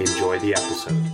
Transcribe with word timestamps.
Enjoy 0.00 0.38
the 0.38 0.54
episode. 0.54 1.10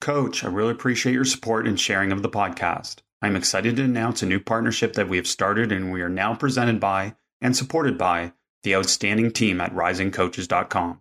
Coach, 0.00 0.44
I 0.44 0.48
really 0.48 0.72
appreciate 0.72 1.12
your 1.12 1.24
support 1.24 1.66
and 1.66 1.78
sharing 1.80 2.12
of 2.12 2.22
the 2.22 2.28
podcast. 2.28 2.98
I'm 3.22 3.36
excited 3.36 3.76
to 3.76 3.84
announce 3.84 4.22
a 4.22 4.26
new 4.26 4.40
partnership 4.40 4.94
that 4.94 5.08
we 5.08 5.16
have 5.16 5.26
started 5.26 5.70
and 5.72 5.92
we 5.92 6.02
are 6.02 6.08
now 6.08 6.34
presented 6.34 6.80
by 6.80 7.14
and 7.40 7.56
supported 7.56 7.96
by 7.96 8.32
the 8.64 8.74
outstanding 8.74 9.30
team 9.30 9.60
at 9.60 9.74
risingcoaches.com. 9.74 11.00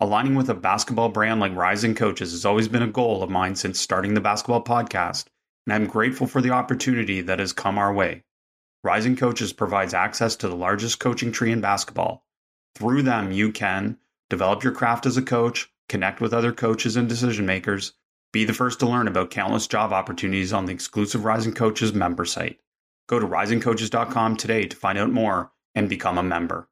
Aligning 0.00 0.36
with 0.36 0.48
a 0.48 0.54
basketball 0.54 1.08
brand 1.08 1.40
like 1.40 1.54
Rising 1.54 1.96
Coaches 1.96 2.30
has 2.30 2.44
always 2.44 2.68
been 2.68 2.82
a 2.82 2.86
goal 2.86 3.22
of 3.22 3.30
mine 3.30 3.56
since 3.56 3.80
starting 3.80 4.14
the 4.14 4.20
basketball 4.20 4.62
podcast, 4.62 5.26
and 5.66 5.74
I'm 5.74 5.86
grateful 5.86 6.28
for 6.28 6.40
the 6.40 6.50
opportunity 6.50 7.20
that 7.20 7.40
has 7.40 7.52
come 7.52 7.76
our 7.76 7.92
way. 7.92 8.22
Rising 8.84 9.16
Coaches 9.16 9.52
provides 9.52 9.94
access 9.94 10.36
to 10.36 10.48
the 10.48 10.54
largest 10.54 11.00
coaching 11.00 11.32
tree 11.32 11.50
in 11.50 11.60
basketball. 11.60 12.24
Through 12.76 13.02
them, 13.02 13.32
you 13.32 13.50
can 13.50 13.98
develop 14.30 14.62
your 14.62 14.72
craft 14.72 15.06
as 15.06 15.16
a 15.16 15.22
coach, 15.22 15.70
connect 15.88 16.20
with 16.20 16.34
other 16.34 16.52
coaches 16.52 16.96
and 16.96 17.08
decision 17.08 17.46
makers, 17.46 17.92
be 18.32 18.44
the 18.44 18.52
first 18.52 18.78
to 18.80 18.86
learn 18.86 19.08
about 19.08 19.30
countless 19.30 19.66
job 19.66 19.92
opportunities 19.92 20.52
on 20.52 20.66
the 20.66 20.72
exclusive 20.72 21.24
Rising 21.24 21.54
Coaches 21.54 21.94
member 21.94 22.24
site. 22.24 22.58
Go 23.08 23.18
to 23.18 23.26
risingcoaches.com 23.26 24.36
today 24.36 24.66
to 24.66 24.76
find 24.76 24.98
out 24.98 25.10
more 25.10 25.52
and 25.74 25.88
become 25.88 26.18
a 26.18 26.22
member. 26.22 26.68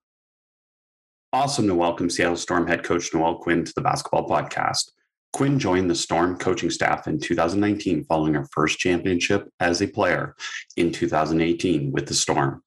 Awesome 1.33 1.67
to 1.67 1.75
welcome 1.75 2.11
Seattle 2.11 2.37
Storm 2.37 2.67
head 2.67 2.85
coach 2.85 3.13
Noelle 3.13 3.39
Quinn 3.39 3.65
to 3.65 3.73
the 3.75 3.81
Basketball 3.81 4.29
Podcast. 4.29 4.91
Quinn 5.33 5.59
joined 5.59 5.91
the 5.91 5.95
Storm 5.95 6.39
coaching 6.39 6.71
staff 6.71 7.07
in 7.07 7.21
2019 7.21 8.05
following 8.05 8.35
her 8.35 8.47
first 8.53 8.79
championship 8.79 9.49
as 9.61 9.83
a 9.83 9.87
player 9.87 10.35
in 10.77 10.93
2018 10.93 11.93
with 11.93 12.07
the 12.07 12.15
Storm. 12.15 12.63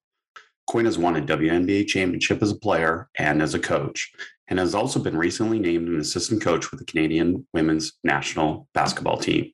Quinn 0.68 0.86
has 0.86 0.98
won 0.98 1.16
a 1.16 1.22
WNBA 1.22 1.88
championship 1.88 2.44
as 2.44 2.52
a 2.52 2.56
player 2.56 3.10
and 3.18 3.42
as 3.42 3.56
a 3.56 3.60
coach, 3.60 4.12
and 4.50 4.60
has 4.60 4.76
also 4.76 5.00
been 5.00 5.18
recently 5.18 5.60
named 5.60 5.88
an 5.88 6.00
assistant 6.00 6.42
coach 6.42 6.72
with 6.72 6.80
the 6.80 6.86
Canadian 6.86 7.46
women's 7.54 7.94
national 8.04 8.68
basketball 8.74 9.18
team, 9.18 9.52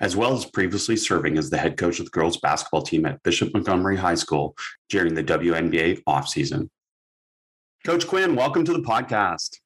as 0.00 0.16
well 0.16 0.32
as 0.34 0.44
previously 0.44 0.96
serving 0.96 1.38
as 1.38 1.48
the 1.48 1.58
head 1.58 1.76
coach 1.76 2.00
of 2.00 2.06
the 2.06 2.10
girls 2.10 2.38
basketball 2.38 2.82
team 2.82 3.06
at 3.06 3.22
Bishop 3.22 3.52
Montgomery 3.54 3.96
High 3.96 4.16
School 4.16 4.56
during 4.88 5.14
the 5.14 5.24
WNBA 5.24 6.02
offseason. 6.08 6.68
Coach 7.84 8.06
Quinn, 8.06 8.36
welcome 8.36 8.64
to 8.64 8.72
the 8.72 8.82
podcast. 8.82 9.58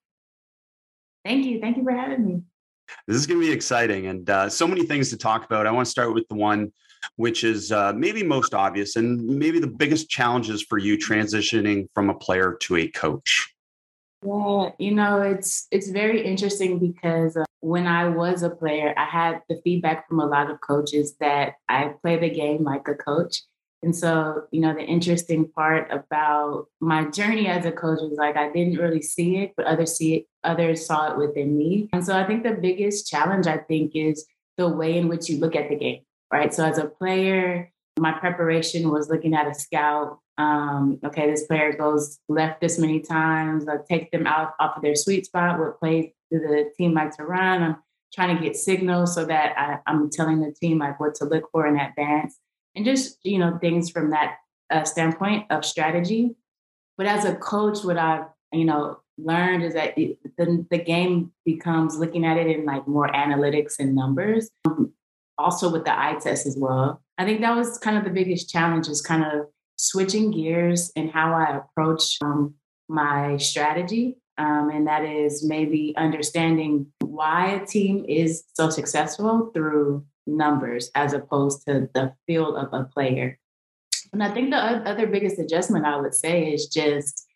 Thank 1.25 1.47
you. 1.47 1.61
Thank 1.61 1.77
you 1.77 1.85
for 1.85 1.93
having 1.93 2.25
me. 2.25 2.43
This 3.09 3.17
is 3.17 3.27
going 3.27 3.41
to 3.41 3.47
be 3.47 3.53
exciting 3.53 4.07
and 4.07 4.31
uh, 4.31 4.49
so 4.49 4.67
many 4.67 4.85
things 4.85 5.11
to 5.11 5.17
talk 5.17 5.45
about. 5.45 5.67
I 5.67 5.73
want 5.73 5.87
to 5.87 5.91
start 5.91 6.15
with 6.15 6.29
the 6.29 6.37
one 6.37 6.73
which 7.17 7.45
is 7.45 7.73
uh, 7.73 7.93
maybe 7.95 8.23
most 8.23 8.55
obvious 8.55 8.97
and 8.97 9.21
maybe 9.25 9.61
the 9.61 9.67
biggest 9.67 10.09
challenges 10.09 10.63
for 10.63 10.79
you 10.79 10.99
transitioning 10.99 11.87
from 11.95 12.11
a 12.11 12.15
player 12.15 12.57
to 12.63 12.77
a 12.77 12.89
coach. 12.89 13.56
Yeah, 14.25 14.71
you 14.79 14.95
know, 14.95 15.21
it's 15.23 15.67
it's 15.71 15.91
very 15.91 16.25
interesting 16.25 16.79
because 16.79 17.37
uh, 17.37 17.45
when 17.61 17.87
I 17.87 18.09
was 18.09 18.43
a 18.43 18.51
player, 18.51 18.95
I 18.97 19.05
had 19.05 19.43
the 19.49 19.61
feedback 19.63 20.09
from 20.09 20.21
a 20.21 20.27
lot 20.27 20.51
of 20.51 20.61
coaches 20.61 21.17
that 21.21 21.55
I 21.69 21.93
play 22.03 22.19
the 22.19 22.31
game 22.31 22.65
like 22.65 22.89
a 22.89 22.95
coach. 22.95 23.43
And 23.83 23.95
so, 23.95 24.45
you 24.51 24.61
know, 24.61 24.75
the 24.75 24.83
interesting 24.83 25.49
part 25.53 25.91
about 25.93 26.67
my 26.81 27.05
journey 27.11 27.47
as 27.47 27.67
a 27.67 27.73
coach 27.73 28.01
was 28.01 28.17
like 28.19 28.37
I 28.37 28.51
didn't 28.51 28.79
really 28.79 29.03
see 29.03 29.37
it, 29.37 29.53
but 29.57 29.67
others 29.67 29.95
see 29.97 30.15
it, 30.17 30.27
others 30.43 30.87
saw 30.87 31.13
it 31.13 31.19
within 31.19 31.57
me. 31.57 31.89
And 31.93 32.05
so 32.05 32.17
I 32.17 32.27
think 32.27 32.43
the 32.43 32.53
biggest 32.61 33.07
challenge 33.09 33.47
I 33.47 33.59
think 33.59 33.93
is 33.95 34.27
the 34.57 34.69
way 34.69 34.97
in 34.97 35.09
which 35.09 35.29
you 35.29 35.39
look 35.39 35.55
at 35.55 35.69
the 35.69 35.77
game, 35.77 36.01
right? 36.33 36.53
So 36.53 36.65
as 36.65 36.79
a 36.79 36.87
player, 36.87 37.71
my 37.99 38.13
preparation 38.13 38.91
was 38.91 39.09
looking 39.09 39.35
at 39.35 39.47
a 39.47 39.55
scout. 39.55 40.19
Um, 40.39 40.99
okay, 41.05 41.31
this 41.31 41.47
player 41.47 41.73
goes 41.73 42.19
left 42.29 42.61
this 42.61 42.79
many 42.79 43.01
times. 43.01 43.67
I 43.69 43.77
take 43.89 44.11
them 44.11 44.27
out 44.27 44.53
off 44.61 44.77
of 44.77 44.83
their 44.83 44.95
sweet 44.95 45.27
spot. 45.27 45.59
What 45.59 45.79
plays 45.79 46.11
do 46.31 46.39
the 46.39 46.71
team 46.77 46.93
like 46.95 47.17
to 47.17 47.25
run? 47.25 47.63
I'm 47.63 47.77
trying 48.13 48.37
to 48.37 48.43
get 48.43 48.57
signals 48.57 49.15
so 49.15 49.25
that 49.25 49.55
I, 49.57 49.79
I'm 49.91 50.11
telling 50.11 50.41
the 50.41 50.53
team 50.53 50.79
like 50.79 51.01
what 51.01 51.15
to 51.17 51.25
look 51.25 51.51
for 51.53 51.67
in 51.67 51.79
advance 51.79 52.39
and 52.75 52.85
just 52.85 53.19
you 53.25 53.39
know 53.39 53.59
things 53.59 53.91
from 53.91 54.11
that 54.11 54.37
uh, 54.71 54.85
standpoint 54.85 55.47
of 55.51 55.65
strategy. 55.65 56.37
But 56.99 57.07
as 57.07 57.25
a 57.25 57.35
coach, 57.35 57.83
what 57.83 57.97
I've 57.97 58.27
you 58.53 58.67
know 58.67 59.01
learned 59.19 59.65
is 59.65 59.75
that 59.75 59.99
it, 59.99 60.19
the 60.37 60.65
the 60.71 60.79
game 60.79 61.33
becomes 61.45 61.97
looking 61.99 62.25
at 62.25 62.37
it 62.37 62.47
in 62.47 62.67
like 62.67 62.87
more 62.87 63.09
analytics 63.09 63.79
and 63.79 63.95
numbers. 63.95 64.51
Um, 64.67 64.93
also 65.39 65.71
with 65.71 65.85
the 65.85 65.99
eye 65.99 66.17
test 66.21 66.47
as 66.47 66.57
well. 66.59 67.03
I 67.19 67.25
think 67.25 67.41
that 67.41 67.57
was 67.57 67.79
kind 67.79 67.97
of 67.97 68.05
the 68.05 68.11
biggest 68.11 68.51
challenge 68.51 68.89
is 68.89 69.03
kind 69.03 69.25
of 69.25 69.47
switching 69.77 70.31
gears 70.31 70.91
and 70.97 71.11
how 71.11 71.33
I 71.35 71.59
approach 71.59 72.17
um, 72.23 72.55
my 72.89 73.37
strategy. 73.37 74.17
Um, 74.39 74.71
and 74.71 74.87
that 74.87 75.05
is 75.05 75.45
maybe 75.45 75.95
understanding 75.97 76.87
why 77.01 77.53
a 77.53 77.67
team 77.67 78.05
is 78.07 78.45
so 78.55 78.69
successful 78.69 79.51
through 79.55 80.05
numbers 80.27 80.91
as 80.95 81.13
opposed 81.13 81.65
to 81.67 81.89
the 81.95 82.13
field 82.27 82.57
of 82.57 82.69
a 82.73 82.85
player. 82.85 83.39
And 84.13 84.23
I 84.23 84.33
think 84.33 84.51
the 84.51 84.57
other 84.57 85.07
biggest 85.07 85.39
adjustment 85.39 85.87
I 85.87 85.97
would 85.97 86.15
say 86.15 86.53
is 86.53 86.67
just 86.67 87.27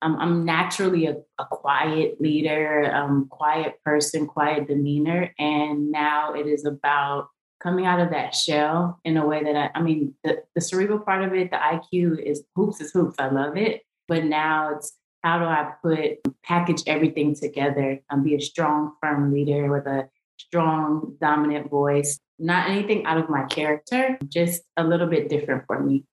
um, 0.00 0.16
I'm 0.18 0.44
naturally 0.44 1.06
a, 1.06 1.16
a 1.38 1.46
quiet 1.50 2.20
leader, 2.20 2.92
um, 2.94 3.26
quiet 3.30 3.82
person, 3.84 4.26
quiet 4.26 4.68
demeanor. 4.68 5.34
And 5.38 5.90
now 5.90 6.34
it 6.34 6.46
is 6.46 6.64
about 6.64 7.28
coming 7.60 7.86
out 7.86 8.00
of 8.00 8.10
that 8.10 8.34
shell 8.34 9.00
in 9.04 9.16
a 9.16 9.26
way 9.26 9.42
that 9.42 9.56
I, 9.56 9.78
I 9.78 9.82
mean, 9.82 10.14
the, 10.24 10.42
the 10.54 10.60
cerebral 10.60 11.00
part 11.00 11.22
of 11.24 11.34
it, 11.34 11.50
the 11.50 11.56
IQ 11.56 12.22
is 12.22 12.44
hoops 12.54 12.80
is 12.80 12.92
hoops. 12.92 13.16
I 13.18 13.28
love 13.28 13.56
it. 13.56 13.82
But 14.06 14.24
now 14.24 14.74
it's 14.74 14.94
how 15.22 15.38
do 15.38 15.44
I 15.44 15.72
put, 15.82 16.18
package 16.44 16.82
everything 16.86 17.34
together 17.34 18.00
and 18.10 18.24
be 18.24 18.34
a 18.34 18.40
strong, 18.40 18.92
firm 19.02 19.32
leader 19.32 19.70
with 19.70 19.86
a 19.86 20.08
strong, 20.38 21.16
dominant 21.20 21.68
voice 21.68 22.20
not 22.38 22.70
anything 22.70 23.04
out 23.04 23.18
of 23.18 23.28
my 23.28 23.44
character, 23.44 24.18
just 24.28 24.62
a 24.76 24.84
little 24.84 25.06
bit 25.06 25.28
different 25.28 25.64
for 25.66 25.80
me. 25.80 26.04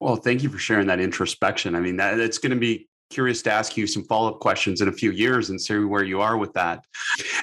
Well, 0.00 0.16
thank 0.16 0.42
you 0.42 0.48
for 0.48 0.58
sharing 0.58 0.86
that 0.88 1.00
introspection. 1.00 1.74
I 1.74 1.80
mean, 1.80 1.96
that 1.96 2.18
it's 2.18 2.38
going 2.38 2.50
to 2.50 2.58
be 2.58 2.88
curious 3.12 3.42
to 3.42 3.52
ask 3.52 3.76
you 3.76 3.86
some 3.86 4.04
follow-up 4.04 4.40
questions 4.40 4.80
in 4.80 4.88
a 4.88 4.92
few 4.92 5.10
years 5.10 5.50
and 5.50 5.60
see 5.60 5.78
where 5.78 6.04
you 6.04 6.20
are 6.20 6.36
with 6.36 6.52
that. 6.54 6.84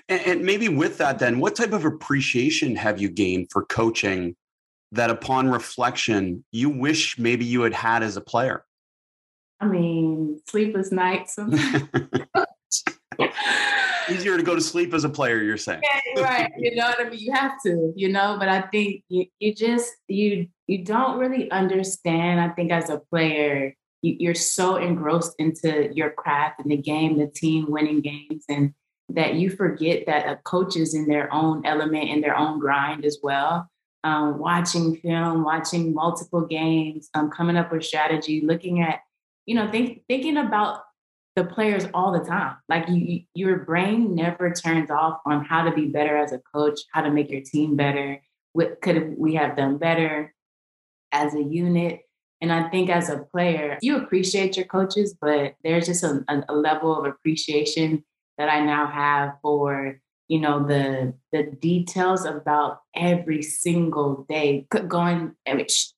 And, 0.08 0.22
and 0.26 0.44
maybe 0.44 0.70
with 0.70 0.98
that, 0.98 1.20
then, 1.20 1.40
what 1.40 1.56
type 1.56 1.74
of 1.74 1.86
appreciation 1.86 2.76
have 2.76 3.00
you 3.00 3.10
gained 3.10 3.52
for 3.52 3.64
coaching 3.66 4.36
that 4.92 5.10
upon 5.10 5.50
reflection, 5.50 6.44
you 6.52 6.70
wish 6.70 7.20
maybe 7.20 7.46
you 7.46 7.62
had 7.62 7.74
had 7.74 8.04
as 8.04 8.18
a 8.18 8.22
player? 8.22 8.66
I 9.60 9.68
mean, 9.68 10.42
sleepless 10.48 10.92
nights. 10.92 11.38
easier 14.10 14.38
to 14.38 14.44
go 14.44 14.56
to 14.56 14.62
sleep 14.62 14.94
as 14.94 15.04
a 15.04 15.10
player 15.10 15.42
you're 15.42 15.58
saying 15.58 15.82
yeah, 15.84 16.22
right 16.24 16.52
you 16.58 16.76
know 16.76 16.86
what 16.86 17.00
i 17.00 17.10
mean 17.10 17.20
you 17.20 17.32
have 17.32 17.52
to 17.64 17.94
you 17.96 18.10
know 18.10 18.38
but 18.40 18.50
i 18.50 18.62
think 18.62 19.04
you, 19.10 19.26
you 19.40 19.54
just 19.54 19.92
you 20.08 20.48
you 20.68 20.84
don't 20.84 21.20
really 21.20 21.50
understand 21.52 22.40
i 22.40 22.50
think 22.50 22.72
as 22.72 22.90
a 22.90 23.00
player 23.12 23.76
you're 24.02 24.36
so 24.36 24.78
engrossed 24.78 25.36
into 25.40 25.94
your 25.94 26.10
craft 26.12 26.60
and 26.60 26.72
the 26.72 26.78
game 26.78 27.18
the 27.18 27.28
team 27.28 27.70
winning 27.70 28.02
games 28.02 28.46
and 28.50 28.74
that 29.10 29.36
you 29.36 29.50
forget 29.50 30.06
that 30.06 30.28
a 30.28 30.36
coach 30.38 30.76
is 30.76 30.94
in 30.94 31.08
their 31.08 31.32
own 31.34 31.66
element 31.66 32.10
in 32.10 32.22
their 32.22 32.38
own 32.38 32.60
grind 32.60 33.04
as 33.06 33.18
well 33.22 33.68
um, 34.04 34.40
watching 34.40 34.96
film 34.98 35.44
watching 35.44 35.94
multiple 35.94 36.46
games 36.46 37.10
um, 37.14 37.30
coming 37.30 37.58
up 37.58 37.72
with 37.72 37.84
strategy 37.84 38.42
looking 38.42 38.82
at 38.82 39.02
you 39.46 39.56
know 39.56 39.70
think, 39.72 40.04
thinking 40.08 40.38
about 40.38 40.82
the 41.40 41.46
players 41.46 41.86
all 41.94 42.12
the 42.12 42.20
time. 42.20 42.58
Like 42.68 42.88
you, 42.90 43.22
your 43.34 43.60
brain 43.60 44.14
never 44.14 44.52
turns 44.52 44.92
off 44.92 45.20
on 45.26 45.46
how 45.46 45.64
to 45.64 45.72
be 45.72 45.88
better 45.88 46.18
as 46.18 46.34
a 46.34 46.40
coach, 46.54 46.82
how 46.92 47.02
to 47.02 47.12
make 47.12 47.32
your 47.32 47.42
team 47.42 47.76
better. 47.76 48.22
What 48.54 48.82
could 48.82 49.16
we 49.18 49.36
have 49.36 49.56
done 49.56 49.78
better 49.78 50.34
as 51.12 51.34
a 51.36 51.42
unit? 51.42 52.02
And 52.42 52.54
I 52.54 52.70
think 52.70 52.90
as 52.90 53.10
a 53.10 53.20
player, 53.20 53.78
you 53.82 53.98
appreciate 53.98 54.56
your 54.56 54.66
coaches, 54.66 55.16
but 55.20 55.56
there's 55.64 55.88
just 55.88 56.04
a, 56.04 56.24
a 56.48 56.54
level 56.54 56.98
of 56.98 57.06
appreciation 57.06 58.04
that 58.38 58.50
I 58.50 58.64
now 58.64 58.88
have 58.88 59.34
for 59.42 60.00
you 60.30 60.40
know 60.40 60.66
the 60.66 61.16
the 61.32 61.44
details 61.44 62.24
about 62.24 62.82
every 62.96 63.42
single 63.42 64.26
day 64.30 64.68
going 64.88 65.36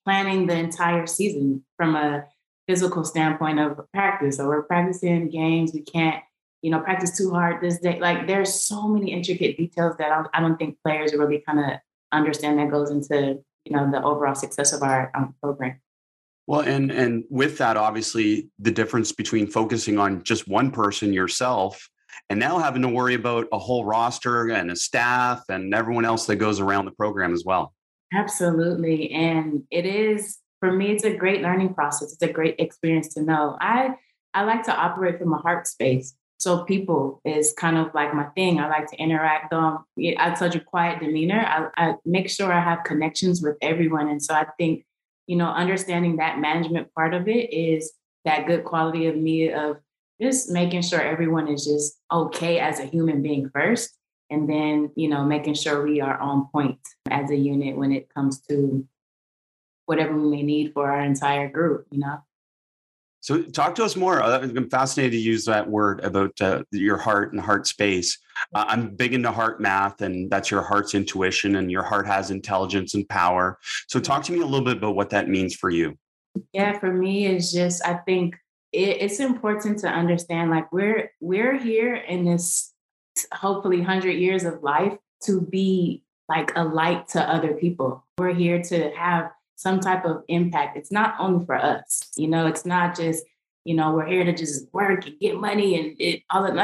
planning 0.06 0.48
the 0.48 0.58
entire 0.58 1.06
season 1.06 1.64
from 1.78 1.96
a 1.96 2.24
physical 2.68 3.04
standpoint 3.04 3.60
of 3.60 3.80
practice. 3.94 4.38
So 4.38 4.48
we're 4.48 4.64
practicing 4.64 5.30
games. 5.30 5.72
We 5.74 5.82
can't 5.82 6.24
you 6.62 6.70
know, 6.70 6.80
practice 6.80 7.18
too 7.18 7.32
hard 7.32 7.62
this 7.62 7.80
day. 7.80 8.00
Like 8.00 8.28
there's 8.28 8.54
so 8.54 8.88
many 8.88 9.12
intricate 9.12 9.58
details 9.58 9.96
that 9.98 10.12
I, 10.12 10.24
I 10.34 10.42
don't 10.42 10.58
think 10.58 10.78
players 10.86 11.14
really 11.14 11.44
kind 11.46 11.60
of 11.60 11.80
understand 12.12 12.60
that 12.60 12.70
goes 12.70 12.92
into, 12.92 13.40
you 13.66 13.76
know, 13.76 13.90
the 13.90 14.02
overall 14.04 14.36
success 14.36 14.74
of 14.74 14.84
our 14.84 15.12
um, 15.16 15.36
program. 15.42 15.80
Well, 16.48 16.62
and 16.62 16.92
and 16.92 17.24
with 17.30 17.58
that, 17.60 17.78
obviously, 17.78 18.50
the 18.60 18.72
difference 18.72 19.12
between 19.12 19.48
focusing 19.48 20.00
on 20.00 20.24
just 20.24 20.48
one 20.48 20.72
person 20.72 21.14
yourself 21.14 21.88
and 22.30 22.40
now 22.40 22.60
having 22.60 22.82
to 22.82 22.90
worry 22.90 23.14
about 23.14 23.48
a 23.52 23.60
whole 23.60 23.86
roster 23.86 24.50
and 24.50 24.72
a 24.72 24.76
staff 24.76 25.44
and 25.50 25.74
everyone 25.74 26.06
else 26.06 26.26
that 26.26 26.38
goes 26.38 26.60
around 26.60 26.86
the 26.86 26.92
program 26.92 27.34
as 27.34 27.44
well. 27.46 27.74
Absolutely. 28.14 29.12
And 29.12 29.64
it 29.72 29.86
is 29.86 30.40
for 30.60 30.72
me, 30.72 30.92
it's 30.92 31.04
a 31.04 31.14
great 31.14 31.42
learning 31.42 31.74
process. 31.74 32.14
It's 32.14 32.22
a 32.22 32.32
great 32.32 32.56
experience 32.60 33.14
to 33.16 33.22
know. 33.22 33.58
I 33.60 33.96
I 34.34 34.44
like 34.44 34.64
to 34.64 34.76
operate 34.76 35.20
from 35.20 35.34
a 35.34 35.38
heart 35.38 35.68
space. 35.68 36.16
So 36.38 36.64
people 36.64 37.22
is 37.26 37.54
kind 37.58 37.78
of 37.78 37.94
like 37.94 38.14
my 38.14 38.26
thing. 38.36 38.60
I 38.60 38.68
like 38.68 38.90
to 38.90 38.98
interact. 38.98 39.54
Um, 39.54 39.86
I 40.18 40.32
told 40.32 40.56
you 40.56 40.62
quiet 40.62 41.00
demeanor. 41.00 41.46
I, 41.46 41.68
I 41.78 41.96
make 42.06 42.30
sure 42.30 42.52
I 42.52 42.60
have 42.60 42.84
connections 42.84 43.42
with 43.42 43.58
everyone, 43.62 44.10
and 44.10 44.24
so 44.24 44.34
I 44.34 44.46
think 44.58 44.86
you 45.28 45.36
know 45.36 45.48
understanding 45.48 46.18
that 46.18 46.40
management 46.40 46.94
part 46.94 47.14
of 47.14 47.28
it 47.28 47.54
is 47.54 47.94
that 48.26 48.48
good 48.48 48.64
quality 48.64 49.08
of 49.08 49.16
me 49.16 49.52
of 49.52 49.78
just 50.22 50.52
making 50.52 50.84
sure 50.84 51.02
everyone 51.02 51.48
is 51.48 51.66
just 51.66 52.00
okay 52.12 52.60
as 52.60 52.80
a 52.80 52.86
human 52.86 53.22
being 53.22 53.50
first, 53.50 53.98
and 54.30 54.50
then 54.50 54.92
you 54.96 55.10
know 55.10 55.24
making 55.24 55.56
sure 55.56 55.84
we 55.84 56.02
are 56.02 56.18
on 56.20 56.48
point 56.52 56.80
as 57.10 57.32
a 57.32 57.36
unit 57.36 57.76
when 57.76 57.92
it 57.92 58.14
comes 58.14 58.42
to 58.42 58.88
whatever 59.86 60.14
we 60.14 60.30
may 60.30 60.44
need 60.44 60.74
for 60.74 60.92
our 60.92 61.02
entire 61.02 61.50
group. 61.50 61.88
You 61.92 62.00
know. 62.00 62.24
So, 63.22 63.44
talk 63.44 63.76
to 63.76 63.84
us 63.84 63.96
more. 63.96 64.22
Uh, 64.22 64.42
I'm 64.42 64.70
fascinated 64.70 65.12
to 65.12 65.18
use 65.20 65.46
that 65.46 65.70
word 65.70 66.04
about 66.04 66.40
uh, 66.42 66.64
your 66.72 66.98
heart 66.98 67.34
and 67.34 67.42
heart 67.42 67.68
space. 67.68 68.18
Uh, 68.56 68.66
I'm 68.68 68.96
big 68.96 69.14
into 69.14 69.30
HeartMath, 69.30 70.02
and 70.02 70.30
that's 70.30 70.50
your 70.50 70.64
heart's 70.64 70.96
intuition, 70.96 71.56
and 71.56 71.72
your 71.72 71.84
heart 71.84 72.08
has 72.08 72.32
intelligence 72.32 72.96
and 72.96 73.08
power. 73.08 73.60
So, 73.88 74.00
talk 74.00 74.24
to 74.24 74.32
me 74.32 74.42
a 74.42 74.46
little 74.46 74.66
bit 74.66 74.78
about 74.78 74.96
what 74.96 75.12
that 75.12 75.30
means 75.30 75.56
for 75.56 75.70
you. 75.70 75.98
Yeah, 76.52 76.80
for 76.80 76.92
me, 76.92 77.28
it's 77.28 77.52
just 77.52 77.86
I 77.86 77.94
think 77.94 78.36
it, 78.72 78.98
it's 79.02 79.20
important 79.20 79.78
to 79.80 79.88
understand 79.88 80.50
like 80.50 80.72
we're 80.72 81.12
we're 81.20 81.60
here 81.60 81.96
in 81.96 82.26
this 82.26 82.74
hopefully 83.32 83.84
hundred 83.84 84.14
years 84.14 84.46
of 84.46 84.64
life 84.64 84.98
to 85.26 85.42
be 85.42 86.04
like 86.28 86.52
a 86.56 86.64
light 86.64 87.08
to 87.10 87.22
other 87.22 87.54
people. 87.54 88.04
We're 88.18 88.34
here 88.34 88.64
to 88.64 88.92
have 88.96 89.32
some 89.62 89.80
type 89.80 90.06
of 90.06 90.24
impact. 90.28 90.76
It's 90.76 90.92
not 90.92 91.16
only 91.20 91.46
for 91.46 91.56
us, 91.56 92.02
you 92.16 92.28
know, 92.28 92.48
it's 92.48 92.66
not 92.66 92.96
just, 92.96 93.24
you 93.64 93.76
know, 93.76 93.94
we're 93.94 94.08
here 94.08 94.24
to 94.24 94.34
just 94.34 94.74
work 94.74 95.06
and 95.06 95.20
get 95.20 95.36
money 95.36 95.80
and 95.80 95.96
it, 96.00 96.24
all 96.32 96.44
that. 96.44 96.56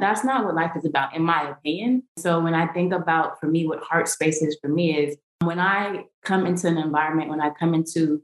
That's 0.00 0.24
not 0.24 0.44
what 0.44 0.54
life 0.54 0.72
is 0.74 0.86
about, 0.86 1.14
in 1.14 1.22
my 1.22 1.50
opinion. 1.50 2.04
So 2.16 2.40
when 2.40 2.54
I 2.54 2.66
think 2.68 2.94
about 2.94 3.38
for 3.38 3.46
me, 3.46 3.66
what 3.66 3.82
heart 3.82 4.08
space 4.08 4.40
is 4.40 4.56
for 4.60 4.68
me 4.68 4.96
is 4.96 5.16
when 5.44 5.60
I 5.60 6.04
come 6.24 6.46
into 6.46 6.66
an 6.66 6.78
environment, 6.78 7.28
when 7.28 7.42
I 7.42 7.50
come 7.50 7.74
into 7.74 8.22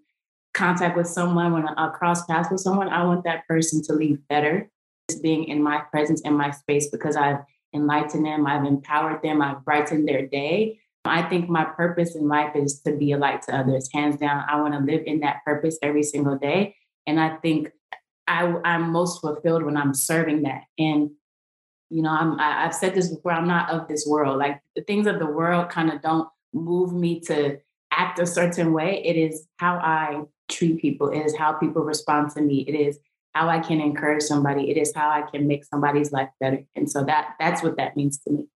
contact 0.54 0.96
with 0.96 1.08
someone, 1.08 1.52
when 1.52 1.68
I 1.68 1.90
cross 1.90 2.24
paths 2.24 2.48
with 2.50 2.60
someone, 2.60 2.88
I 2.88 3.04
want 3.04 3.24
that 3.24 3.46
person 3.46 3.82
to 3.84 3.92
leave 3.92 4.26
better. 4.28 4.70
Just 5.10 5.22
being 5.22 5.44
in 5.44 5.62
my 5.62 5.80
presence, 5.90 6.22
in 6.22 6.34
my 6.34 6.52
space, 6.52 6.88
because 6.88 7.16
I've 7.16 7.40
enlightened 7.74 8.24
them, 8.24 8.46
I've 8.46 8.64
empowered 8.64 9.22
them, 9.22 9.42
I've 9.42 9.62
brightened 9.62 10.08
their 10.08 10.26
day. 10.26 10.78
I 11.04 11.22
think 11.22 11.48
my 11.48 11.64
purpose 11.64 12.14
in 12.14 12.28
life 12.28 12.54
is 12.54 12.80
to 12.82 12.92
be 12.92 13.12
a 13.12 13.18
light 13.18 13.42
to 13.42 13.56
others. 13.56 13.88
Hands 13.92 14.16
down, 14.16 14.44
I 14.48 14.60
want 14.60 14.74
to 14.74 14.80
live 14.80 15.02
in 15.06 15.20
that 15.20 15.44
purpose 15.44 15.78
every 15.82 16.02
single 16.02 16.36
day. 16.38 16.76
And 17.06 17.18
I 17.18 17.36
think 17.36 17.70
I, 18.28 18.54
I'm 18.64 18.92
most 18.92 19.20
fulfilled 19.20 19.64
when 19.64 19.76
I'm 19.76 19.94
serving 19.94 20.42
that. 20.42 20.62
And, 20.78 21.10
you 21.90 22.02
know, 22.02 22.10
I'm, 22.10 22.38
I, 22.38 22.64
I've 22.64 22.74
said 22.74 22.94
this 22.94 23.08
before, 23.08 23.32
I'm 23.32 23.48
not 23.48 23.70
of 23.70 23.88
this 23.88 24.06
world. 24.06 24.38
Like 24.38 24.60
the 24.76 24.82
things 24.82 25.06
of 25.08 25.18
the 25.18 25.26
world 25.26 25.70
kind 25.70 25.90
of 25.90 26.02
don't 26.02 26.28
move 26.52 26.92
me 26.92 27.20
to 27.20 27.58
act 27.90 28.18
a 28.18 28.26
certain 28.26 28.72
way. 28.72 29.02
It 29.04 29.16
is 29.16 29.46
how 29.56 29.76
I 29.76 30.22
treat 30.48 30.80
people, 30.80 31.08
it 31.08 31.20
is 31.20 31.36
how 31.36 31.52
people 31.52 31.82
respond 31.82 32.30
to 32.32 32.42
me, 32.42 32.60
it 32.68 32.74
is 32.74 32.98
how 33.34 33.48
I 33.48 33.60
can 33.60 33.80
encourage 33.80 34.22
somebody, 34.22 34.70
it 34.70 34.76
is 34.76 34.92
how 34.94 35.08
I 35.08 35.22
can 35.22 35.46
make 35.46 35.64
somebody's 35.64 36.12
life 36.12 36.28
better. 36.40 36.62
And 36.76 36.90
so 36.90 37.04
that 37.04 37.34
that's 37.40 37.62
what 37.62 37.76
that 37.78 37.96
means 37.96 38.18
to 38.20 38.30
me. 38.30 38.46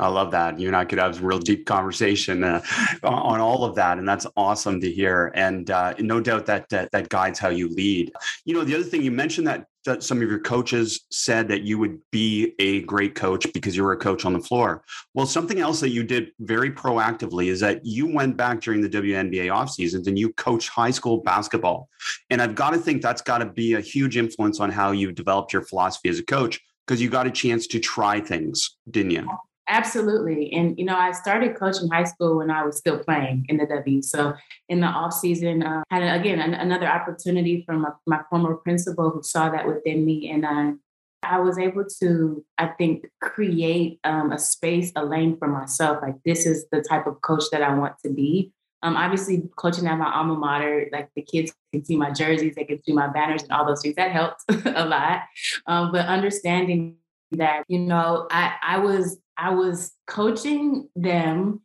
I 0.00 0.08
love 0.08 0.30
that. 0.30 0.58
You 0.58 0.66
and 0.66 0.76
I 0.76 0.84
could 0.84 0.98
have 0.98 1.22
a 1.22 1.26
real 1.26 1.38
deep 1.38 1.66
conversation 1.66 2.42
uh, 2.42 2.62
on 3.02 3.38
all 3.38 3.64
of 3.64 3.74
that, 3.74 3.98
and 3.98 4.08
that's 4.08 4.26
awesome 4.36 4.80
to 4.80 4.90
hear. 4.90 5.30
And 5.34 5.70
uh, 5.70 5.94
no 5.98 6.20
doubt 6.20 6.46
that, 6.46 6.68
that 6.70 6.90
that 6.92 7.10
guides 7.10 7.38
how 7.38 7.50
you 7.50 7.68
lead. 7.68 8.12
You 8.44 8.54
know, 8.54 8.64
the 8.64 8.74
other 8.74 8.84
thing 8.84 9.02
you 9.02 9.10
mentioned 9.10 9.46
that 9.46 9.66
that 9.84 10.02
some 10.02 10.20
of 10.20 10.28
your 10.28 10.40
coaches 10.40 11.06
said 11.10 11.48
that 11.48 11.62
you 11.62 11.78
would 11.78 11.98
be 12.10 12.54
a 12.58 12.82
great 12.82 13.14
coach 13.14 13.46
because 13.54 13.74
you 13.74 13.82
were 13.82 13.92
a 13.92 13.96
coach 13.96 14.24
on 14.26 14.32
the 14.32 14.40
floor. 14.40 14.84
Well, 15.14 15.26
something 15.26 15.58
else 15.58 15.80
that 15.80 15.88
you 15.88 16.02
did 16.02 16.32
very 16.40 16.70
proactively 16.70 17.46
is 17.46 17.60
that 17.60 17.84
you 17.84 18.06
went 18.06 18.36
back 18.36 18.60
during 18.60 18.82
the 18.82 18.90
WNBA 18.90 19.50
off 19.50 19.70
seasons 19.70 20.06
and 20.06 20.18
you 20.18 20.32
coached 20.34 20.68
high 20.68 20.90
school 20.90 21.22
basketball. 21.22 21.88
And 22.28 22.42
I've 22.42 22.54
got 22.54 22.70
to 22.70 22.78
think 22.78 23.00
that's 23.00 23.22
got 23.22 23.38
to 23.38 23.46
be 23.46 23.72
a 23.72 23.80
huge 23.80 24.18
influence 24.18 24.60
on 24.60 24.70
how 24.70 24.90
you 24.90 25.12
developed 25.12 25.52
your 25.52 25.62
philosophy 25.62 26.10
as 26.10 26.18
a 26.18 26.24
coach 26.24 26.60
because 26.86 27.00
you 27.00 27.08
got 27.08 27.26
a 27.26 27.30
chance 27.30 27.66
to 27.68 27.78
try 27.78 28.20
things, 28.20 28.76
didn't 28.90 29.12
you? 29.12 29.28
Absolutely. 29.70 30.52
And, 30.52 30.76
you 30.76 30.84
know, 30.84 30.96
I 30.96 31.12
started 31.12 31.56
coaching 31.56 31.88
high 31.88 32.02
school 32.02 32.38
when 32.38 32.50
I 32.50 32.64
was 32.64 32.76
still 32.76 32.98
playing 32.98 33.46
in 33.48 33.56
the 33.56 33.66
W. 33.66 34.02
So 34.02 34.34
in 34.68 34.80
the 34.80 34.88
off 34.88 35.12
season, 35.12 35.62
uh, 35.62 35.84
had, 35.90 36.02
again, 36.20 36.40
an, 36.40 36.54
another 36.54 36.88
opportunity 36.88 37.62
from 37.64 37.84
a, 37.84 37.96
my 38.04 38.20
former 38.28 38.56
principal 38.56 39.10
who 39.10 39.22
saw 39.22 39.48
that 39.50 39.68
within 39.68 40.04
me. 40.04 40.28
And 40.28 40.44
uh, 40.44 40.72
I 41.22 41.38
was 41.38 41.56
able 41.56 41.84
to, 42.00 42.44
I 42.58 42.66
think, 42.66 43.06
create 43.22 44.00
um, 44.02 44.32
a 44.32 44.40
space, 44.40 44.90
a 44.96 45.04
lane 45.04 45.36
for 45.38 45.46
myself. 45.46 45.98
Like, 46.02 46.16
this 46.24 46.46
is 46.46 46.66
the 46.72 46.82
type 46.82 47.06
of 47.06 47.20
coach 47.20 47.44
that 47.52 47.62
I 47.62 47.72
want 47.72 47.94
to 48.04 48.10
be. 48.10 48.52
Um, 48.82 48.96
obviously, 48.96 49.48
coaching 49.56 49.86
at 49.86 49.98
my 49.98 50.12
alma 50.12 50.34
mater, 50.34 50.88
like 50.90 51.10
the 51.14 51.22
kids 51.22 51.54
can 51.72 51.84
see 51.84 51.96
my 51.96 52.10
jerseys, 52.10 52.56
they 52.56 52.64
can 52.64 52.82
see 52.82 52.92
my 52.92 53.06
banners 53.06 53.44
and 53.44 53.52
all 53.52 53.64
those 53.64 53.82
things. 53.82 53.94
That 53.94 54.10
helped 54.10 54.42
a 54.48 54.84
lot. 54.84 55.20
Um, 55.68 55.92
but 55.92 56.06
understanding 56.06 56.96
that, 57.32 57.64
you 57.68 57.78
know, 57.78 58.26
I, 58.30 58.54
I 58.62 58.78
was 58.78 59.18
I 59.40 59.50
was 59.50 59.92
coaching 60.06 60.88
them 60.94 61.62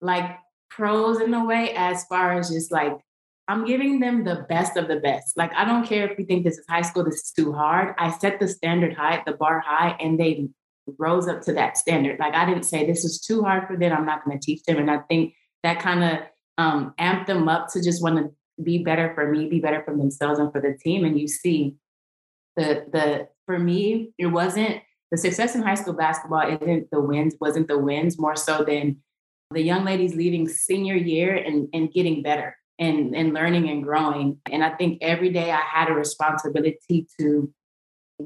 like 0.00 0.38
pros 0.70 1.20
in 1.20 1.34
a 1.34 1.44
way, 1.44 1.74
as 1.74 2.04
far 2.04 2.38
as 2.38 2.48
just 2.50 2.72
like 2.72 2.98
I'm 3.48 3.64
giving 3.64 4.00
them 4.00 4.24
the 4.24 4.46
best 4.48 4.76
of 4.76 4.88
the 4.88 4.96
best. 4.96 5.36
Like, 5.36 5.54
I 5.54 5.64
don't 5.64 5.86
care 5.86 6.06
if 6.06 6.18
you 6.18 6.26
think 6.26 6.44
this 6.44 6.58
is 6.58 6.66
high 6.68 6.82
school, 6.82 7.04
this 7.04 7.22
is 7.22 7.32
too 7.32 7.52
hard. 7.52 7.94
I 7.98 8.10
set 8.10 8.38
the 8.38 8.46
standard 8.46 8.94
high, 8.94 9.22
the 9.26 9.32
bar 9.32 9.60
high, 9.60 9.96
and 9.98 10.20
they 10.20 10.48
rose 10.98 11.28
up 11.28 11.40
to 11.42 11.54
that 11.54 11.78
standard. 11.78 12.18
Like, 12.18 12.34
I 12.34 12.44
didn't 12.44 12.64
say 12.64 12.86
this 12.86 13.04
is 13.04 13.20
too 13.20 13.42
hard 13.42 13.66
for 13.66 13.76
them. 13.76 13.92
I'm 13.92 14.04
not 14.04 14.24
going 14.24 14.38
to 14.38 14.44
teach 14.44 14.62
them. 14.64 14.76
And 14.76 14.90
I 14.90 14.98
think 14.98 15.34
that 15.62 15.80
kind 15.80 16.04
of 16.04 16.18
um, 16.58 16.94
amped 17.00 17.26
them 17.26 17.48
up 17.48 17.68
to 17.72 17.82
just 17.82 18.02
want 18.02 18.16
to 18.18 18.62
be 18.62 18.78
better 18.78 19.14
for 19.14 19.30
me, 19.30 19.48
be 19.48 19.60
better 19.60 19.82
for 19.82 19.96
themselves 19.96 20.38
and 20.38 20.52
for 20.52 20.60
the 20.60 20.76
team. 20.82 21.04
And 21.04 21.18
you 21.18 21.26
see, 21.26 21.76
the 22.56 22.84
the 22.92 23.28
for 23.46 23.58
me, 23.58 24.12
it 24.18 24.26
wasn't 24.26 24.82
the 25.10 25.18
success 25.18 25.54
in 25.54 25.62
high 25.62 25.74
school 25.74 25.94
basketball 25.94 26.48
isn't 26.48 26.90
the 26.90 27.00
wins, 27.00 27.34
wasn't 27.40 27.68
the 27.68 27.78
wins 27.78 28.18
more 28.18 28.36
so 28.36 28.64
than 28.64 28.98
the 29.50 29.62
young 29.62 29.84
ladies 29.84 30.14
leaving 30.14 30.48
senior 30.48 30.94
year 30.94 31.34
and, 31.34 31.68
and 31.72 31.92
getting 31.92 32.22
better 32.22 32.56
and, 32.78 33.14
and 33.16 33.32
learning 33.32 33.68
and 33.68 33.82
growing. 33.82 34.38
And 34.50 34.62
I 34.62 34.70
think 34.70 34.98
every 35.00 35.30
day 35.30 35.50
I 35.50 35.60
had 35.60 35.88
a 35.88 35.94
responsibility 35.94 37.06
to 37.18 37.52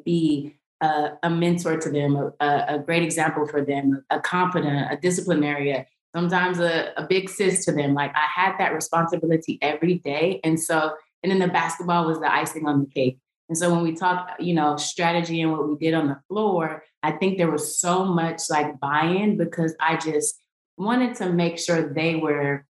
be 0.04 0.56
a, 0.80 1.12
a 1.22 1.30
mentor 1.30 1.76
to 1.78 1.90
them, 1.90 2.32
a, 2.40 2.64
a, 2.68 2.78
great 2.78 3.02
example 3.02 3.46
for 3.46 3.64
them, 3.64 4.04
a 4.10 4.20
competent, 4.20 4.90
a 4.90 4.96
disciplinarian, 5.00 5.86
sometimes 6.14 6.58
a, 6.58 6.92
a 6.96 7.06
big 7.06 7.30
sis 7.30 7.64
to 7.66 7.72
them. 7.72 7.94
Like 7.94 8.12
I 8.14 8.26
had 8.34 8.56
that 8.58 8.74
responsibility 8.74 9.58
every 9.62 9.94
day. 9.94 10.40
And 10.42 10.58
so, 10.58 10.94
and 11.22 11.30
then 11.30 11.38
the 11.38 11.48
basketball 11.48 12.06
was 12.06 12.18
the 12.18 12.32
icing 12.32 12.66
on 12.66 12.80
the 12.80 12.86
cake. 12.86 13.18
And 13.52 13.58
so 13.58 13.70
when 13.70 13.82
we 13.82 13.94
talk, 13.94 14.30
you 14.38 14.54
know, 14.54 14.78
strategy 14.78 15.42
and 15.42 15.52
what 15.52 15.68
we 15.68 15.76
did 15.76 15.92
on 15.92 16.08
the 16.08 16.18
floor, 16.26 16.82
I 17.02 17.10
think 17.12 17.36
there 17.36 17.50
was 17.50 17.78
so 17.78 18.02
much 18.02 18.40
like 18.48 18.80
buy-in 18.80 19.36
because 19.36 19.76
I 19.78 19.98
just 19.98 20.40
wanted 20.78 21.16
to 21.16 21.30
make 21.30 21.58
sure 21.58 21.92
they 21.92 22.14
were 22.14 22.64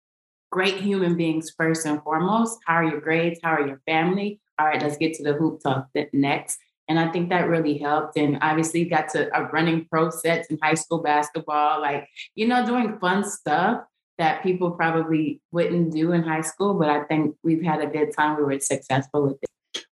great 0.50 0.76
human 0.76 1.18
beings 1.18 1.52
first 1.54 1.84
and 1.84 2.02
foremost. 2.02 2.60
How 2.64 2.76
are 2.76 2.84
your 2.84 3.00
grades? 3.02 3.40
How 3.42 3.56
are 3.56 3.66
your 3.66 3.82
family? 3.84 4.40
All 4.58 4.64
right, 4.64 4.80
let's 4.80 4.96
get 4.96 5.12
to 5.16 5.22
the 5.22 5.34
hoop 5.34 5.62
talk 5.62 5.88
next. 6.14 6.58
And 6.88 6.98
I 6.98 7.12
think 7.12 7.28
that 7.28 7.46
really 7.46 7.76
helped. 7.76 8.16
And 8.16 8.38
obviously 8.40 8.86
got 8.86 9.10
to 9.10 9.28
a 9.38 9.50
running 9.50 9.84
pro 9.84 10.08
sets 10.08 10.48
in 10.48 10.58
high 10.62 10.76
school 10.76 11.02
basketball, 11.02 11.82
like, 11.82 12.08
you 12.34 12.48
know, 12.48 12.64
doing 12.64 12.98
fun 13.00 13.28
stuff 13.28 13.82
that 14.16 14.42
people 14.42 14.70
probably 14.70 15.42
wouldn't 15.52 15.92
do 15.92 16.12
in 16.12 16.22
high 16.22 16.40
school. 16.40 16.72
But 16.72 16.88
I 16.88 17.04
think 17.04 17.36
we've 17.44 17.62
had 17.62 17.82
a 17.82 17.86
good 17.86 18.16
time. 18.16 18.38
We 18.38 18.44
were 18.44 18.58
successful 18.60 19.24
with 19.24 19.36
it. 19.42 19.50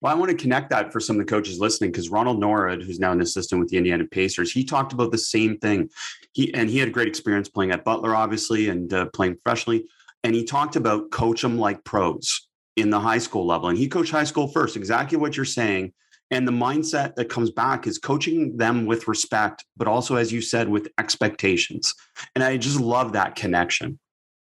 Well, 0.03 0.13
I 0.13 0.19
want 0.19 0.33
to 0.33 0.37
connect 0.37 0.71
that 0.71 0.93
for 0.93 0.99
some 0.99 1.15
of 1.15 1.25
the 1.25 1.31
coaches 1.31 1.61
listening 1.61 1.93
because 1.93 2.11
Ronald 2.11 2.43
Nored, 2.43 2.83
who's 2.83 2.99
now 2.99 3.13
an 3.13 3.21
assistant 3.21 3.61
with 3.61 3.69
the 3.69 3.77
Indiana 3.77 4.05
Pacers, 4.05 4.51
he 4.51 4.65
talked 4.65 4.93
about 4.93 5.13
the 5.13 5.19
same 5.19 5.59
thing. 5.59 5.89
He 6.33 6.53
and 6.55 6.69
he 6.69 6.79
had 6.79 6.89
a 6.89 6.91
great 6.91 7.07
experience 7.07 7.49
playing 7.49 7.71
at 7.71 7.85
Butler, 7.85 8.17
obviously, 8.17 8.69
and 8.69 8.93
uh, 8.93 9.07
playing 9.15 9.37
professionally. 9.37 9.87
And 10.25 10.35
he 10.35 10.45
talked 10.45 10.75
about 10.75 11.13
coach 11.13 11.43
them 11.43 11.57
like 11.57 11.85
pros 11.85 12.49
in 12.77 12.91
the 12.91 12.99
high 12.99 13.19
school 13.19 13.47
level. 13.47 13.69
And 13.69 13.79
he 13.79 13.87
coached 13.87 14.11
high 14.11 14.25
school 14.25 14.49
first, 14.49 14.77
exactly 14.77 15.19
what 15.19 15.37
you're 15.37 15.47
saying. 15.47 15.93
And 16.33 16.49
the 16.49 16.53
mindset 16.53 17.15
that 17.15 17.29
comes 17.29 17.51
back 17.51 17.87
is 17.87 17.99
coaching 17.99 18.57
them 18.57 18.87
with 18.87 19.07
respect, 19.07 19.65
but 19.77 19.87
also, 19.87 20.17
as 20.17 20.33
you 20.33 20.41
said, 20.41 20.69
with 20.69 20.89
expectations. 20.99 21.95
And 22.35 22.43
I 22.43 22.57
just 22.57 22.81
love 22.81 23.13
that 23.13 23.37
connection. 23.37 24.01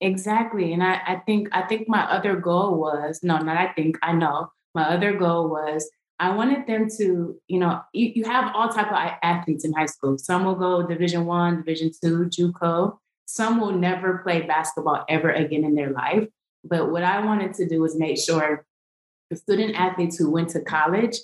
Exactly. 0.01 0.73
And 0.73 0.83
I, 0.83 1.01
I 1.07 1.23
think 1.25 1.49
I 1.53 1.63
think 1.63 1.89
my 1.89 2.03
other 2.11 2.37
goal 2.37 2.81
was 2.81 3.21
no, 3.23 3.39
not 3.39 3.57
I 3.57 3.73
think, 3.75 3.97
I 4.03 4.13
know. 4.13 4.51
My 4.77 4.91
other 4.91 5.17
goal 5.17 5.49
was 5.49 5.91
I 6.21 6.35
wanted 6.35 6.67
them 6.67 6.89
to, 6.99 7.41
you 7.49 7.59
know, 7.59 7.81
you, 7.95 8.13
you 8.15 8.25
have 8.25 8.55
all 8.55 8.69
type 8.69 8.93
of 8.93 9.19
athletes 9.23 9.65
in 9.65 9.73
high 9.73 9.87
school. 9.87 10.19
Some 10.19 10.45
will 10.45 10.55
go 10.55 10.87
Division 10.87 11.25
One, 11.25 11.57
Division 11.57 11.93
Two, 11.99 12.27
JUCO. 12.27 12.99
Some 13.25 13.59
will 13.59 13.73
never 13.73 14.19
play 14.19 14.43
basketball 14.43 15.07
ever 15.09 15.31
again 15.31 15.65
in 15.65 15.75
their 15.75 15.91
life. 15.91 16.29
But 16.63 16.91
what 16.91 17.03
I 17.03 17.25
wanted 17.25 17.55
to 17.55 17.67
do 17.67 17.81
was 17.81 17.99
make 17.99 18.19
sure 18.19 18.67
the 19.31 19.37
student 19.37 19.77
athletes 19.77 20.19
who 20.19 20.31
went 20.31 20.51
to 20.51 20.61
college, 20.61 21.17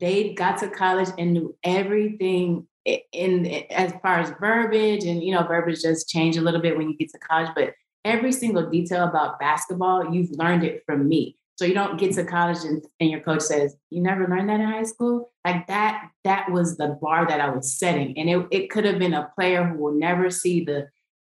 they 0.00 0.32
got 0.32 0.58
to 0.60 0.68
college 0.68 1.10
and 1.18 1.34
knew 1.34 1.54
everything 1.62 2.66
in, 2.86 3.00
in 3.12 3.46
as 3.70 3.92
far 4.02 4.20
as 4.20 4.32
verbiage 4.40 5.04
and 5.04 5.22
you 5.22 5.34
know 5.34 5.46
verbiage 5.46 5.82
does 5.82 6.06
change 6.06 6.38
a 6.38 6.42
little 6.42 6.60
bit 6.60 6.76
when 6.76 6.88
you 6.88 6.96
get 6.96 7.10
to 7.10 7.18
college, 7.18 7.50
but 7.54 7.74
every 8.04 8.32
single 8.32 8.70
detail 8.70 9.04
about 9.04 9.38
basketball, 9.38 10.12
you've 10.12 10.30
learned 10.38 10.64
it 10.64 10.82
from 10.86 11.06
me. 11.06 11.36
So 11.56 11.64
you 11.64 11.74
don't 11.74 11.98
get 11.98 12.14
to 12.14 12.24
college 12.24 12.64
and, 12.64 12.84
and 12.98 13.10
your 13.10 13.20
coach 13.20 13.42
says, 13.42 13.76
you 13.90 14.02
never 14.02 14.26
learned 14.26 14.48
that 14.48 14.60
in 14.60 14.66
high 14.66 14.82
school? 14.82 15.32
Like 15.44 15.66
that, 15.68 16.10
that 16.24 16.50
was 16.50 16.76
the 16.76 16.98
bar 17.00 17.26
that 17.28 17.40
I 17.40 17.50
was 17.50 17.78
setting. 17.78 18.18
And 18.18 18.28
it, 18.28 18.46
it 18.50 18.70
could 18.70 18.84
have 18.84 18.98
been 18.98 19.14
a 19.14 19.30
player 19.36 19.64
who 19.64 19.78
will 19.78 19.94
never 19.94 20.30
see 20.30 20.64
the, 20.64 20.88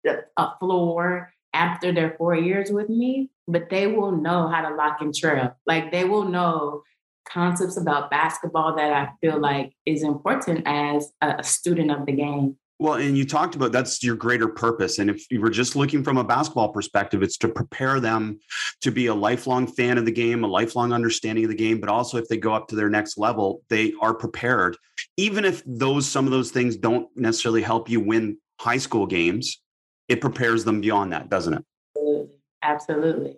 the 0.04 0.24
a 0.38 0.58
floor 0.60 1.34
after 1.54 1.92
their 1.92 2.16
four 2.18 2.36
years 2.36 2.72
with 2.72 2.90
me, 2.90 3.30
but 3.48 3.70
they 3.70 3.88
will 3.88 4.12
know 4.12 4.48
how 4.48 4.68
to 4.68 4.76
lock 4.76 5.02
and 5.02 5.14
trail. 5.14 5.56
Like 5.66 5.92
they 5.92 6.06
will 6.06 6.26
know 6.26 6.84
concepts 7.28 7.76
about 7.76 8.12
basketball 8.12 8.76
that 8.76 8.94
I 8.94 9.10
feel 9.20 9.40
like 9.40 9.74
is 9.86 10.04
important 10.04 10.64
as 10.66 11.12
a 11.22 11.44
student 11.44 11.92
of 11.92 12.06
the 12.06 12.14
game. 12.14 12.58
Well, 12.78 12.96
and 12.96 13.18
you 13.18 13.26
talked 13.26 13.56
about 13.56 13.72
that's 13.72 14.04
your 14.04 14.16
greater 14.16 14.50
purpose. 14.50 15.00
And 15.00 15.10
if 15.10 15.26
you 15.32 15.40
were 15.40 15.50
just 15.50 15.78
looking 15.78 16.04
from 16.04 16.18
a 16.18 16.24
basketball 16.24 16.74
perspective, 16.74 17.24
it's 17.24 17.38
to 17.38 17.48
prepare 17.48 18.02
them 18.02 18.40
to 18.82 18.92
be 18.92 19.06
a 19.06 19.14
lifelong 19.14 19.66
fan 19.66 19.98
of 19.98 20.06
the 20.06 20.12
game, 20.12 20.44
a 20.44 20.48
lifelong 20.48 20.92
understanding 20.92 21.46
of 21.46 21.50
the 21.50 21.56
game, 21.56 21.80
but 21.80 21.88
also 21.88 22.18
if 22.18 22.28
they 22.28 22.38
go 22.38 22.54
up 22.54 22.68
to 22.68 22.76
their 22.76 22.90
next 22.90 23.18
level, 23.18 23.62
they 23.70 23.94
are 24.02 24.14
prepared. 24.14 24.76
Even 25.16 25.46
if 25.46 25.64
those 25.66 26.06
some 26.06 26.26
of 26.26 26.32
those 26.32 26.52
things 26.52 26.76
don't 26.76 27.08
necessarily 27.16 27.62
help 27.62 27.90
you 27.90 28.02
win 28.02 28.38
high 28.60 28.78
school 28.78 29.06
games, 29.06 29.62
it 30.10 30.20
prepares 30.20 30.66
them 30.66 30.82
beyond 30.82 31.14
that, 31.14 31.30
doesn't 31.30 31.54
it? 31.54 31.66
Absolutely. 31.96 32.36
Absolutely. 32.62 33.38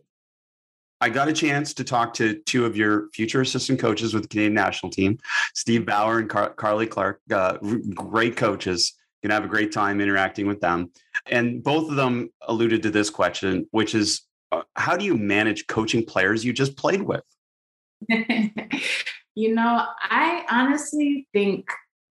I 1.00 1.10
got 1.10 1.27
a 1.27 1.34
chance 1.34 1.75
to 1.75 1.84
talk 1.84 2.15
to 2.15 2.39
two 2.46 2.65
of 2.65 2.75
your 2.75 3.10
future 3.13 3.41
assistant 3.41 3.79
coaches 3.79 4.15
with 4.15 4.24
the 4.24 4.29
Canadian 4.29 4.56
national 4.56 4.91
team, 4.91 5.20
Steve 5.53 5.86
Bauer 5.86 6.17
and 6.17 6.27
Car- 6.27 6.53
Carly 6.56 6.88
Clarke, 6.88 7.22
uh, 7.32 7.58
great 7.94 8.36
coaches 8.36 8.94
to 9.24 9.34
have 9.34 9.44
a 9.44 9.48
great 9.48 9.72
time 9.72 10.00
interacting 10.00 10.48
with 10.48 10.62
them. 10.62 10.92
And 11.26 11.64
both 11.64 11.90
of 11.90 11.96
them 11.96 12.30
alluded 12.48 12.84
to 12.84 12.92
this 12.92 13.10
question, 13.10 13.68
which 13.72 13.96
is 13.96 14.22
uh, 14.52 14.62
how 14.76 14.96
do 14.96 15.06
you 15.06 15.18
manage 15.18 15.68
coaching 15.68 16.06
players 16.06 16.46
you 16.46 16.54
just 16.54 16.78
played 16.78 17.02
with? 17.02 17.24
you 18.10 19.56
know, 19.56 19.86
I 20.02 20.46
honestly 20.50 21.28
think 21.34 21.68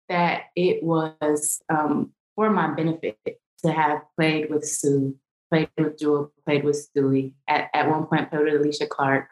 that 0.08 0.44
it 0.56 0.82
was 0.82 1.60
um, 1.68 2.12
for 2.34 2.50
my 2.50 2.74
benefit 2.74 3.18
to 3.64 3.72
have 3.72 4.02
played 4.16 4.50
with 4.50 4.64
Sue, 4.66 5.16
played 5.50 5.68
with 5.78 5.98
Jewell, 5.98 6.32
played 6.44 6.64
with 6.64 6.76
Stewie. 6.76 7.34
At, 7.48 7.68
at 7.74 7.88
one 7.88 8.06
point, 8.06 8.30
played 8.30 8.44
with 8.44 8.54
Alysha 8.54 8.88
Clark, 8.88 9.28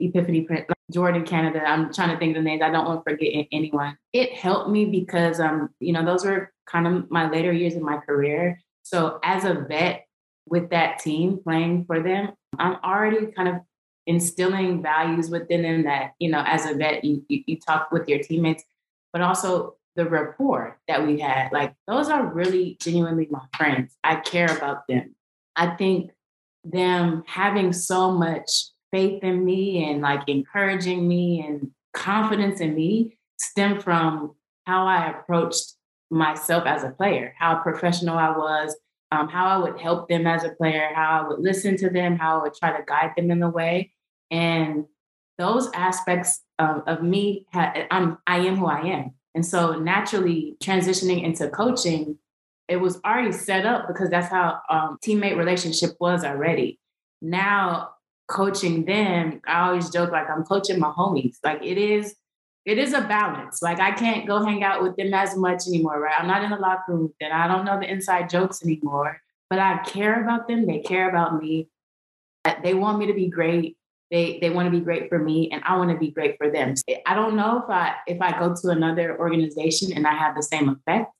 Epiphany 0.00 0.42
Prince, 0.42 0.66
Jordan 0.90 1.24
Canada. 1.24 1.62
I'm 1.66 1.92
trying 1.92 2.10
to 2.10 2.18
think 2.18 2.36
of 2.36 2.42
the 2.42 2.48
names. 2.48 2.62
I 2.62 2.70
don't 2.70 2.86
want 2.86 3.04
to 3.04 3.10
forget 3.10 3.46
anyone. 3.50 3.96
It 4.12 4.32
helped 4.32 4.70
me 4.70 4.86
because 4.86 5.40
um, 5.40 5.70
you 5.80 5.92
know, 5.92 6.04
those 6.04 6.24
were 6.24 6.51
kind 6.66 6.86
of 6.86 7.10
my 7.10 7.30
later 7.30 7.52
years 7.52 7.74
in 7.74 7.82
my 7.82 7.98
career. 7.98 8.60
So 8.82 9.18
as 9.22 9.44
a 9.44 9.66
vet 9.68 10.06
with 10.46 10.70
that 10.70 10.98
team 10.98 11.38
playing 11.42 11.84
for 11.86 12.00
them, 12.00 12.32
I'm 12.58 12.76
already 12.84 13.26
kind 13.26 13.48
of 13.48 13.56
instilling 14.06 14.82
values 14.82 15.30
within 15.30 15.62
them 15.62 15.84
that, 15.84 16.12
you 16.18 16.30
know, 16.30 16.42
as 16.46 16.66
a 16.66 16.74
vet, 16.74 17.04
you, 17.04 17.24
you, 17.28 17.42
you 17.46 17.58
talk 17.60 17.92
with 17.92 18.08
your 18.08 18.18
teammates, 18.18 18.64
but 19.12 19.22
also 19.22 19.76
the 19.94 20.08
rapport 20.08 20.78
that 20.88 21.06
we 21.06 21.20
had. 21.20 21.52
Like 21.52 21.74
those 21.86 22.08
are 22.08 22.24
really 22.26 22.76
genuinely 22.80 23.28
my 23.30 23.44
friends. 23.56 23.96
I 24.02 24.16
care 24.16 24.54
about 24.56 24.86
them. 24.88 25.14
I 25.54 25.76
think 25.76 26.10
them 26.64 27.24
having 27.26 27.72
so 27.72 28.10
much 28.10 28.70
faith 28.90 29.22
in 29.22 29.44
me 29.44 29.90
and 29.90 30.00
like 30.00 30.28
encouraging 30.28 31.06
me 31.06 31.44
and 31.46 31.70
confidence 31.94 32.60
in 32.60 32.74
me 32.74 33.18
stem 33.38 33.80
from 33.80 34.34
how 34.66 34.86
I 34.86 35.10
approached 35.10 35.74
myself 36.12 36.66
as 36.66 36.84
a 36.84 36.90
player, 36.90 37.34
how 37.38 37.56
professional 37.56 38.18
I 38.18 38.36
was, 38.36 38.76
um, 39.10 39.28
how 39.28 39.46
I 39.46 39.56
would 39.56 39.80
help 39.80 40.08
them 40.08 40.26
as 40.26 40.44
a 40.44 40.50
player, 40.50 40.90
how 40.94 41.22
I 41.22 41.28
would 41.28 41.40
listen 41.40 41.76
to 41.78 41.90
them, 41.90 42.16
how 42.16 42.38
I 42.38 42.42
would 42.42 42.54
try 42.54 42.76
to 42.76 42.84
guide 42.86 43.12
them 43.16 43.30
in 43.30 43.40
the 43.40 43.48
way. 43.48 43.92
And 44.30 44.84
those 45.38 45.70
aspects 45.74 46.42
of, 46.58 46.82
of 46.86 47.02
me, 47.02 47.46
I'm, 47.54 48.18
I 48.26 48.38
am 48.38 48.56
who 48.56 48.66
I 48.66 48.80
am. 48.82 49.12
And 49.34 49.44
so 49.44 49.72
naturally 49.72 50.56
transitioning 50.62 51.24
into 51.24 51.48
coaching, 51.48 52.18
it 52.68 52.76
was 52.76 53.00
already 53.04 53.32
set 53.32 53.64
up 53.64 53.88
because 53.88 54.10
that's 54.10 54.28
how 54.28 54.60
um, 54.70 54.98
teammate 55.04 55.36
relationship 55.36 55.92
was 55.98 56.24
already. 56.24 56.78
Now 57.22 57.90
coaching 58.28 58.84
them, 58.84 59.40
I 59.46 59.68
always 59.68 59.90
joke 59.90 60.12
like 60.12 60.28
I'm 60.28 60.44
coaching 60.44 60.78
my 60.78 60.90
homies. 60.90 61.36
Like 61.42 61.62
it 61.62 61.78
is 61.78 62.14
it 62.64 62.78
is 62.78 62.92
a 62.92 63.00
balance. 63.00 63.60
Like 63.62 63.80
I 63.80 63.90
can't 63.92 64.26
go 64.26 64.44
hang 64.44 64.62
out 64.62 64.82
with 64.82 64.96
them 64.96 65.12
as 65.14 65.36
much 65.36 65.66
anymore, 65.66 66.00
right? 66.00 66.14
I'm 66.18 66.28
not 66.28 66.44
in 66.44 66.50
the 66.50 66.56
locker 66.56 66.92
room 66.92 67.12
them. 67.20 67.30
I 67.32 67.48
don't 67.48 67.64
know 67.64 67.78
the 67.78 67.90
inside 67.90 68.30
jokes 68.30 68.62
anymore, 68.62 69.20
but 69.50 69.58
I 69.58 69.78
care 69.78 70.22
about 70.22 70.48
them. 70.48 70.66
They 70.66 70.78
care 70.78 71.08
about 71.08 71.40
me. 71.42 71.68
They 72.62 72.74
want 72.74 72.98
me 72.98 73.06
to 73.06 73.14
be 73.14 73.28
great. 73.28 73.76
They 74.10 74.38
they 74.40 74.50
want 74.50 74.66
to 74.66 74.78
be 74.78 74.84
great 74.84 75.08
for 75.08 75.18
me, 75.18 75.50
and 75.50 75.62
I 75.64 75.76
want 75.76 75.90
to 75.90 75.96
be 75.96 76.10
great 76.10 76.36
for 76.36 76.50
them. 76.50 76.74
I 77.06 77.14
don't 77.14 77.34
know 77.34 77.62
if 77.62 77.70
I 77.70 77.94
if 78.06 78.20
I 78.20 78.38
go 78.38 78.54
to 78.54 78.68
another 78.68 79.18
organization 79.18 79.92
and 79.92 80.06
I 80.06 80.14
have 80.14 80.36
the 80.36 80.42
same 80.42 80.68
effect 80.68 81.10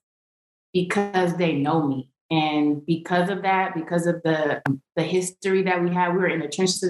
because 0.73 1.35
they 1.35 1.53
know 1.53 1.85
me, 1.87 2.09
and 2.29 2.85
because 2.85 3.29
of 3.29 3.41
that, 3.41 3.73
because 3.73 4.05
of 4.05 4.21
the 4.23 4.61
the 4.95 5.03
history 5.03 5.63
that 5.63 5.83
we 5.83 5.93
have, 5.93 6.13
we 6.13 6.19
were 6.19 6.27
in 6.27 6.39
the 6.39 6.47
trenches 6.47 6.83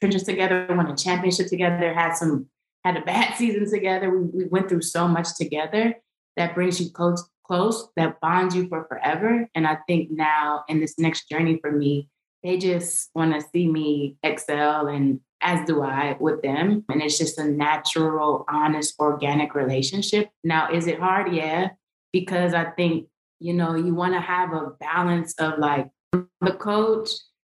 trenches 0.00 0.22
together, 0.22 0.66
won 0.70 0.90
a 0.90 0.96
championship 0.96 1.48
together, 1.48 1.92
had 1.92 2.14
some 2.14 2.46
had 2.84 2.96
a 2.96 3.02
bad 3.02 3.34
season 3.36 3.70
together. 3.70 4.10
We, 4.10 4.26
we 4.26 4.44
went 4.46 4.68
through 4.68 4.82
so 4.82 5.06
much 5.08 5.36
together 5.36 5.94
that 6.36 6.54
brings 6.54 6.80
you 6.80 6.90
close, 6.90 7.28
close, 7.46 7.88
that 7.96 8.20
bonds 8.20 8.54
you 8.54 8.68
for 8.68 8.84
forever. 8.84 9.48
And 9.54 9.66
I 9.66 9.78
think 9.86 10.10
now 10.10 10.64
in 10.68 10.80
this 10.80 10.98
next 10.98 11.28
journey 11.28 11.58
for 11.60 11.72
me, 11.72 12.08
they 12.42 12.56
just 12.56 13.10
want 13.14 13.34
to 13.34 13.46
see 13.52 13.66
me 13.66 14.16
excel 14.22 14.86
and 14.86 15.20
as 15.42 15.66
do 15.66 15.82
I 15.82 16.16
with 16.20 16.42
them. 16.42 16.84
And 16.88 17.02
it's 17.02 17.18
just 17.18 17.38
a 17.38 17.44
natural, 17.44 18.44
honest, 18.48 18.94
organic 18.98 19.54
relationship. 19.54 20.30
Now, 20.44 20.70
is 20.72 20.86
it 20.86 20.98
hard? 20.98 21.32
Yeah. 21.32 21.70
Because 22.12 22.54
I 22.54 22.64
think, 22.64 23.08
you 23.38 23.54
know, 23.54 23.74
you 23.74 23.94
want 23.94 24.14
to 24.14 24.20
have 24.20 24.52
a 24.52 24.72
balance 24.80 25.34
of 25.38 25.58
like 25.58 25.88
the 26.12 26.52
coach 26.58 27.10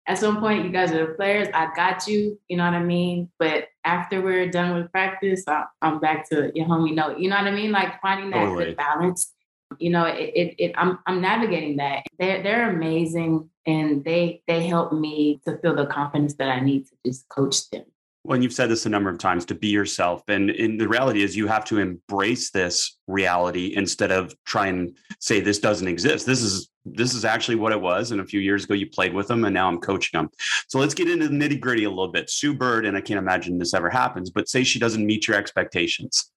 at 0.06 0.18
some 0.18 0.38
point 0.38 0.64
you 0.64 0.70
guys 0.70 0.92
are 0.92 1.06
the 1.06 1.14
players. 1.14 1.48
I 1.52 1.68
got 1.75 2.06
you. 2.06 2.38
You 2.48 2.56
know 2.56 2.64
what 2.64 2.75
i 2.75 2.82
mean? 2.82 3.30
But 3.38 3.68
after 3.84 4.22
we're 4.22 4.50
done 4.50 4.75
with 4.75 4.90
practice 4.90 5.44
I, 5.46 5.64
am 5.82 6.00
back 6.00 6.28
to 6.30 6.50
your 6.54 6.66
homie 6.66 6.94
note 6.94 7.18
you 7.18 7.28
know 7.28 7.36
what 7.36 7.46
i 7.46 7.50
mean? 7.50 7.72
Like 7.72 8.00
finding 8.00 8.30
that 8.30 8.44
totally. 8.44 8.66
good 8.66 8.76
balance. 8.76 9.32
You 9.78 9.90
know 9.90 10.04
it, 10.04 10.32
it, 10.34 10.54
it, 10.58 10.72
I'm, 10.76 10.98
I'm 11.06 11.20
navigating 11.20 11.76
that. 11.78 12.04
They're, 12.18 12.42
they're 12.42 12.70
amazing 12.70 13.50
and 13.66 14.04
they 14.04 14.42
they 14.46 14.66
help 14.66 14.92
me 14.92 15.40
to 15.44 15.58
feel 15.58 15.75
the 15.75 15.86
confidence 15.86 16.34
that 16.34 16.48
i 16.48 16.60
need 16.60 16.86
to 16.86 16.92
just 17.04 17.28
coach 17.28 17.68
them 17.70 17.84
well, 18.26 18.35
and 18.35 18.42
you've 18.42 18.52
said 18.52 18.68
this 18.68 18.87
a 18.87 18.88
number 18.88 19.09
of 19.09 19.18
times 19.18 19.45
to 19.47 19.54
be 19.54 19.68
yourself. 19.68 20.23
And, 20.26 20.50
and 20.50 20.80
the 20.80 20.88
reality 20.88 21.23
is 21.23 21.37
you 21.37 21.47
have 21.47 21.64
to 21.66 21.78
embrace 21.78 22.50
this 22.50 22.99
reality 23.06 23.75
instead 23.76 24.11
of 24.11 24.35
try 24.45 24.66
and 24.66 24.97
say 25.21 25.38
this 25.38 25.61
doesn't 25.61 25.87
exist. 25.87 26.26
This 26.26 26.42
is 26.42 26.68
this 26.85 27.14
is 27.14 27.25
actually 27.25 27.56
what 27.56 27.73
it 27.73 27.80
was. 27.80 28.11
And 28.11 28.21
a 28.21 28.25
few 28.25 28.40
years 28.40 28.64
ago 28.64 28.75
you 28.75 28.88
played 28.88 29.14
with 29.14 29.28
them 29.28 29.45
and 29.45 29.54
now 29.54 29.68
I'm 29.68 29.78
coaching 29.78 30.18
them. 30.18 30.28
So 30.68 30.78
let's 30.78 30.95
get 30.95 31.09
into 31.09 31.28
the 31.28 31.35
nitty 31.35 31.61
gritty 31.61 31.85
a 31.85 31.88
little 31.88 32.09
bit. 32.09 32.30
Sue 32.30 32.54
Bird, 32.54 32.85
and 32.85 32.97
I 32.97 33.00
can't 33.00 33.18
imagine 33.18 33.59
this 33.59 33.75
ever 33.75 33.90
happens, 33.90 34.30
but 34.30 34.49
say 34.49 34.64
she 34.64 34.78
doesn't 34.78 35.04
meet 35.04 35.28
your 35.28 35.37
expectations. 35.37 36.30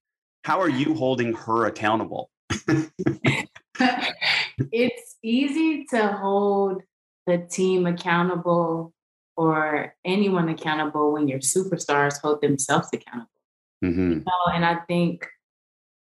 How 0.44 0.60
are 0.60 0.68
you 0.68 0.94
holding 0.94 1.34
her 1.34 1.66
accountable? 1.66 2.30
it's 4.72 5.16
easy 5.22 5.86
to 5.90 6.08
hold 6.08 6.82
the 7.26 7.38
team 7.38 7.86
accountable 7.86 8.92
or 9.36 9.94
anyone 10.04 10.48
accountable 10.48 11.12
when 11.12 11.28
your 11.28 11.38
superstars 11.38 12.20
hold 12.20 12.40
themselves 12.40 12.88
accountable. 12.92 13.30
Mm-hmm. 13.84 14.12
You 14.12 14.16
know, 14.16 14.52
and 14.52 14.64
I 14.64 14.76
think, 14.88 15.26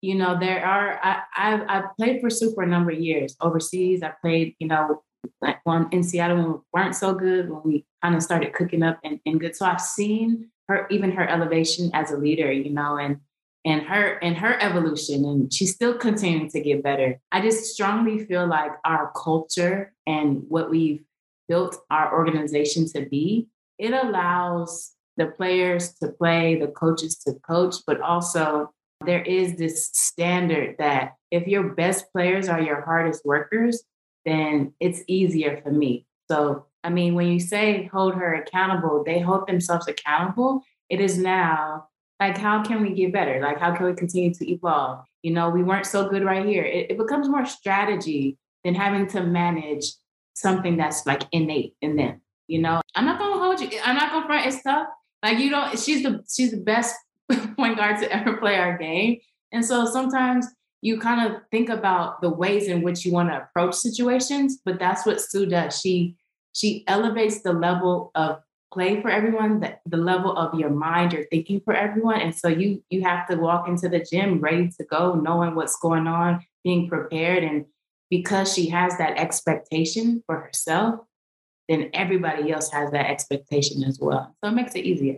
you 0.00 0.14
know, 0.16 0.38
there 0.38 0.64
are 0.64 0.98
I 1.02 1.22
I 1.36 1.78
I 1.78 1.82
played 1.98 2.20
for 2.20 2.30
Super 2.30 2.62
a 2.62 2.66
number 2.66 2.90
of 2.90 2.98
years 2.98 3.36
overseas. 3.40 4.02
I 4.02 4.12
played, 4.20 4.56
you 4.58 4.66
know, 4.66 5.02
like 5.40 5.64
one 5.64 5.88
in 5.92 6.02
Seattle 6.02 6.36
when 6.36 6.52
we 6.52 6.58
weren't 6.72 6.96
so 6.96 7.14
good, 7.14 7.50
when 7.50 7.62
we 7.62 7.86
kind 8.02 8.16
of 8.16 8.22
started 8.22 8.52
cooking 8.52 8.82
up 8.82 8.98
and, 9.04 9.20
and 9.24 9.38
good. 9.40 9.54
So 9.54 9.66
I've 9.66 9.80
seen 9.80 10.50
her 10.68 10.88
even 10.90 11.12
her 11.12 11.28
elevation 11.28 11.90
as 11.94 12.10
a 12.10 12.16
leader, 12.16 12.50
you 12.50 12.70
know, 12.70 12.96
and 12.96 13.18
and 13.64 13.82
her 13.82 14.18
and 14.22 14.36
her 14.36 14.60
evolution 14.60 15.24
and 15.24 15.52
she's 15.52 15.74
still 15.74 15.94
continuing 15.94 16.48
to 16.50 16.60
get 16.60 16.82
better 16.82 17.20
i 17.30 17.40
just 17.40 17.72
strongly 17.72 18.24
feel 18.24 18.46
like 18.46 18.72
our 18.84 19.12
culture 19.14 19.92
and 20.06 20.42
what 20.48 20.70
we've 20.70 21.04
built 21.48 21.76
our 21.90 22.12
organization 22.12 22.86
to 22.88 23.06
be 23.06 23.48
it 23.78 23.92
allows 23.92 24.92
the 25.16 25.26
players 25.26 25.94
to 25.94 26.08
play 26.08 26.58
the 26.58 26.68
coaches 26.68 27.16
to 27.16 27.34
coach 27.46 27.76
but 27.86 28.00
also 28.00 28.70
there 29.04 29.22
is 29.22 29.56
this 29.56 29.90
standard 29.92 30.76
that 30.78 31.14
if 31.30 31.46
your 31.46 31.74
best 31.74 32.06
players 32.12 32.48
are 32.48 32.60
your 32.60 32.82
hardest 32.82 33.24
workers 33.24 33.82
then 34.24 34.72
it's 34.78 35.02
easier 35.08 35.60
for 35.62 35.72
me. 35.72 36.06
So 36.30 36.66
i 36.84 36.90
mean 36.90 37.14
when 37.14 37.28
you 37.28 37.40
say 37.40 37.88
hold 37.92 38.14
her 38.14 38.34
accountable 38.34 39.02
they 39.04 39.18
hold 39.20 39.46
themselves 39.46 39.88
accountable 39.88 40.62
it 40.88 41.00
is 41.00 41.18
now 41.18 41.88
like 42.20 42.38
how 42.38 42.62
can 42.62 42.82
we 42.82 42.94
get 42.94 43.12
better? 43.12 43.40
Like 43.40 43.58
how 43.58 43.74
can 43.74 43.86
we 43.86 43.94
continue 43.94 44.32
to 44.34 44.48
evolve? 44.48 45.04
You 45.22 45.32
know 45.32 45.50
we 45.50 45.64
weren't 45.64 45.86
so 45.86 46.08
good 46.08 46.24
right 46.24 46.46
here. 46.46 46.64
It, 46.64 46.92
it 46.92 46.98
becomes 46.98 47.28
more 47.28 47.46
strategy 47.46 48.38
than 48.64 48.74
having 48.76 49.08
to 49.08 49.22
manage 49.22 49.86
something 50.34 50.76
that's 50.76 51.06
like 51.06 51.22
innate 51.32 51.74
in 51.80 51.96
them 51.96 52.20
you 52.46 52.60
know 52.60 52.80
i'm 52.94 53.04
not 53.04 53.18
gonna 53.18 53.38
hold 53.38 53.60
you 53.60 53.68
i'm 53.84 53.96
not 53.96 54.10
gonna 54.10 54.26
front 54.26 54.46
it's 54.46 54.62
tough 54.62 54.86
like 55.22 55.38
you 55.38 55.50
don't 55.50 55.78
she's 55.78 56.02
the 56.02 56.22
she's 56.32 56.50
the 56.50 56.56
best 56.56 56.94
point 57.56 57.76
guard 57.76 57.98
to 57.98 58.10
ever 58.12 58.36
play 58.36 58.56
our 58.56 58.76
game 58.78 59.18
and 59.52 59.64
so 59.64 59.86
sometimes 59.86 60.46
you 60.80 60.98
kind 60.98 61.30
of 61.30 61.40
think 61.50 61.68
about 61.68 62.20
the 62.20 62.28
ways 62.28 62.66
in 62.66 62.82
which 62.82 63.04
you 63.04 63.12
want 63.12 63.28
to 63.28 63.36
approach 63.36 63.74
situations 63.74 64.60
but 64.64 64.78
that's 64.78 65.06
what 65.06 65.20
sue 65.20 65.46
does 65.46 65.78
she 65.78 66.16
she 66.52 66.84
elevates 66.86 67.42
the 67.42 67.52
level 67.52 68.10
of 68.14 68.40
play 68.72 69.00
for 69.02 69.10
everyone, 69.10 69.60
the, 69.60 69.78
the 69.86 69.96
level 69.96 70.36
of 70.36 70.58
your 70.58 70.70
mind, 70.70 71.12
your 71.12 71.24
thinking 71.24 71.60
for 71.60 71.74
everyone. 71.74 72.20
And 72.20 72.34
so 72.34 72.48
you 72.48 72.82
you 72.90 73.02
have 73.02 73.28
to 73.28 73.36
walk 73.36 73.68
into 73.68 73.88
the 73.88 74.00
gym 74.00 74.40
ready 74.40 74.70
to 74.78 74.84
go, 74.84 75.14
knowing 75.14 75.54
what's 75.54 75.76
going 75.76 76.06
on, 76.06 76.44
being 76.64 76.88
prepared. 76.88 77.44
And 77.44 77.66
because 78.12 78.52
she 78.52 78.68
has 78.68 78.98
that 78.98 79.16
expectation 79.16 80.22
for 80.26 80.38
herself, 80.38 81.00
then 81.66 81.88
everybody 81.94 82.52
else 82.52 82.70
has 82.70 82.90
that 82.90 83.06
expectation 83.06 83.82
as 83.84 83.98
well. 83.98 84.36
So 84.44 84.50
it 84.50 84.54
makes 84.54 84.74
it 84.74 84.84
easier. 84.84 85.16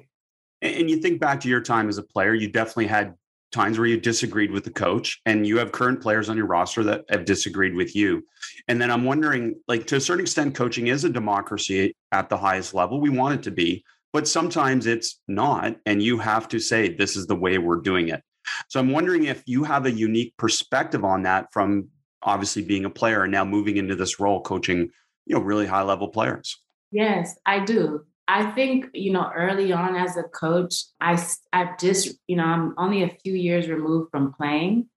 And 0.63 0.89
you 0.89 0.99
think 0.99 1.21
back 1.21 1.41
to 1.41 1.49
your 1.49 1.61
time 1.61 1.89
as 1.89 1.99
a 1.99 2.05
player, 2.05 2.35
you 2.35 2.47
definitely 2.47 2.87
had 2.87 3.15
times 3.51 3.81
where 3.81 3.89
you 3.89 3.99
disagreed 3.99 4.53
with 4.53 4.63
the 4.63 4.71
coach 4.71 5.21
and 5.27 5.45
you 5.45 5.59
have 5.59 5.73
current 5.73 6.01
players 6.01 6.29
on 6.29 6.37
your 6.37 6.47
roster 6.47 6.85
that 6.85 7.05
have 7.09 7.25
disagreed 7.25 7.75
with 7.75 7.97
you. 7.97 8.23
And 8.69 8.81
then 8.81 8.93
I'm 8.93 9.05
wondering, 9.05 9.57
like, 9.67 9.89
to 9.89 9.97
a 9.97 10.01
certain 10.01 10.23
extent, 10.23 10.55
coaching 10.55 10.87
is 10.87 11.03
a 11.03 11.11
democracy 11.11 11.97
at 12.13 12.29
the 12.29 12.37
highest 12.37 12.75
level. 12.75 13.01
We 13.01 13.11
want 13.11 13.35
it 13.35 13.43
to 13.43 13.51
be, 13.51 13.85
but 14.13 14.29
sometimes 14.29 14.87
it's 14.87 15.21
not. 15.27 15.75
And 15.85 16.01
you 16.01 16.19
have 16.19 16.47
to 16.51 16.61
say, 16.61 16.95
this 16.95 17.17
is 17.17 17.27
the 17.27 17.35
way 17.35 17.59
we're 17.59 17.81
doing 17.81 18.11
it. 18.11 18.23
So 18.69 18.79
I'm 18.79 18.93
wondering 18.93 19.25
if 19.25 19.43
you 19.47 19.65
have 19.65 19.85
a 19.85 19.91
unique 19.91 20.35
perspective 20.37 21.05
on 21.05 21.23
that 21.25 21.49
from 21.53 21.89
obviously 22.25 22.63
being 22.63 22.85
a 22.85 22.91
player 22.91 23.23
and 23.23 23.33
now 23.33 23.45
moving 23.45 23.77
into 23.77 23.95
this 23.95 24.19
role, 24.19 24.41
coaching, 24.41 24.91
you 25.27 25.37
know, 25.37 25.41
really 25.41 25.67
high 25.67 25.83
level 25.83 26.09
players. 26.09 26.59
Yes, 26.91 27.39
I 27.47 27.65
do. 27.65 28.05
I 28.27 28.51
think, 28.53 28.87
you 28.95 29.13
know, 29.13 29.31
early 29.35 29.73
on 29.73 29.97
as 29.97 30.17
a 30.17 30.23
coach, 30.23 30.75
I, 31.01 31.23
I've 31.53 31.79
just, 31.79 32.17
you 32.27 32.37
know, 32.37 32.45
I'm 32.45 32.75
only 32.79 33.03
a 33.03 33.17
few 33.23 33.35
years 33.35 33.69
removed 33.69 34.11
from 34.11 34.33
playing. 34.33 34.89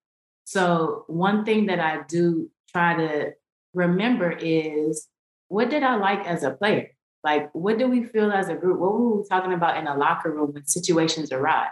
So, 0.46 1.04
one 1.08 1.44
thing 1.44 1.66
that 1.66 1.80
I 1.80 2.04
do 2.08 2.50
try 2.72 2.96
to 2.96 3.32
remember 3.74 4.32
is 4.32 5.08
what 5.50 5.70
did 5.70 5.84
I 5.84 5.96
like 5.96 6.26
as 6.26 6.44
a 6.44 6.52
player? 6.52 6.92
Like, 7.24 7.54
what 7.54 7.78
do 7.78 7.88
we 7.88 8.06
feel 8.06 8.32
as 8.32 8.48
a 8.48 8.56
group? 8.56 8.80
What 8.80 8.94
were 8.94 9.18
we 9.18 9.28
talking 9.28 9.52
about 9.52 9.76
in 9.76 9.88
a 9.88 9.98
locker 9.98 10.32
room 10.32 10.54
when 10.54 10.66
situations 10.66 11.34
arise? 11.34 11.68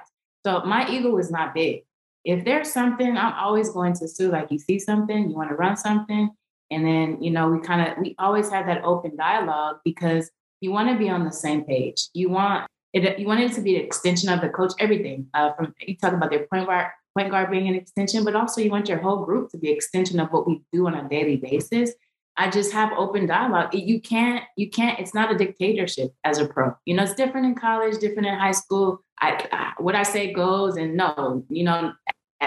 So, 0.45 0.61
my 0.65 0.89
ego 0.89 1.17
is 1.17 1.31
not 1.31 1.53
big. 1.53 1.83
If 2.25 2.43
there's 2.43 2.71
something, 2.73 3.15
I'm 3.15 3.33
always 3.33 3.69
going 3.69 3.93
to 3.93 4.07
Sue. 4.07 4.31
Like, 4.31 4.51
you 4.51 4.59
see 4.59 4.79
something, 4.79 5.29
you 5.29 5.35
want 5.35 5.49
to 5.49 5.55
run 5.55 5.77
something. 5.77 6.31
And 6.71 6.85
then, 6.85 7.21
you 7.21 7.29
know, 7.29 7.49
we 7.49 7.59
kind 7.59 7.87
of, 7.87 7.97
we 7.99 8.15
always 8.17 8.49
have 8.49 8.65
that 8.65 8.83
open 8.83 9.15
dialogue 9.15 9.77
because 9.85 10.31
you 10.61 10.71
want 10.71 10.89
to 10.89 10.97
be 10.97 11.09
on 11.09 11.23
the 11.23 11.31
same 11.31 11.63
page. 11.63 12.09
You 12.13 12.29
want 12.29 12.67
it. 12.93 13.19
You 13.19 13.27
want 13.27 13.41
it 13.41 13.53
to 13.53 13.61
be 13.61 13.75
an 13.75 13.85
extension 13.85 14.29
of 14.29 14.41
the 14.41 14.49
coach. 14.49 14.73
Everything 14.79 15.27
uh, 15.33 15.53
from 15.53 15.73
you 15.79 15.95
talk 15.97 16.13
about 16.13 16.31
their 16.31 16.47
point 16.47 16.65
guard, 16.65 16.87
point 17.15 17.29
guard 17.29 17.51
being 17.51 17.67
an 17.67 17.75
extension, 17.75 18.23
but 18.23 18.35
also 18.35 18.61
you 18.61 18.71
want 18.71 18.89
your 18.89 18.99
whole 18.99 19.23
group 19.25 19.51
to 19.51 19.57
be 19.57 19.69
extension 19.69 20.19
of 20.19 20.29
what 20.29 20.47
we 20.47 20.61
do 20.71 20.87
on 20.87 20.95
a 20.95 21.07
daily 21.07 21.35
basis. 21.35 21.91
I 22.37 22.49
just 22.49 22.73
have 22.73 22.91
open 22.97 23.27
dialogue. 23.27 23.73
You 23.73 24.01
can't. 24.01 24.43
You 24.57 24.69
can't. 24.69 24.99
It's 24.99 25.13
not 25.13 25.31
a 25.31 25.37
dictatorship 25.37 26.13
as 26.23 26.39
a 26.39 26.47
pro. 26.47 26.75
You 26.85 26.95
know, 26.95 27.03
it's 27.03 27.13
different 27.13 27.45
in 27.45 27.55
college, 27.55 27.99
different 27.99 28.27
in 28.27 28.35
high 28.35 28.51
school. 28.51 29.03
I, 29.19 29.47
I 29.51 29.73
what 29.77 29.95
I 29.95 30.03
say 30.03 30.33
goes, 30.33 30.77
and 30.77 30.95
no, 30.95 31.45
you 31.49 31.63
know. 31.63 31.93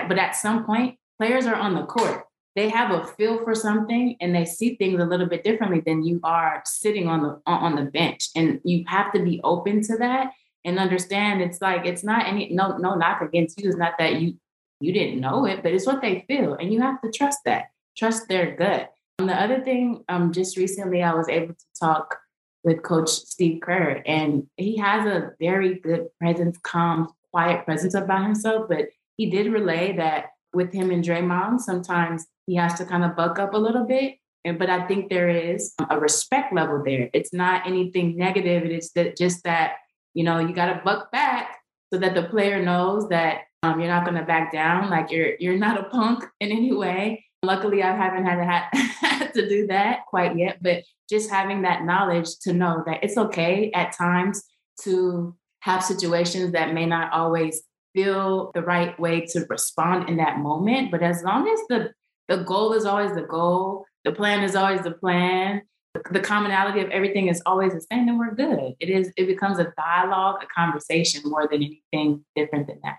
But 0.06 0.18
at 0.18 0.36
some 0.36 0.64
point, 0.64 0.98
players 1.18 1.46
are 1.46 1.56
on 1.56 1.74
the 1.74 1.84
court. 1.84 2.24
They 2.54 2.68
have 2.68 2.90
a 2.90 3.06
feel 3.06 3.42
for 3.44 3.54
something 3.54 4.16
and 4.20 4.34
they 4.34 4.44
see 4.44 4.76
things 4.76 5.00
a 5.00 5.06
little 5.06 5.26
bit 5.26 5.44
differently 5.44 5.80
than 5.80 6.04
you 6.04 6.20
are 6.22 6.62
sitting 6.66 7.08
on 7.08 7.22
the 7.22 7.40
on 7.46 7.74
the 7.76 7.82
bench. 7.82 8.28
And 8.36 8.60
you 8.64 8.84
have 8.88 9.12
to 9.12 9.22
be 9.22 9.40
open 9.44 9.82
to 9.82 9.96
that 9.98 10.32
and 10.64 10.78
understand 10.78 11.40
it's 11.40 11.60
like 11.60 11.86
it's 11.86 12.04
not 12.04 12.26
any 12.26 12.50
no 12.50 12.76
no 12.76 12.94
knock 12.94 13.22
against 13.22 13.60
you. 13.60 13.68
It's 13.68 13.78
not 13.78 13.94
that 13.98 14.20
you 14.20 14.34
you 14.80 14.92
didn't 14.92 15.20
know 15.20 15.44
it 15.44 15.62
but 15.62 15.72
it's 15.72 15.86
what 15.86 16.00
they 16.00 16.24
feel 16.28 16.54
and 16.54 16.72
you 16.72 16.80
have 16.80 17.00
to 17.02 17.10
trust 17.10 17.40
that 17.44 17.66
trust 17.96 18.28
their 18.28 18.54
gut. 18.56 18.92
And 19.18 19.28
the 19.28 19.34
other 19.34 19.60
thing 19.60 20.04
um 20.08 20.32
just 20.32 20.56
recently 20.56 21.02
i 21.02 21.12
was 21.12 21.28
able 21.28 21.54
to 21.54 21.64
talk 21.80 22.16
with 22.62 22.82
coach 22.82 23.08
steve 23.08 23.60
kerr 23.60 24.02
and 24.06 24.46
he 24.56 24.76
has 24.76 25.06
a 25.06 25.32
very 25.40 25.74
good 25.74 26.06
presence 26.20 26.58
calm 26.62 27.08
quiet 27.32 27.64
presence 27.64 27.94
about 27.94 28.22
himself 28.22 28.66
but 28.68 28.88
he 29.18 29.28
did 29.28 29.52
relay 29.52 29.94
that 29.96 30.30
with 30.54 30.72
him 30.72 30.90
and 30.90 31.04
Draymond, 31.04 31.60
sometimes 31.60 32.24
he 32.46 32.54
has 32.54 32.74
to 32.74 32.86
kind 32.86 33.04
of 33.04 33.14
buck 33.14 33.38
up 33.38 33.52
a 33.52 33.58
little 33.58 33.84
bit. 33.84 34.14
And, 34.44 34.58
but 34.58 34.70
I 34.70 34.86
think 34.86 35.10
there 35.10 35.28
is 35.28 35.74
a 35.90 35.98
respect 35.98 36.54
level 36.54 36.82
there. 36.82 37.10
It's 37.12 37.34
not 37.34 37.66
anything 37.66 38.16
negative. 38.16 38.64
It's 38.64 38.92
that 38.92 39.18
just 39.18 39.44
that, 39.44 39.72
you 40.14 40.24
know, 40.24 40.38
you 40.38 40.54
got 40.54 40.72
to 40.72 40.80
buck 40.82 41.12
back 41.12 41.58
so 41.92 41.98
that 41.98 42.14
the 42.14 42.22
player 42.22 42.62
knows 42.62 43.08
that 43.10 43.42
um, 43.62 43.80
you're 43.80 43.88
not 43.88 44.04
going 44.04 44.16
to 44.16 44.24
back 44.24 44.52
down. 44.52 44.88
Like 44.88 45.10
you're, 45.10 45.34
you're 45.38 45.58
not 45.58 45.78
a 45.78 45.90
punk 45.90 46.24
in 46.40 46.50
any 46.50 46.72
way. 46.72 47.24
Luckily, 47.42 47.82
I 47.82 47.94
haven't 47.94 48.24
had 48.24 48.36
to, 48.36 48.78
had 49.06 49.34
to 49.34 49.48
do 49.48 49.66
that 49.66 50.06
quite 50.06 50.36
yet, 50.36 50.62
but 50.62 50.84
just 51.10 51.30
having 51.30 51.62
that 51.62 51.84
knowledge 51.84 52.38
to 52.42 52.52
know 52.52 52.82
that 52.86 53.02
it's 53.02 53.16
okay 53.16 53.70
at 53.72 53.92
times 53.92 54.44
to 54.82 55.34
have 55.60 55.82
situations 55.82 56.52
that 56.52 56.72
may 56.72 56.86
not 56.86 57.12
always 57.12 57.62
feel 57.94 58.50
the 58.54 58.62
right 58.62 58.98
way 58.98 59.26
to 59.26 59.44
respond 59.48 60.08
in 60.08 60.16
that 60.16 60.38
moment. 60.38 60.90
But 60.90 61.02
as 61.02 61.22
long 61.22 61.48
as 61.48 61.60
the 61.68 61.92
the 62.28 62.44
goal 62.44 62.74
is 62.74 62.84
always 62.84 63.14
the 63.14 63.22
goal, 63.22 63.86
the 64.04 64.12
plan 64.12 64.42
is 64.44 64.54
always 64.54 64.82
the 64.82 64.90
plan, 64.90 65.62
the 66.10 66.20
commonality 66.20 66.80
of 66.80 66.90
everything 66.90 67.28
is 67.28 67.42
always 67.46 67.72
the 67.72 67.80
same, 67.80 68.06
then 68.06 68.18
we're 68.18 68.34
good. 68.34 68.74
It 68.80 68.90
is 68.90 69.12
it 69.16 69.26
becomes 69.26 69.58
a 69.58 69.72
dialogue, 69.76 70.42
a 70.42 70.46
conversation 70.46 71.22
more 71.24 71.48
than 71.50 71.62
anything 71.62 72.24
different 72.36 72.66
than 72.66 72.80
that. 72.84 72.96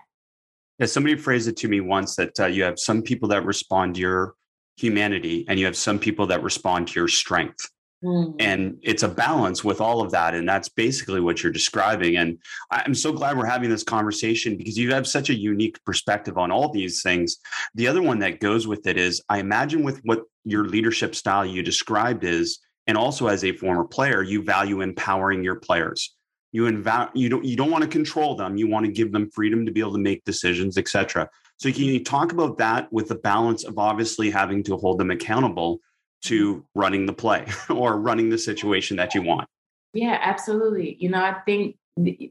Yeah, 0.78 0.86
somebody 0.86 1.16
phrased 1.16 1.48
it 1.48 1.56
to 1.58 1.68
me 1.68 1.80
once 1.80 2.16
that 2.16 2.38
uh, 2.40 2.46
you 2.46 2.62
have 2.62 2.78
some 2.78 3.02
people 3.02 3.28
that 3.28 3.44
respond 3.44 3.96
to 3.96 4.00
your 4.00 4.34
humanity 4.76 5.44
and 5.48 5.58
you 5.58 5.66
have 5.66 5.76
some 5.76 5.98
people 5.98 6.26
that 6.28 6.42
respond 6.42 6.88
to 6.88 7.00
your 7.00 7.08
strength. 7.08 7.68
Mm. 8.02 8.34
And 8.38 8.78
it's 8.82 9.02
a 9.02 9.08
balance 9.08 9.62
with 9.62 9.80
all 9.80 10.00
of 10.00 10.10
that. 10.12 10.34
And 10.34 10.48
that's 10.48 10.68
basically 10.68 11.20
what 11.20 11.42
you're 11.42 11.52
describing. 11.52 12.16
And 12.16 12.38
I'm 12.70 12.94
so 12.94 13.12
glad 13.12 13.36
we're 13.36 13.44
having 13.44 13.68
this 13.68 13.84
conversation 13.84 14.56
because 14.56 14.78
you 14.78 14.92
have 14.92 15.06
such 15.06 15.28
a 15.28 15.34
unique 15.34 15.82
perspective 15.84 16.38
on 16.38 16.50
all 16.50 16.70
these 16.70 17.02
things. 17.02 17.36
The 17.74 17.88
other 17.88 18.02
one 18.02 18.18
that 18.20 18.40
goes 18.40 18.66
with 18.66 18.86
it 18.86 18.96
is 18.96 19.22
I 19.28 19.38
imagine 19.38 19.82
with 19.82 20.00
what 20.04 20.22
your 20.44 20.64
leadership 20.64 21.14
style 21.14 21.44
you 21.44 21.62
described 21.62 22.24
is, 22.24 22.60
and 22.86 22.96
also 22.96 23.26
as 23.26 23.44
a 23.44 23.52
former 23.52 23.84
player, 23.84 24.22
you 24.22 24.42
value 24.42 24.80
empowering 24.80 25.44
your 25.44 25.56
players. 25.56 26.16
You 26.52 26.64
inv- 26.64 27.10
you 27.14 27.28
don't 27.28 27.44
you 27.44 27.54
don't 27.54 27.70
want 27.70 27.84
to 27.84 27.88
control 27.88 28.34
them. 28.34 28.56
You 28.56 28.66
want 28.66 28.86
to 28.86 28.90
give 28.90 29.12
them 29.12 29.30
freedom 29.30 29.64
to 29.66 29.72
be 29.72 29.80
able 29.80 29.92
to 29.92 29.98
make 29.98 30.24
decisions, 30.24 30.78
etc. 30.78 31.28
So 31.58 31.70
can 31.70 31.84
you 31.84 32.02
talk 32.02 32.32
about 32.32 32.58
that 32.58 32.90
with 32.92 33.08
the 33.08 33.16
balance 33.16 33.64
of 33.64 33.78
obviously 33.78 34.30
having 34.30 34.62
to 34.64 34.76
hold 34.76 34.98
them 34.98 35.10
accountable, 35.10 35.78
to 36.22 36.64
running 36.74 37.06
the 37.06 37.12
play 37.12 37.46
or 37.70 37.98
running 37.98 38.30
the 38.30 38.38
situation 38.38 38.96
that 38.96 39.14
you 39.14 39.22
want. 39.22 39.48
Yeah, 39.92 40.18
absolutely. 40.20 40.96
You 41.00 41.10
know, 41.10 41.22
I 41.22 41.40
think 41.44 41.76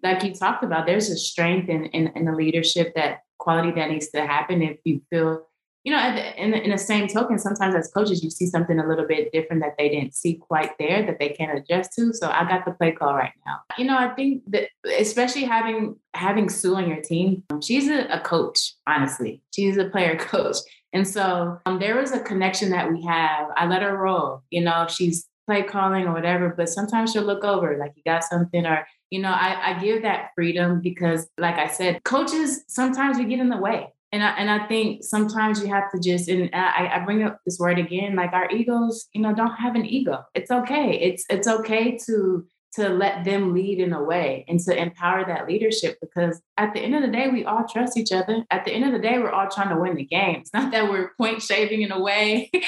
like 0.03 0.23
you 0.23 0.33
talked 0.33 0.63
about, 0.63 0.85
there's 0.85 1.09
a 1.09 1.17
strength 1.17 1.69
in, 1.69 1.85
in, 1.87 2.07
in 2.15 2.25
the 2.25 2.31
leadership 2.31 2.93
that 2.95 3.19
quality 3.37 3.71
that 3.71 3.89
needs 3.89 4.09
to 4.09 4.25
happen 4.25 4.61
if 4.61 4.77
you 4.83 5.01
feel, 5.09 5.45
you 5.83 5.93
know, 5.93 5.99
in 6.37 6.51
the, 6.51 6.63
in 6.63 6.71
the 6.71 6.77
same 6.77 7.07
token, 7.07 7.39
sometimes 7.39 7.75
as 7.75 7.89
coaches, 7.91 8.23
you 8.23 8.29
see 8.29 8.45
something 8.45 8.79
a 8.79 8.87
little 8.87 9.07
bit 9.07 9.31
different 9.31 9.61
that 9.61 9.75
they 9.77 9.89
didn't 9.89 10.13
see 10.13 10.35
quite 10.35 10.71
there 10.77 11.05
that 11.05 11.19
they 11.19 11.29
can't 11.29 11.57
adjust 11.57 11.93
to. 11.93 12.13
So 12.13 12.29
I 12.29 12.47
got 12.47 12.65
the 12.65 12.71
play 12.71 12.91
call 12.91 13.13
right 13.13 13.31
now. 13.45 13.59
You 13.77 13.85
know, 13.85 13.97
I 13.97 14.09
think 14.09 14.43
that 14.47 14.69
especially 14.97 15.45
having 15.45 15.95
having 16.13 16.49
Sue 16.49 16.75
on 16.75 16.89
your 16.89 17.01
team, 17.01 17.43
she's 17.61 17.87
a, 17.87 18.05
a 18.07 18.19
coach, 18.19 18.73
honestly. 18.87 19.41
She's 19.53 19.77
a 19.77 19.85
player 19.85 20.15
coach. 20.19 20.57
And 20.93 21.07
so 21.07 21.59
um, 21.65 21.79
there 21.79 21.95
was 21.95 22.11
a 22.11 22.19
connection 22.19 22.71
that 22.71 22.91
we 22.91 23.03
have. 23.03 23.47
I 23.55 23.67
let 23.67 23.81
her 23.81 23.95
roll. 23.95 24.43
You 24.49 24.63
know, 24.63 24.87
she's 24.89 25.27
play 25.45 25.63
calling 25.63 26.05
or 26.05 26.13
whatever, 26.13 26.53
but 26.55 26.69
sometimes 26.69 27.11
she'll 27.11 27.23
look 27.23 27.43
over, 27.43 27.75
like 27.77 27.93
you 27.95 28.03
got 28.05 28.23
something, 28.23 28.65
or 28.67 28.85
you 29.09 29.19
know, 29.19 29.31
I, 29.31 29.71
I 29.71 29.79
give 29.79 30.03
that 30.03 30.29
freedom 30.35 30.79
because, 30.79 31.27
like 31.39 31.55
I 31.55 31.67
said, 31.67 32.03
coaches 32.03 32.63
sometimes 32.67 33.17
we 33.17 33.25
get 33.25 33.39
in 33.39 33.49
the 33.49 33.57
way. 33.57 33.87
And 34.11 34.23
I, 34.23 34.29
and 34.37 34.49
I 34.49 34.67
think 34.67 35.03
sometimes 35.03 35.61
you 35.61 35.67
have 35.67 35.91
to 35.91 35.99
just, 35.99 36.29
and 36.29 36.49
I, 36.53 36.91
I 36.95 37.05
bring 37.05 37.23
up 37.23 37.39
this 37.45 37.59
word 37.59 37.77
again, 37.77 38.15
like 38.15 38.33
our 38.33 38.49
egos, 38.49 39.07
you 39.13 39.21
know, 39.21 39.33
don't 39.33 39.55
have 39.55 39.75
an 39.75 39.85
ego. 39.85 40.23
It's 40.33 40.49
okay. 40.49 40.99
It's, 40.99 41.25
it's 41.29 41.47
okay 41.47 41.97
to, 42.05 42.45
to 42.73 42.89
let 42.89 43.23
them 43.25 43.53
lead 43.53 43.79
in 43.79 43.93
a 43.93 44.03
way 44.03 44.45
and 44.47 44.59
to 44.59 44.75
empower 44.75 45.25
that 45.25 45.47
leadership 45.47 45.97
because 46.01 46.41
at 46.57 46.73
the 46.73 46.79
end 46.79 46.95
of 46.95 47.01
the 47.01 47.07
day 47.07 47.27
we 47.27 47.45
all 47.45 47.65
trust 47.67 47.97
each 47.97 48.11
other. 48.11 48.43
At 48.51 48.65
the 48.65 48.71
end 48.71 48.85
of 48.85 48.91
the 48.93 48.99
day 48.99 49.17
we're 49.17 49.31
all 49.31 49.49
trying 49.49 49.69
to 49.69 49.79
win 49.79 49.95
the 49.95 50.05
game. 50.05 50.41
It's 50.41 50.53
not 50.53 50.71
that 50.71 50.89
we're 50.89 51.11
point 51.17 51.41
shaving 51.41 51.81
in 51.81 51.91
a 51.91 51.99
way. 51.99 52.51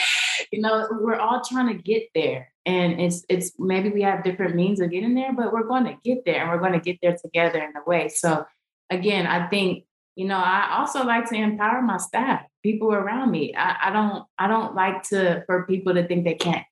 You 0.51 0.59
know 0.59 0.87
we're 0.99 1.19
all 1.19 1.41
trying 1.47 1.67
to 1.67 1.81
get 1.81 2.03
there. 2.15 2.51
And 2.65 2.99
it's 2.99 3.23
it's 3.29 3.51
maybe 3.59 3.89
we 3.89 4.01
have 4.01 4.23
different 4.23 4.55
means 4.55 4.79
of 4.79 4.89
getting 4.89 5.13
there 5.13 5.31
but 5.31 5.53
we're 5.53 5.67
going 5.67 5.85
to 5.85 5.95
get 6.03 6.25
there 6.25 6.41
and 6.41 6.49
we're 6.49 6.59
going 6.59 6.73
to 6.73 6.79
get 6.79 6.97
there 7.01 7.15
together 7.15 7.59
in 7.59 7.73
a 7.75 7.87
way. 7.87 8.09
So 8.09 8.45
again 8.91 9.25
i 9.25 9.47
think 9.47 9.85
you 10.15 10.27
know 10.27 10.37
i 10.37 10.77
also 10.77 11.03
like 11.03 11.27
to 11.27 11.35
empower 11.35 11.81
my 11.81 11.97
staff 11.97 12.43
people 12.61 12.93
around 12.93 13.31
me. 13.31 13.55
I, 13.55 13.77
I 13.85 13.91
don't 13.91 14.25
i 14.37 14.47
don't 14.47 14.75
like 14.75 15.01
to 15.03 15.43
for 15.47 15.65
people 15.65 15.95
to 15.95 16.05
think 16.07 16.25
they 16.25 16.35
can't 16.35 16.65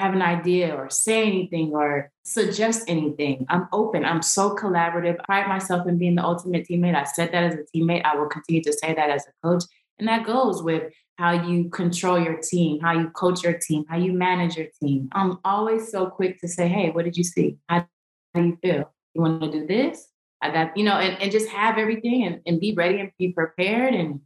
have 0.00 0.14
an 0.14 0.22
idea 0.22 0.74
or 0.74 0.88
say 0.88 1.26
anything 1.26 1.72
or 1.74 2.10
suggest 2.24 2.84
anything. 2.88 3.44
I'm 3.50 3.68
open. 3.72 4.04
I'm 4.04 4.22
so 4.22 4.56
collaborative. 4.56 5.16
I 5.20 5.24
pride 5.24 5.48
myself 5.48 5.86
in 5.86 5.98
being 5.98 6.14
the 6.14 6.24
ultimate 6.24 6.66
teammate. 6.66 6.94
I 6.94 7.04
said 7.04 7.32
that 7.32 7.44
as 7.44 7.54
a 7.54 7.64
teammate. 7.76 8.04
I 8.04 8.16
will 8.16 8.26
continue 8.26 8.62
to 8.62 8.72
say 8.72 8.94
that 8.94 9.10
as 9.10 9.26
a 9.26 9.46
coach. 9.46 9.64
And 9.98 10.08
that 10.08 10.24
goes 10.24 10.62
with 10.62 10.90
how 11.18 11.32
you 11.32 11.68
control 11.68 12.18
your 12.18 12.38
team, 12.38 12.80
how 12.80 12.92
you 12.92 13.10
coach 13.10 13.42
your 13.42 13.58
team, 13.58 13.84
how 13.90 13.98
you 13.98 14.14
manage 14.14 14.56
your 14.56 14.68
team. 14.82 15.10
I'm 15.12 15.38
always 15.44 15.90
so 15.90 16.06
quick 16.06 16.40
to 16.40 16.48
say, 16.48 16.66
hey, 16.66 16.88
what 16.90 17.04
did 17.04 17.18
you 17.18 17.24
see? 17.24 17.58
How, 17.68 17.86
do 18.34 18.42
you 18.42 18.58
feel? 18.62 18.90
You 19.14 19.20
want 19.20 19.42
to 19.42 19.50
do 19.50 19.66
this? 19.66 20.08
I 20.40 20.50
got, 20.50 20.74
you 20.78 20.84
know, 20.84 20.94
and, 20.94 21.20
and 21.20 21.30
just 21.30 21.50
have 21.50 21.76
everything 21.76 22.24
and, 22.24 22.40
and 22.46 22.58
be 22.58 22.72
ready 22.74 23.00
and 23.00 23.10
be 23.18 23.32
prepared. 23.32 23.92
And 23.92 24.20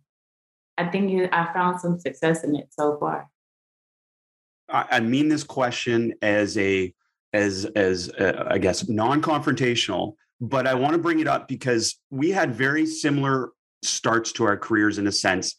I 0.78 0.86
think 0.86 1.32
I 1.32 1.52
found 1.52 1.80
some 1.80 1.98
success 1.98 2.44
in 2.44 2.54
it 2.54 2.68
so 2.70 2.96
far. 3.00 3.28
I 4.68 5.00
mean 5.00 5.28
this 5.28 5.44
question 5.44 6.14
as 6.22 6.56
a 6.58 6.92
as 7.32 7.64
as 7.76 8.10
uh, 8.10 8.46
I 8.48 8.58
guess 8.58 8.88
non-confrontational, 8.88 10.14
but 10.40 10.66
I 10.66 10.74
want 10.74 10.92
to 10.92 10.98
bring 10.98 11.20
it 11.20 11.26
up 11.26 11.48
because 11.48 12.00
we 12.10 12.30
had 12.30 12.54
very 12.54 12.86
similar 12.86 13.50
starts 13.82 14.32
to 14.32 14.44
our 14.44 14.56
careers 14.56 14.98
in 14.98 15.06
a 15.06 15.12
sense 15.12 15.56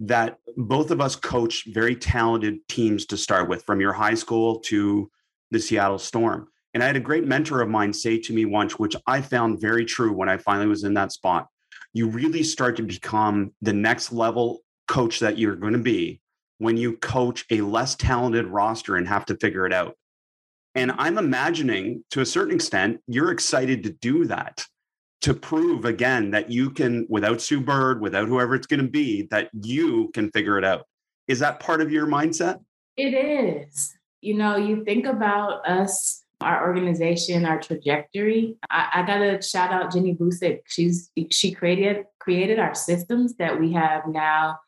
that 0.00 0.38
both 0.56 0.90
of 0.90 1.00
us 1.00 1.16
coached 1.16 1.72
very 1.74 1.94
talented 1.94 2.56
teams 2.68 3.06
to 3.06 3.16
start 3.16 3.48
with, 3.48 3.64
from 3.64 3.80
your 3.80 3.92
high 3.92 4.14
school 4.14 4.60
to 4.60 5.10
the 5.50 5.58
Seattle 5.58 5.98
Storm. 5.98 6.48
And 6.74 6.82
I 6.82 6.86
had 6.86 6.96
a 6.96 7.00
great 7.00 7.26
mentor 7.26 7.62
of 7.62 7.68
mine 7.68 7.92
say 7.92 8.18
to 8.18 8.32
me 8.32 8.44
once, 8.44 8.78
which 8.78 8.94
I 9.06 9.20
found 9.20 9.60
very 9.60 9.84
true 9.84 10.12
when 10.12 10.28
I 10.28 10.36
finally 10.36 10.68
was 10.68 10.84
in 10.84 10.94
that 10.94 11.12
spot. 11.12 11.48
You 11.92 12.08
really 12.08 12.42
start 12.42 12.76
to 12.76 12.82
become 12.82 13.52
the 13.62 13.72
next 13.72 14.12
level 14.12 14.60
coach 14.86 15.20
that 15.20 15.38
you're 15.38 15.56
going 15.56 15.72
to 15.72 15.78
be 15.78 16.20
when 16.58 16.76
you 16.76 16.96
coach 16.96 17.44
a 17.50 17.60
less 17.60 17.94
talented 17.94 18.46
roster 18.46 18.96
and 18.96 19.08
have 19.08 19.24
to 19.26 19.36
figure 19.36 19.66
it 19.66 19.72
out. 19.72 19.96
And 20.74 20.92
I'm 20.98 21.18
imagining 21.18 22.04
to 22.10 22.20
a 22.20 22.26
certain 22.26 22.54
extent, 22.54 23.00
you're 23.06 23.32
excited 23.32 23.82
to 23.84 23.90
do 23.90 24.26
that 24.26 24.64
to 25.22 25.34
prove 25.34 25.84
again 25.84 26.30
that 26.30 26.50
you 26.50 26.70
can, 26.70 27.06
without 27.08 27.40
Sue 27.40 27.60
Bird, 27.60 28.00
without 28.00 28.28
whoever 28.28 28.54
it's 28.54 28.66
going 28.66 28.82
to 28.82 28.88
be, 28.88 29.26
that 29.30 29.50
you 29.52 30.10
can 30.14 30.30
figure 30.30 30.58
it 30.58 30.64
out. 30.64 30.84
Is 31.26 31.40
that 31.40 31.60
part 31.60 31.80
of 31.80 31.90
your 31.90 32.06
mindset? 32.06 32.60
It 32.96 33.14
is. 33.14 33.94
You 34.20 34.34
know, 34.34 34.56
you 34.56 34.84
think 34.84 35.06
about 35.06 35.68
us, 35.68 36.24
our 36.40 36.66
organization, 36.66 37.44
our 37.44 37.60
trajectory. 37.60 38.56
I, 38.70 38.88
I 38.94 39.06
gotta 39.06 39.40
shout 39.42 39.70
out 39.70 39.92
Jenny 39.92 40.14
Boucek. 40.14 40.60
She's 40.66 41.10
she 41.30 41.52
created 41.52 42.04
created 42.18 42.58
our 42.58 42.74
systems 42.74 43.36
that 43.36 43.58
we 43.58 43.72
have 43.72 44.02
now 44.08 44.58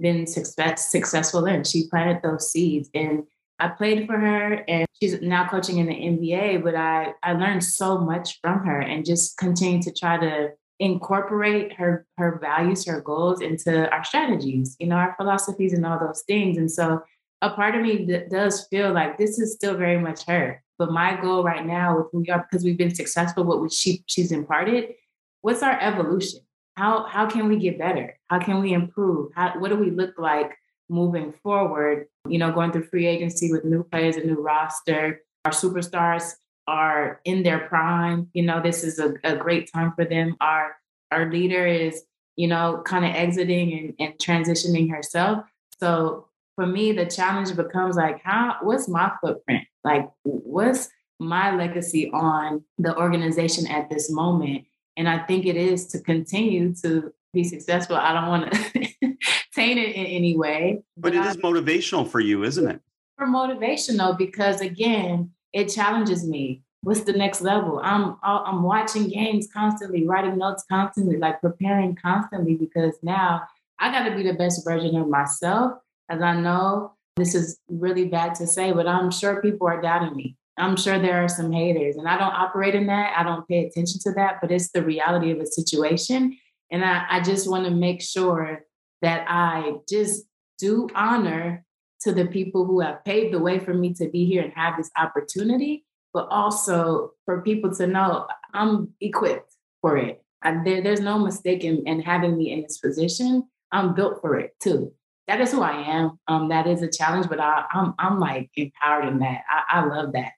been 0.00 0.26
success, 0.26 0.90
successful 0.90 1.46
in. 1.46 1.64
She 1.64 1.88
planted 1.88 2.22
those 2.22 2.50
seeds 2.50 2.88
and 2.94 3.24
I 3.58 3.68
played 3.68 4.06
for 4.06 4.18
her 4.18 4.64
and 4.68 4.86
she's 5.00 5.20
now 5.22 5.48
coaching 5.48 5.78
in 5.78 5.86
the 5.86 5.94
NBA, 5.94 6.62
but 6.62 6.74
I, 6.74 7.14
I 7.22 7.32
learned 7.32 7.64
so 7.64 7.98
much 7.98 8.38
from 8.42 8.64
her 8.66 8.80
and 8.80 9.04
just 9.04 9.38
continue 9.38 9.82
to 9.82 9.92
try 9.92 10.18
to 10.18 10.50
incorporate 10.78 11.72
her 11.72 12.06
her 12.18 12.38
values, 12.38 12.84
her 12.86 13.00
goals 13.00 13.40
into 13.40 13.90
our 13.90 14.04
strategies, 14.04 14.76
you 14.78 14.86
know, 14.86 14.96
our 14.96 15.14
philosophies 15.16 15.72
and 15.72 15.86
all 15.86 15.98
those 15.98 16.22
things. 16.26 16.58
And 16.58 16.70
so 16.70 17.02
a 17.40 17.50
part 17.50 17.74
of 17.74 17.82
me 17.82 18.06
does 18.30 18.66
feel 18.68 18.92
like 18.92 19.16
this 19.16 19.38
is 19.38 19.54
still 19.54 19.76
very 19.76 19.98
much 19.98 20.26
her. 20.26 20.62
But 20.78 20.92
my 20.92 21.18
goal 21.18 21.42
right 21.42 21.64
now 21.64 21.96
with 21.96 22.08
who 22.12 22.20
we 22.20 22.28
are, 22.28 22.46
because 22.50 22.62
we've 22.62 22.76
been 22.76 22.94
successful, 22.94 23.44
what 23.44 23.72
she 23.72 24.04
she's 24.06 24.32
imparted, 24.32 24.94
what's 25.40 25.62
our 25.62 25.80
evolution? 25.80 26.40
how 26.76 27.06
how 27.06 27.26
can 27.26 27.48
we 27.48 27.56
get 27.56 27.78
better? 27.78 28.15
How 28.28 28.38
can 28.38 28.60
we 28.60 28.72
improve? 28.72 29.32
How, 29.34 29.58
what 29.58 29.70
do 29.70 29.76
we 29.76 29.90
look 29.90 30.14
like 30.18 30.56
moving 30.88 31.32
forward? 31.42 32.06
You 32.28 32.38
know, 32.38 32.52
going 32.52 32.72
through 32.72 32.86
free 32.86 33.06
agency 33.06 33.52
with 33.52 33.64
new 33.64 33.84
players, 33.84 34.16
a 34.16 34.24
new 34.24 34.40
roster. 34.40 35.22
Our 35.44 35.52
superstars 35.52 36.34
are 36.66 37.20
in 37.24 37.42
their 37.42 37.60
prime. 37.68 38.28
You 38.32 38.42
know, 38.42 38.60
this 38.60 38.82
is 38.82 38.98
a, 38.98 39.14
a 39.24 39.36
great 39.36 39.70
time 39.72 39.92
for 39.94 40.04
them. 40.04 40.36
Our 40.40 40.76
our 41.12 41.30
leader 41.30 41.66
is, 41.66 42.02
you 42.34 42.48
know, 42.48 42.82
kind 42.84 43.04
of 43.04 43.14
exiting 43.14 43.72
and, 43.72 43.94
and 44.00 44.18
transitioning 44.18 44.90
herself. 44.90 45.44
So 45.78 46.26
for 46.56 46.66
me, 46.66 46.92
the 46.92 47.06
challenge 47.06 47.54
becomes 47.54 47.96
like, 47.96 48.22
how 48.24 48.56
what's 48.62 48.88
my 48.88 49.12
footprint? 49.20 49.64
Like 49.84 50.08
what's 50.24 50.88
my 51.20 51.54
legacy 51.54 52.10
on 52.10 52.64
the 52.78 52.96
organization 52.96 53.66
at 53.68 53.88
this 53.88 54.10
moment? 54.10 54.64
And 54.96 55.08
I 55.08 55.18
think 55.18 55.46
it 55.46 55.56
is 55.56 55.86
to 55.88 56.00
continue 56.00 56.74
to 56.82 57.12
be 57.36 57.44
successful. 57.44 57.96
I 57.96 58.12
don't 58.12 58.28
want 58.28 58.52
to 58.52 58.58
taint 59.54 59.78
it 59.78 59.94
in 59.94 60.06
any 60.06 60.36
way. 60.36 60.82
But, 60.96 61.12
but 61.12 61.14
it 61.14 61.24
I, 61.24 61.30
is 61.30 61.36
motivational 61.36 62.08
for 62.08 62.18
you, 62.18 62.42
isn't 62.42 62.68
it? 62.68 62.80
For 63.16 63.26
motivational 63.26 64.18
because 64.18 64.60
again, 64.60 65.30
it 65.52 65.68
challenges 65.68 66.26
me. 66.26 66.62
What's 66.82 67.02
the 67.02 67.12
next 67.12 67.40
level? 67.40 67.80
I'm 67.82 68.16
I'm 68.22 68.62
watching 68.62 69.08
games 69.08 69.48
constantly, 69.52 70.06
writing 70.06 70.38
notes 70.38 70.64
constantly, 70.68 71.16
like 71.16 71.40
preparing 71.40 71.96
constantly 71.96 72.54
because 72.54 72.94
now 73.02 73.42
I 73.78 73.90
got 73.90 74.08
to 74.08 74.14
be 74.14 74.22
the 74.22 74.34
best 74.34 74.64
version 74.64 74.96
of 74.96 75.08
myself. 75.08 75.78
As 76.08 76.22
I 76.22 76.38
know 76.40 76.92
this 77.16 77.34
is 77.34 77.58
really 77.68 78.06
bad 78.06 78.34
to 78.36 78.46
say, 78.46 78.72
but 78.72 78.86
I'm 78.86 79.10
sure 79.10 79.42
people 79.42 79.66
are 79.66 79.80
doubting 79.80 80.14
me. 80.14 80.36
I'm 80.58 80.76
sure 80.76 80.98
there 80.98 81.22
are 81.24 81.28
some 81.28 81.52
haters, 81.52 81.96
and 81.96 82.08
I 82.08 82.16
don't 82.16 82.32
operate 82.32 82.74
in 82.74 82.86
that. 82.86 83.14
I 83.16 83.22
don't 83.22 83.46
pay 83.48 83.66
attention 83.66 84.00
to 84.04 84.12
that, 84.12 84.40
but 84.40 84.50
it's 84.50 84.70
the 84.70 84.82
reality 84.82 85.30
of 85.30 85.40
a 85.40 85.46
situation. 85.46 86.38
And 86.70 86.84
I, 86.84 87.06
I 87.10 87.20
just 87.20 87.48
want 87.48 87.64
to 87.64 87.70
make 87.70 88.02
sure 88.02 88.64
that 89.02 89.26
I 89.28 89.74
just 89.88 90.24
do 90.58 90.88
honor 90.94 91.64
to 92.00 92.12
the 92.12 92.26
people 92.26 92.64
who 92.64 92.80
have 92.80 93.04
paved 93.04 93.34
the 93.34 93.38
way 93.38 93.58
for 93.58 93.74
me 93.74 93.94
to 93.94 94.08
be 94.08 94.26
here 94.26 94.42
and 94.42 94.52
have 94.54 94.76
this 94.76 94.90
opportunity, 94.96 95.84
but 96.12 96.28
also 96.30 97.12
for 97.24 97.42
people 97.42 97.74
to 97.74 97.86
know 97.86 98.26
I'm 98.52 98.92
equipped 99.00 99.54
for 99.80 99.96
it. 99.96 100.22
I, 100.42 100.62
there, 100.64 100.82
there's 100.82 101.00
no 101.00 101.18
mistake 101.18 101.64
in, 101.64 101.86
in 101.86 102.00
having 102.00 102.36
me 102.36 102.52
in 102.52 102.62
this 102.62 102.78
position. 102.78 103.48
I'm 103.72 103.94
built 103.94 104.20
for 104.20 104.38
it 104.38 104.54
too 104.62 104.92
that 105.26 105.40
is 105.40 105.50
who 105.50 105.62
I 105.62 105.82
am. 105.82 106.18
Um, 106.28 106.48
that 106.48 106.66
is 106.66 106.82
a 106.82 106.90
challenge, 106.90 107.28
but 107.28 107.40
I, 107.40 107.64
am 107.72 107.94
I'm, 107.98 108.12
I'm 108.12 108.20
like 108.20 108.50
empowered 108.54 109.08
in 109.08 109.18
that. 109.20 109.42
I, 109.50 109.80
I 109.80 109.84
love 109.84 110.12
that. 110.12 110.32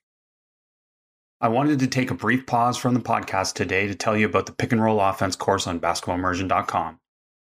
I 1.41 1.47
wanted 1.47 1.79
to 1.79 1.87
take 1.87 2.11
a 2.11 2.15
brief 2.15 2.45
pause 2.45 2.75
from 2.75 2.93
the 2.93 2.99
podcast 2.99 3.53
today 3.53 3.87
to 3.87 3.95
tell 3.95 4.17
you 4.17 4.25
about 4.25 4.45
the 4.45 4.51
pick 4.51 4.73
and 4.73 4.83
roll 4.83 4.99
offense 4.99 5.37
course 5.37 5.67
on 5.67 5.79
basketballimmersion.com. 5.79 6.99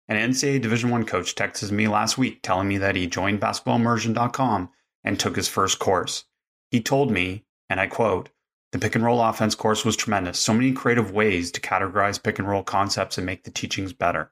An 0.07 0.31
NCAA 0.31 0.63
Division 0.63 0.89
One 0.89 1.05
coach 1.05 1.35
texted 1.35 1.69
me 1.69 1.87
last 1.87 2.17
week 2.17 2.41
telling 2.41 2.67
me 2.67 2.79
that 2.79 2.95
he 2.95 3.05
joined 3.05 3.39
basketballimmersion.com 3.39 4.71
and 5.03 5.19
took 5.19 5.35
his 5.35 5.47
first 5.47 5.77
course. 5.77 6.25
He 6.71 6.81
told 6.81 7.11
me, 7.11 7.45
and 7.69 7.79
I 7.79 7.85
quote, 7.85 8.29
the 8.71 8.79
pick 8.79 8.95
and 8.95 9.05
roll 9.05 9.21
offense 9.21 9.53
course 9.53 9.85
was 9.85 9.95
tremendous. 9.95 10.39
So 10.39 10.55
many 10.55 10.71
creative 10.71 11.11
ways 11.11 11.51
to 11.51 11.61
categorize 11.61 12.21
pick 12.21 12.39
and 12.39 12.49
roll 12.49 12.63
concepts 12.63 13.19
and 13.19 13.27
make 13.27 13.43
the 13.43 13.51
teachings 13.51 13.93
better. 13.93 14.31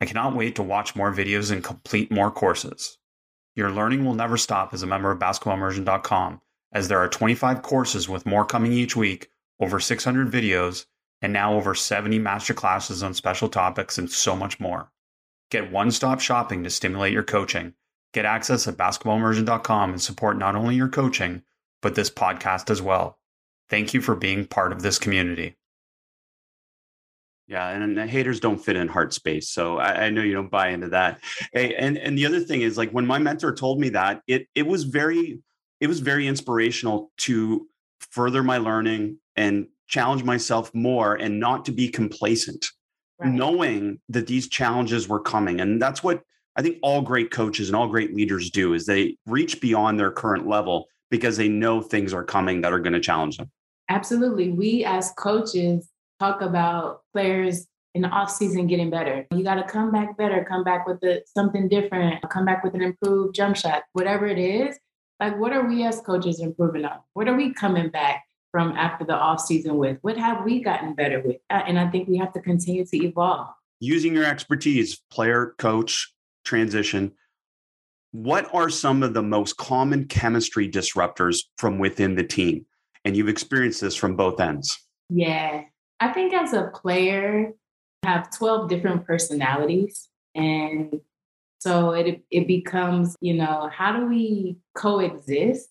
I 0.00 0.04
cannot 0.04 0.36
wait 0.36 0.54
to 0.54 0.62
watch 0.62 0.94
more 0.94 1.12
videos 1.12 1.50
and 1.50 1.64
complete 1.64 2.12
more 2.12 2.30
courses. 2.30 2.98
Your 3.56 3.72
learning 3.72 4.04
will 4.04 4.14
never 4.14 4.36
stop 4.36 4.72
as 4.72 4.84
a 4.84 4.86
member 4.86 5.10
of 5.10 5.18
basketballimmersion.com 5.18 6.40
as 6.72 6.88
there 6.88 6.98
are 6.98 7.08
25 7.08 7.62
courses 7.62 8.08
with 8.08 8.26
more 8.26 8.44
coming 8.44 8.72
each 8.72 8.96
week, 8.96 9.28
over 9.60 9.78
600 9.78 10.30
videos, 10.30 10.86
and 11.20 11.32
now 11.32 11.54
over 11.54 11.74
70 11.74 12.18
master 12.18 12.54
classes 12.54 13.02
on 13.02 13.14
special 13.14 13.48
topics 13.48 13.98
and 13.98 14.10
so 14.10 14.34
much 14.34 14.58
more. 14.58 14.90
Get 15.50 15.70
one 15.70 15.90
stop 15.90 16.20
shopping 16.20 16.64
to 16.64 16.70
stimulate 16.70 17.12
your 17.12 17.22
coaching. 17.22 17.74
Get 18.12 18.24
access 18.24 18.66
at 18.66 18.76
basketballimmersion.com 18.76 19.90
and 19.90 20.02
support 20.02 20.36
not 20.38 20.56
only 20.56 20.74
your 20.74 20.88
coaching, 20.88 21.42
but 21.80 21.94
this 21.94 22.10
podcast 22.10 22.70
as 22.70 22.82
well. 22.82 23.18
Thank 23.70 23.94
you 23.94 24.00
for 24.00 24.14
being 24.14 24.46
part 24.46 24.72
of 24.72 24.82
this 24.82 24.98
community. 24.98 25.56
Yeah, 27.48 27.68
and 27.68 27.96
the 27.96 28.06
haters 28.06 28.40
don't 28.40 28.58
fit 28.58 28.76
in 28.76 28.88
heart 28.88 29.12
space, 29.12 29.50
so 29.50 29.78
I, 29.78 30.06
I, 30.06 30.10
know 30.10 30.22
you 30.22 30.32
don't 30.32 30.50
buy 30.50 30.68
into 30.68 30.88
that. 30.90 31.20
Hey, 31.52 31.74
and 31.74 31.98
and 31.98 32.16
the 32.16 32.24
other 32.24 32.40
thing 32.40 32.62
is, 32.62 32.78
like 32.78 32.90
when 32.92 33.06
my 33.06 33.18
mentor 33.18 33.52
told 33.52 33.78
me 33.78 33.90
that, 33.90 34.22
it 34.26 34.46
it 34.54 34.66
was 34.66 34.84
very 34.84 35.40
it 35.82 35.88
was 35.88 35.98
very 35.98 36.28
inspirational 36.28 37.10
to 37.16 37.66
further 37.98 38.44
my 38.44 38.56
learning 38.56 39.18
and 39.34 39.66
challenge 39.88 40.22
myself 40.22 40.72
more 40.74 41.16
and 41.16 41.40
not 41.40 41.64
to 41.64 41.72
be 41.72 41.88
complacent, 41.88 42.64
right. 43.18 43.32
knowing 43.32 43.98
that 44.08 44.28
these 44.28 44.48
challenges 44.48 45.08
were 45.08 45.18
coming. 45.18 45.60
And 45.60 45.82
that's 45.82 46.00
what 46.00 46.22
I 46.54 46.62
think 46.62 46.78
all 46.82 47.02
great 47.02 47.32
coaches 47.32 47.68
and 47.68 47.74
all 47.74 47.88
great 47.88 48.14
leaders 48.14 48.48
do 48.50 48.74
is 48.74 48.86
they 48.86 49.16
reach 49.26 49.60
beyond 49.60 49.98
their 49.98 50.12
current 50.12 50.46
level 50.46 50.86
because 51.10 51.36
they 51.36 51.48
know 51.48 51.82
things 51.82 52.14
are 52.14 52.22
coming 52.22 52.60
that 52.60 52.72
are 52.72 52.78
going 52.78 52.92
to 52.92 53.00
challenge 53.00 53.38
them. 53.38 53.50
Absolutely. 53.88 54.50
We 54.50 54.84
as 54.84 55.10
coaches 55.18 55.88
talk 56.20 56.42
about 56.42 57.00
players 57.12 57.66
in 57.96 58.02
the 58.02 58.08
off 58.08 58.30
season 58.30 58.68
getting 58.68 58.88
better. 58.88 59.26
You 59.32 59.42
got 59.42 59.56
to 59.56 59.64
come 59.64 59.90
back 59.90 60.16
better, 60.16 60.46
come 60.48 60.62
back 60.62 60.86
with 60.86 61.02
something 61.26 61.68
different, 61.68 62.22
come 62.30 62.44
back 62.44 62.62
with 62.62 62.74
an 62.74 62.82
improved 62.82 63.34
jump 63.34 63.56
shot, 63.56 63.82
whatever 63.94 64.28
it 64.28 64.38
is. 64.38 64.78
Like, 65.22 65.38
what 65.38 65.52
are 65.52 65.64
we 65.64 65.84
as 65.84 66.00
coaches 66.00 66.40
improving 66.40 66.84
on? 66.84 66.98
What 67.12 67.28
are 67.28 67.36
we 67.36 67.54
coming 67.54 67.90
back 67.90 68.24
from 68.50 68.72
after 68.72 69.04
the 69.04 69.14
off 69.14 69.38
season 69.38 69.76
with? 69.76 69.98
What 70.00 70.16
have 70.16 70.44
we 70.44 70.60
gotten 70.64 70.94
better 70.94 71.20
with? 71.20 71.36
Uh, 71.48 71.62
and 71.64 71.78
I 71.78 71.88
think 71.90 72.08
we 72.08 72.16
have 72.16 72.32
to 72.32 72.40
continue 72.40 72.84
to 72.84 73.06
evolve. 73.06 73.46
Using 73.78 74.16
your 74.16 74.24
expertise, 74.24 75.00
player, 75.12 75.54
coach, 75.58 76.12
transition, 76.44 77.12
what 78.10 78.52
are 78.52 78.68
some 78.68 79.04
of 79.04 79.14
the 79.14 79.22
most 79.22 79.56
common 79.58 80.06
chemistry 80.06 80.68
disruptors 80.68 81.44
from 81.56 81.78
within 81.78 82.16
the 82.16 82.24
team? 82.24 82.66
And 83.04 83.16
you've 83.16 83.28
experienced 83.28 83.80
this 83.80 83.94
from 83.94 84.16
both 84.16 84.40
ends. 84.40 84.76
Yeah. 85.08 85.62
I 86.00 86.12
think 86.12 86.34
as 86.34 86.52
a 86.52 86.72
player, 86.74 87.52
I 88.02 88.10
have 88.10 88.36
12 88.36 88.68
different 88.68 89.06
personalities. 89.06 90.08
And 90.34 91.00
so 91.62 91.92
it 91.92 92.24
it 92.32 92.48
becomes, 92.48 93.14
you 93.20 93.34
know, 93.34 93.70
how 93.72 93.96
do 93.96 94.06
we 94.06 94.56
coexist 94.74 95.68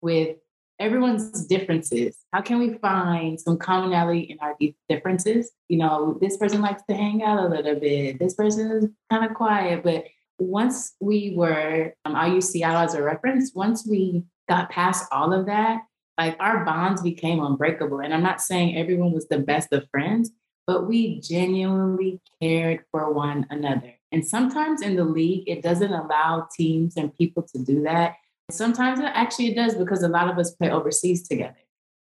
with 0.00 0.38
everyone's 0.78 1.44
differences? 1.44 2.16
How 2.32 2.40
can 2.40 2.58
we 2.58 2.78
find 2.78 3.38
some 3.38 3.58
commonality 3.58 4.20
in 4.20 4.38
our 4.40 4.56
differences? 4.88 5.52
You 5.68 5.76
know, 5.76 6.16
this 6.22 6.38
person 6.38 6.62
likes 6.62 6.82
to 6.88 6.96
hang 6.96 7.22
out 7.22 7.44
a 7.44 7.48
little 7.48 7.78
bit. 7.78 8.18
This 8.18 8.32
person 8.32 8.70
is 8.70 8.88
kind 9.10 9.26
of 9.30 9.36
quiet, 9.36 9.84
but 9.84 10.04
once 10.38 10.94
we 11.00 11.34
were, 11.36 11.92
um, 12.06 12.16
I'll 12.16 12.32
use 12.32 12.48
Seattle 12.48 12.80
as 12.80 12.94
a 12.94 13.02
reference. 13.02 13.52
Once 13.54 13.86
we 13.86 14.24
got 14.48 14.70
past 14.70 15.04
all 15.12 15.34
of 15.34 15.44
that, 15.46 15.82
like 16.16 16.36
our 16.40 16.64
bonds 16.64 17.02
became 17.02 17.44
unbreakable. 17.44 18.00
And 18.00 18.14
I'm 18.14 18.22
not 18.22 18.40
saying 18.40 18.74
everyone 18.74 19.12
was 19.12 19.28
the 19.28 19.40
best 19.40 19.70
of 19.74 19.86
friends, 19.90 20.30
but 20.66 20.86
we 20.86 21.20
genuinely 21.20 22.20
cared 22.40 22.84
for 22.90 23.12
one 23.12 23.46
another. 23.50 23.94
And 24.12 24.26
sometimes 24.26 24.82
in 24.82 24.96
the 24.96 25.04
league, 25.04 25.44
it 25.48 25.62
doesn't 25.62 25.92
allow 25.92 26.48
teams 26.56 26.96
and 26.96 27.14
people 27.14 27.42
to 27.54 27.58
do 27.58 27.82
that. 27.82 28.14
Sometimes 28.50 29.00
it 29.00 29.06
actually 29.06 29.48
it 29.48 29.56
does 29.56 29.74
because 29.74 30.02
a 30.02 30.08
lot 30.08 30.28
of 30.28 30.38
us 30.38 30.52
play 30.52 30.70
overseas 30.70 31.26
together. 31.26 31.56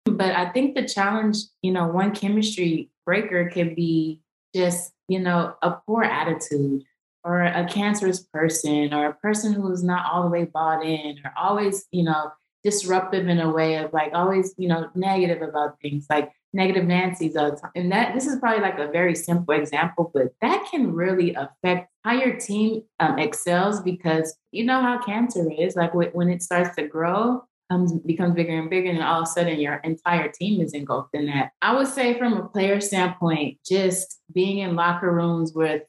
But 0.06 0.36
I 0.36 0.50
think 0.50 0.76
the 0.76 0.88
challenge, 0.88 1.38
you 1.62 1.72
know, 1.72 1.88
one 1.88 2.14
chemistry 2.14 2.90
breaker 3.06 3.50
can 3.50 3.74
be 3.74 4.22
just, 4.54 4.92
you 5.08 5.20
know, 5.20 5.56
a 5.62 5.72
poor 5.88 6.04
attitude 6.04 6.84
or 7.24 7.42
a 7.42 7.66
cancerous 7.66 8.22
person 8.22 8.94
or 8.94 9.08
a 9.08 9.14
person 9.14 9.54
who's 9.54 9.84
not 9.84 10.12
all 10.12 10.24
the 10.24 10.30
way 10.30 10.44
bought 10.44 10.86
in 10.86 11.20
or 11.24 11.34
always, 11.38 11.86
you 11.92 12.04
know, 12.04 12.32
disruptive 12.64 13.28
in 13.28 13.40
a 13.40 13.50
way 13.50 13.76
of 13.76 13.94
like 13.94 14.12
always, 14.14 14.54
you 14.58 14.68
know, 14.68 14.90
negative 14.96 15.42
about 15.42 15.80
things 15.82 16.06
like 16.10 16.32
negative 16.54 16.86
Nancy's 16.86 17.36
all 17.36 17.52
the 17.52 17.58
time. 17.58 17.72
And 17.76 17.92
that 17.92 18.14
this 18.14 18.28
is 18.28 18.40
probably 18.40 18.62
like 18.62 18.80
a 18.80 18.88
very 18.88 19.16
simple 19.16 19.54
example, 19.54 20.12
but 20.14 20.34
that 20.42 20.68
can 20.70 20.94
really 20.94 21.34
affect 21.34 21.90
how 22.04 22.14
your 22.14 22.36
team 22.36 22.84
um, 23.00 23.20
excels 23.20 23.82
because 23.82 24.36
you 24.52 24.64
know 24.64 24.82
how 24.82 25.02
cancer 25.02 25.50
is 25.58 25.76
like 25.76 25.94
when 25.94 26.30
it 26.30 26.44
starts 26.44 26.76
to 26.76 26.88
grow 26.88 27.44
comes 27.72 27.94
becomes 28.06 28.36
bigger 28.36 28.60
and 28.60 28.70
bigger 28.70 28.90
and 28.90 29.02
all 29.02 29.22
of 29.22 29.24
a 29.24 29.32
sudden 29.32 29.58
your 29.58 29.76
entire 29.76 30.30
team 30.30 30.60
is 30.60 30.74
engulfed 30.74 31.12
in 31.14 31.28
that 31.28 31.52
i 31.62 31.74
would 31.74 31.88
say 31.88 32.18
from 32.20 32.34
a 32.34 32.46
player 32.50 32.82
standpoint 32.82 33.58
just 33.66 34.20
being 34.34 34.58
in 34.58 34.76
locker 34.76 35.10
rooms 35.10 35.54
with 35.56 35.82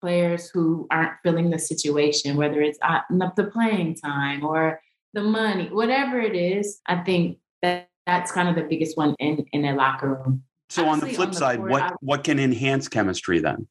players 0.00 0.48
who 0.48 0.86
aren't 0.90 1.12
feeling 1.22 1.50
the 1.50 1.58
situation 1.58 2.34
whether 2.34 2.62
it's 2.62 2.78
uh, 2.80 3.00
the 3.10 3.50
playing 3.52 3.94
time 3.94 4.42
or 4.42 4.80
the 5.14 5.22
money, 5.22 5.68
whatever 5.70 6.20
it 6.20 6.34
is, 6.34 6.80
I 6.86 6.96
think 6.96 7.38
that 7.62 7.88
that's 8.08 8.32
kind 8.32 8.48
of 8.48 8.54
the 8.56 8.62
biggest 8.62 8.96
one 8.96 9.14
in 9.18 9.46
in 9.52 9.64
a 9.66 9.74
locker 9.74 10.14
room. 10.14 10.42
So 10.70 10.86
on 10.86 11.00
the 11.00 11.06
flip 11.06 11.28
on 11.28 11.30
the 11.30 11.38
side, 11.38 11.60
what 11.60 11.82
I, 11.82 11.90
what 12.00 12.24
can 12.24 12.38
enhance 12.38 12.88
chemistry 12.88 13.38
then? 13.38 13.68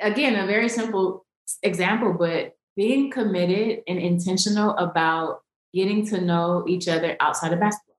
Again, 0.00 0.34
a 0.36 0.46
very 0.46 0.68
simple 0.68 1.24
example, 1.62 2.12
but 2.12 2.56
being 2.76 3.10
committed 3.10 3.82
and 3.88 3.98
intentional 3.98 4.76
about 4.76 5.42
getting 5.72 6.06
to 6.08 6.20
know 6.20 6.64
each 6.68 6.88
other 6.88 7.16
outside 7.20 7.52
of 7.52 7.60
basketball. 7.60 7.96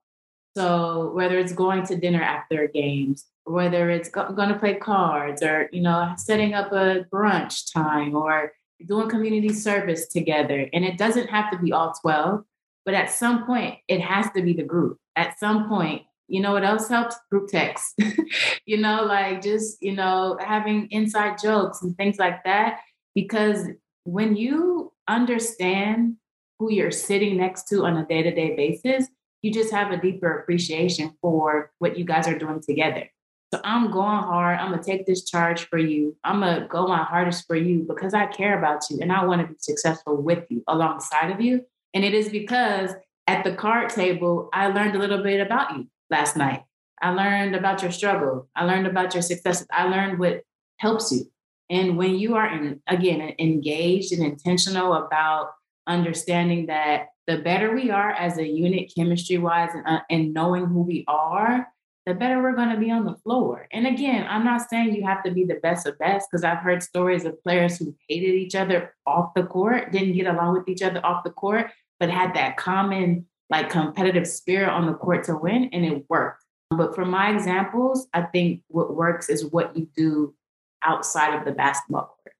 So 0.56 1.12
whether 1.14 1.38
it's 1.38 1.52
going 1.52 1.84
to 1.86 1.96
dinner 1.96 2.22
after 2.22 2.66
games, 2.66 3.26
whether 3.44 3.90
it's 3.90 4.08
go- 4.08 4.32
going 4.32 4.48
to 4.50 4.58
play 4.58 4.74
cards, 4.74 5.42
or 5.42 5.70
you 5.72 5.80
know 5.80 6.12
setting 6.16 6.52
up 6.54 6.72
a 6.72 7.06
brunch 7.12 7.72
time, 7.72 8.14
or 8.14 8.52
doing 8.86 9.08
community 9.08 9.52
service 9.52 10.08
together, 10.08 10.68
and 10.74 10.84
it 10.84 10.98
doesn't 10.98 11.28
have 11.28 11.50
to 11.52 11.58
be 11.58 11.72
all 11.72 11.94
twelve. 12.02 12.44
But 12.84 12.94
at 12.94 13.10
some 13.10 13.46
point, 13.46 13.78
it 13.88 14.00
has 14.00 14.30
to 14.32 14.42
be 14.42 14.52
the 14.52 14.62
group. 14.62 14.98
At 15.20 15.38
some 15.38 15.68
point, 15.68 16.00
you 16.28 16.40
know 16.40 16.52
what 16.52 16.64
else 16.64 16.88
helps? 16.88 17.14
Group 17.30 17.50
text. 17.50 17.94
you 18.64 18.78
know, 18.78 19.04
like 19.04 19.42
just, 19.42 19.76
you 19.82 19.92
know, 19.92 20.38
having 20.40 20.88
inside 20.90 21.36
jokes 21.42 21.82
and 21.82 21.94
things 21.98 22.18
like 22.18 22.42
that. 22.44 22.80
Because 23.14 23.66
when 24.04 24.34
you 24.34 24.94
understand 25.06 26.16
who 26.58 26.72
you're 26.72 26.90
sitting 26.90 27.36
next 27.36 27.68
to 27.68 27.84
on 27.84 27.98
a 27.98 28.06
day 28.06 28.22
to 28.22 28.34
day 28.34 28.56
basis, 28.56 29.08
you 29.42 29.52
just 29.52 29.74
have 29.74 29.90
a 29.90 30.00
deeper 30.00 30.38
appreciation 30.38 31.12
for 31.20 31.70
what 31.80 31.98
you 31.98 32.06
guys 32.06 32.26
are 32.26 32.38
doing 32.38 32.62
together. 32.66 33.10
So 33.52 33.60
I'm 33.62 33.90
going 33.90 34.22
hard. 34.22 34.58
I'm 34.58 34.72
to 34.72 34.82
take 34.82 35.04
this 35.04 35.24
charge 35.24 35.68
for 35.68 35.76
you. 35.76 36.16
I'm 36.24 36.40
to 36.40 36.66
go 36.70 36.86
my 36.86 37.04
hardest 37.04 37.46
for 37.46 37.56
you 37.56 37.84
because 37.86 38.14
I 38.14 38.24
care 38.24 38.58
about 38.58 38.88
you 38.88 39.00
and 39.02 39.12
I 39.12 39.26
want 39.26 39.42
to 39.42 39.48
be 39.48 39.56
successful 39.58 40.16
with 40.16 40.44
you 40.48 40.62
alongside 40.66 41.30
of 41.30 41.42
you. 41.42 41.66
And 41.92 42.04
it 42.04 42.14
is 42.14 42.30
because 42.30 42.92
at 43.30 43.44
the 43.44 43.54
card 43.54 43.90
table, 43.90 44.48
I 44.52 44.66
learned 44.66 44.96
a 44.96 44.98
little 44.98 45.22
bit 45.22 45.40
about 45.40 45.76
you 45.76 45.86
last 46.10 46.36
night. 46.36 46.64
I 47.00 47.10
learned 47.10 47.54
about 47.54 47.80
your 47.80 47.92
struggle. 47.92 48.48
I 48.56 48.64
learned 48.64 48.88
about 48.88 49.14
your 49.14 49.22
successes. 49.22 49.68
I 49.70 49.84
learned 49.84 50.18
what 50.18 50.42
helps 50.78 51.12
you. 51.12 51.30
And 51.70 51.96
when 51.96 52.16
you 52.16 52.34
are, 52.34 52.52
in, 52.52 52.82
again, 52.88 53.36
engaged 53.38 54.12
and 54.12 54.24
intentional 54.24 54.94
about 54.94 55.50
understanding 55.86 56.66
that 56.66 57.06
the 57.28 57.38
better 57.38 57.72
we 57.72 57.92
are 57.92 58.10
as 58.10 58.36
a 58.36 58.46
unit, 58.46 58.92
chemistry 58.96 59.38
wise, 59.38 59.70
and, 59.74 59.86
uh, 59.86 60.00
and 60.10 60.34
knowing 60.34 60.66
who 60.66 60.82
we 60.82 61.04
are, 61.06 61.68
the 62.06 62.14
better 62.14 62.42
we're 62.42 62.56
going 62.56 62.70
to 62.70 62.80
be 62.80 62.90
on 62.90 63.04
the 63.04 63.14
floor. 63.22 63.68
And 63.70 63.86
again, 63.86 64.26
I'm 64.28 64.44
not 64.44 64.68
saying 64.68 64.96
you 64.96 65.06
have 65.06 65.22
to 65.22 65.30
be 65.30 65.44
the 65.44 65.60
best 65.62 65.86
of 65.86 65.96
best 65.98 66.28
because 66.28 66.42
I've 66.42 66.64
heard 66.64 66.82
stories 66.82 67.24
of 67.24 67.40
players 67.44 67.78
who 67.78 67.94
hated 68.08 68.34
each 68.34 68.56
other 68.56 68.96
off 69.06 69.34
the 69.36 69.44
court, 69.44 69.92
didn't 69.92 70.14
get 70.14 70.26
along 70.26 70.54
with 70.54 70.68
each 70.68 70.82
other 70.82 71.00
off 71.06 71.22
the 71.22 71.30
court, 71.30 71.70
but 72.00 72.10
had 72.10 72.34
that 72.34 72.56
common 72.56 73.26
like 73.50 73.68
competitive 73.68 74.26
spirit 74.26 74.70
on 74.70 74.86
the 74.86 74.94
court 74.94 75.24
to 75.24 75.36
win 75.36 75.68
and 75.72 75.84
it 75.84 76.04
worked. 76.08 76.44
But 76.70 76.94
for 76.94 77.04
my 77.04 77.32
examples, 77.32 78.08
I 78.14 78.22
think 78.22 78.62
what 78.68 78.94
works 78.94 79.28
is 79.28 79.44
what 79.44 79.76
you 79.76 79.88
do 79.96 80.34
outside 80.82 81.36
of 81.36 81.44
the 81.44 81.52
basketball 81.52 82.16
court. 82.22 82.34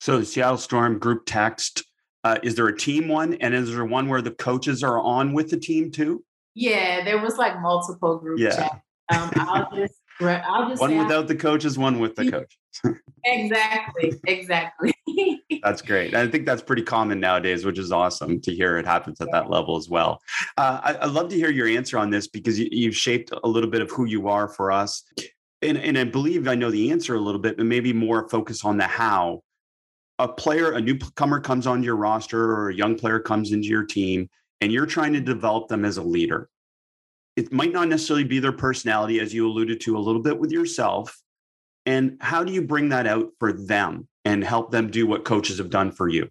So 0.00 0.18
the 0.18 0.26
Seattle 0.26 0.58
Storm 0.58 0.98
group 0.98 1.22
text, 1.26 1.84
uh, 2.24 2.38
is 2.42 2.56
there 2.56 2.66
a 2.66 2.76
team 2.76 3.08
one? 3.08 3.34
And 3.34 3.54
is 3.54 3.72
there 3.72 3.84
one 3.84 4.08
where 4.08 4.20
the 4.20 4.32
coaches 4.32 4.82
are 4.82 4.98
on 4.98 5.32
with 5.32 5.50
the 5.50 5.56
team 5.56 5.92
too? 5.92 6.24
Yeah, 6.54 7.04
there 7.04 7.20
was 7.20 7.36
like 7.38 7.60
multiple 7.60 8.18
group 8.18 8.40
yeah. 8.40 8.56
chats. 8.56 8.74
Um, 9.10 9.30
I'll 9.36 9.70
just 9.74 9.94
I'll 10.20 10.68
just 10.68 10.80
one 10.80 10.98
without 10.98 11.28
the 11.28 11.36
coaches, 11.36 11.78
one 11.78 11.98
with 11.98 12.16
the 12.16 12.30
coach. 12.30 12.58
exactly, 13.24 14.14
exactly. 14.26 14.94
that's 15.62 15.82
great. 15.82 16.14
I 16.14 16.26
think 16.28 16.46
that's 16.46 16.62
pretty 16.62 16.82
common 16.82 17.20
nowadays, 17.20 17.64
which 17.64 17.78
is 17.78 17.92
awesome 17.92 18.40
to 18.42 18.54
hear 18.54 18.78
it 18.78 18.86
happens 18.86 19.20
at 19.20 19.30
that 19.32 19.50
level 19.50 19.76
as 19.76 19.88
well. 19.88 20.20
Uh, 20.56 20.80
I, 20.82 21.06
would 21.06 21.14
love 21.14 21.28
to 21.30 21.36
hear 21.36 21.50
your 21.50 21.68
answer 21.68 21.98
on 21.98 22.10
this 22.10 22.28
because 22.28 22.58
you, 22.58 22.88
have 22.88 22.96
shaped 22.96 23.32
a 23.42 23.48
little 23.48 23.70
bit 23.70 23.82
of 23.82 23.90
who 23.90 24.04
you 24.04 24.28
are 24.28 24.48
for 24.48 24.72
us. 24.72 25.04
And, 25.60 25.78
and 25.78 25.96
I 25.96 26.04
believe 26.04 26.48
I 26.48 26.54
know 26.54 26.70
the 26.70 26.90
answer 26.90 27.14
a 27.14 27.20
little 27.20 27.40
bit, 27.40 27.56
but 27.56 27.66
maybe 27.66 27.92
more 27.92 28.28
focus 28.28 28.64
on 28.64 28.76
the 28.76 28.86
how. 28.86 29.42
A 30.18 30.28
player, 30.28 30.72
a 30.72 30.80
newcomer 30.80 31.40
comes 31.40 31.66
on 31.66 31.82
your 31.82 31.96
roster 31.96 32.52
or 32.52 32.70
a 32.70 32.74
young 32.74 32.96
player 32.96 33.18
comes 33.18 33.52
into 33.52 33.68
your 33.68 33.84
team 33.84 34.28
and 34.60 34.70
you're 34.70 34.86
trying 34.86 35.12
to 35.14 35.20
develop 35.20 35.68
them 35.68 35.84
as 35.84 35.96
a 35.96 36.02
leader 36.02 36.48
it 37.36 37.52
might 37.52 37.72
not 37.72 37.88
necessarily 37.88 38.24
be 38.24 38.38
their 38.38 38.52
personality, 38.52 39.20
as 39.20 39.32
you 39.32 39.46
alluded 39.46 39.80
to 39.82 39.96
a 39.96 40.00
little 40.00 40.20
bit 40.20 40.38
with 40.38 40.52
yourself. 40.52 41.18
And 41.86 42.18
how 42.20 42.44
do 42.44 42.52
you 42.52 42.62
bring 42.62 42.90
that 42.90 43.06
out 43.06 43.30
for 43.38 43.52
them 43.52 44.08
and 44.24 44.44
help 44.44 44.70
them 44.70 44.90
do 44.90 45.06
what 45.06 45.24
coaches 45.24 45.58
have 45.58 45.70
done 45.70 45.90
for 45.90 46.08
you? 46.08 46.28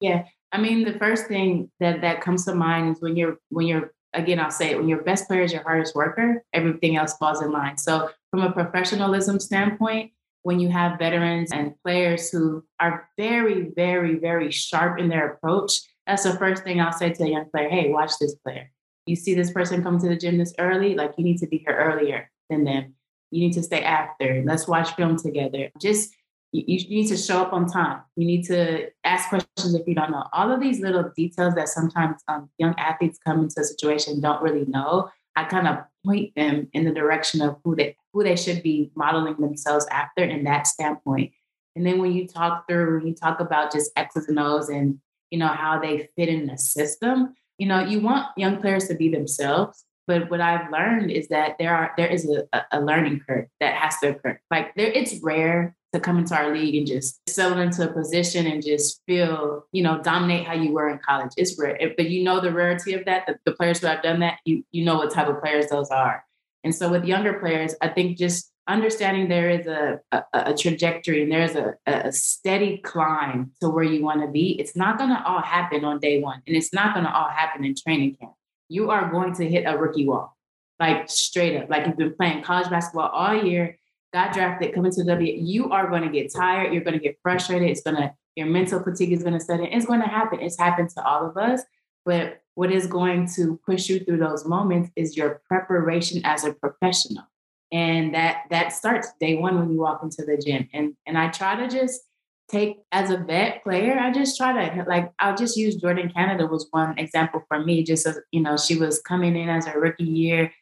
Yeah. 0.00 0.24
I 0.52 0.58
mean, 0.58 0.84
the 0.84 0.98
first 0.98 1.26
thing 1.26 1.70
that 1.80 2.00
that 2.02 2.20
comes 2.20 2.44
to 2.44 2.54
mind 2.54 2.96
is 2.96 3.02
when 3.02 3.16
you're 3.16 3.38
when 3.48 3.66
you're 3.66 3.92
again, 4.12 4.38
I'll 4.38 4.50
say 4.50 4.70
it, 4.70 4.78
when 4.78 4.88
your 4.88 5.02
best 5.02 5.26
player 5.26 5.42
is 5.42 5.52
your 5.52 5.62
hardest 5.62 5.96
worker, 5.96 6.44
everything 6.52 6.96
else 6.96 7.16
falls 7.16 7.42
in 7.42 7.50
line. 7.50 7.76
So 7.76 8.10
from 8.30 8.42
a 8.42 8.52
professionalism 8.52 9.40
standpoint, 9.40 10.12
when 10.44 10.60
you 10.60 10.68
have 10.68 10.98
veterans 10.98 11.50
and 11.52 11.74
players 11.82 12.30
who 12.30 12.64
are 12.78 13.08
very, 13.18 13.70
very, 13.74 14.16
very 14.16 14.52
sharp 14.52 15.00
in 15.00 15.08
their 15.08 15.32
approach, 15.32 15.72
that's 16.06 16.22
the 16.22 16.34
first 16.38 16.62
thing 16.62 16.80
I'll 16.80 16.92
say 16.92 17.12
to 17.12 17.24
a 17.24 17.28
young 17.28 17.50
player, 17.50 17.68
hey, 17.68 17.90
watch 17.90 18.12
this 18.20 18.36
player 18.36 18.70
you 19.06 19.16
see 19.16 19.34
this 19.34 19.50
person 19.50 19.82
come 19.82 19.98
to 19.98 20.08
the 20.08 20.16
gym 20.16 20.38
this 20.38 20.54
early, 20.58 20.94
like 20.94 21.12
you 21.18 21.24
need 21.24 21.38
to 21.38 21.46
be 21.46 21.58
here 21.58 21.76
earlier. 21.76 22.30
than 22.50 22.64
them. 22.64 22.93
You 23.34 23.40
need 23.40 23.54
to 23.54 23.62
stay 23.62 23.82
after. 23.82 24.42
Let's 24.46 24.68
watch 24.68 24.94
film 24.94 25.16
together. 25.16 25.70
Just 25.80 26.14
you, 26.52 26.62
you 26.66 27.02
need 27.02 27.08
to 27.08 27.16
show 27.16 27.42
up 27.42 27.52
on 27.52 27.66
time. 27.66 28.02
You 28.14 28.26
need 28.26 28.44
to 28.44 28.90
ask 29.02 29.28
questions 29.28 29.74
if 29.74 29.88
you 29.88 29.94
don't 29.96 30.12
know. 30.12 30.24
All 30.32 30.52
of 30.52 30.60
these 30.60 30.78
little 30.78 31.10
details 31.16 31.54
that 31.56 31.68
sometimes 31.68 32.22
um, 32.28 32.48
young 32.58 32.76
athletes 32.78 33.18
come 33.26 33.40
into 33.40 33.60
a 33.60 33.64
situation 33.64 34.20
don't 34.20 34.40
really 34.40 34.64
know. 34.66 35.10
I 35.34 35.44
kind 35.44 35.66
of 35.66 35.78
point 36.06 36.32
them 36.36 36.68
in 36.74 36.84
the 36.84 36.92
direction 36.92 37.42
of 37.42 37.56
who 37.64 37.74
they 37.74 37.96
who 38.12 38.22
they 38.22 38.36
should 38.36 38.62
be 38.62 38.92
modeling 38.94 39.36
themselves 39.40 39.84
after 39.90 40.22
in 40.22 40.44
that 40.44 40.68
standpoint. 40.68 41.32
And 41.74 41.84
then 41.84 41.98
when 41.98 42.12
you 42.12 42.28
talk 42.28 42.68
through, 42.68 42.98
when 42.98 43.08
you 43.08 43.14
talk 43.14 43.40
about 43.40 43.72
just 43.72 43.90
X's 43.96 44.28
and 44.28 44.38
O's 44.38 44.68
and 44.68 45.00
you 45.32 45.38
know 45.40 45.48
how 45.48 45.80
they 45.80 46.08
fit 46.14 46.28
in 46.28 46.46
the 46.46 46.56
system, 46.56 47.34
you 47.58 47.66
know, 47.66 47.80
you 47.80 47.98
want 47.98 48.28
young 48.36 48.60
players 48.60 48.86
to 48.86 48.94
be 48.94 49.08
themselves. 49.08 49.84
But 50.06 50.30
what 50.30 50.40
I've 50.40 50.70
learned 50.70 51.10
is 51.10 51.28
that 51.28 51.56
there 51.58 51.74
are 51.74 51.92
there 51.96 52.08
is 52.08 52.30
a, 52.52 52.62
a 52.72 52.80
learning 52.80 53.22
curve 53.26 53.46
that 53.60 53.74
has 53.74 53.98
to 53.98 54.10
occur. 54.10 54.38
Like 54.50 54.74
there, 54.74 54.86
it's 54.86 55.20
rare 55.22 55.74
to 55.94 56.00
come 56.00 56.18
into 56.18 56.34
our 56.34 56.52
league 56.52 56.74
and 56.74 56.86
just 56.86 57.20
settle 57.28 57.58
into 57.58 57.88
a 57.88 57.92
position 57.92 58.46
and 58.46 58.64
just 58.64 59.00
feel, 59.06 59.64
you 59.72 59.82
know, 59.82 60.02
dominate 60.02 60.46
how 60.46 60.54
you 60.54 60.72
were 60.72 60.90
in 60.90 60.98
college. 60.98 61.30
It's 61.36 61.58
rare, 61.58 61.78
but 61.96 62.10
you 62.10 62.24
know 62.24 62.40
the 62.40 62.52
rarity 62.52 62.94
of 62.94 63.04
that. 63.04 63.26
The, 63.26 63.38
the 63.46 63.52
players 63.52 63.78
who 63.78 63.86
have 63.86 64.02
done 64.02 64.20
that, 64.20 64.38
you 64.44 64.64
you 64.72 64.84
know 64.84 64.96
what 64.96 65.12
type 65.12 65.28
of 65.28 65.40
players 65.40 65.68
those 65.68 65.90
are. 65.90 66.24
And 66.64 66.74
so 66.74 66.88
with 66.90 67.04
younger 67.04 67.34
players, 67.34 67.74
I 67.80 67.88
think 67.88 68.18
just 68.18 68.50
understanding 68.66 69.28
there 69.28 69.50
is 69.50 69.66
a, 69.66 70.00
a, 70.10 70.22
a 70.32 70.54
trajectory 70.54 71.22
and 71.22 71.30
there's 71.30 71.54
a, 71.54 71.74
a 71.86 72.10
steady 72.10 72.78
climb 72.78 73.52
to 73.60 73.68
where 73.68 73.84
you 73.84 74.02
want 74.02 74.22
to 74.22 74.28
be. 74.28 74.58
It's 74.58 74.74
not 74.74 74.96
going 74.96 75.10
to 75.10 75.22
all 75.26 75.42
happen 75.42 75.84
on 75.84 76.00
day 76.00 76.20
one, 76.20 76.42
and 76.46 76.56
it's 76.56 76.72
not 76.72 76.94
going 76.94 77.04
to 77.04 77.14
all 77.14 77.28
happen 77.28 77.64
in 77.64 77.74
training 77.74 78.16
camp. 78.16 78.32
You 78.68 78.90
are 78.90 79.10
going 79.10 79.34
to 79.34 79.48
hit 79.48 79.64
a 79.66 79.76
rookie 79.76 80.06
wall, 80.06 80.36
like 80.80 81.08
straight 81.08 81.56
up. 81.56 81.70
Like 81.70 81.86
you've 81.86 81.96
been 81.96 82.14
playing 82.14 82.42
college 82.42 82.70
basketball 82.70 83.08
all 83.08 83.44
year, 83.44 83.78
got 84.12 84.32
drafted, 84.32 84.74
coming 84.74 84.92
to 84.92 85.04
W. 85.04 85.34
You 85.34 85.70
are 85.70 85.88
going 85.88 86.02
to 86.02 86.10
get 86.10 86.32
tired. 86.32 86.72
You're 86.72 86.84
going 86.84 86.98
to 86.98 87.02
get 87.02 87.18
frustrated. 87.22 87.68
It's 87.68 87.82
going 87.82 87.96
to 87.96 88.14
your 88.36 88.46
mental 88.46 88.82
fatigue 88.82 89.12
is 89.12 89.22
going 89.22 89.34
to 89.34 89.40
set 89.40 89.60
in. 89.60 89.66
It's 89.66 89.86
going 89.86 90.00
to 90.00 90.08
happen. 90.08 90.40
It's 90.40 90.58
happened 90.58 90.90
to 90.90 91.04
all 91.04 91.28
of 91.28 91.36
us. 91.36 91.62
But 92.04 92.42
what 92.54 92.72
is 92.72 92.86
going 92.86 93.28
to 93.36 93.60
push 93.64 93.88
you 93.88 94.00
through 94.00 94.18
those 94.18 94.44
moments 94.44 94.90
is 94.96 95.16
your 95.16 95.40
preparation 95.48 96.20
as 96.24 96.44
a 96.44 96.52
professional 96.52 97.24
and 97.72 98.14
that 98.14 98.44
that 98.50 98.72
starts 98.72 99.12
day 99.18 99.34
one 99.34 99.58
when 99.58 99.70
you 99.70 99.78
walk 99.78 100.00
into 100.02 100.24
the 100.24 100.36
gym 100.36 100.68
and 100.72 100.94
and 101.06 101.18
i 101.18 101.28
try 101.28 101.56
to 101.56 101.68
just 101.68 102.02
take 102.50 102.76
as 102.92 103.10
a 103.10 103.16
vet 103.16 103.62
player 103.62 103.98
i 103.98 104.12
just 104.12 104.36
try 104.36 104.52
to 104.52 104.84
like 104.84 105.10
i'll 105.18 105.36
just 105.36 105.56
use 105.56 105.80
Jordin 105.80 106.12
Canada 106.12 106.46
was 106.46 106.68
one 106.70 106.98
example 106.98 107.42
for 107.48 107.64
me 107.64 107.82
just 107.82 108.06
as 108.06 108.18
you 108.32 108.40
know 108.40 108.56
she 108.56 108.76
was 108.76 109.00
coming 109.00 109.36
in 109.36 109.48
as 109.48 109.66
a 109.66 109.78
rookie 109.78 110.04
year 110.04 110.52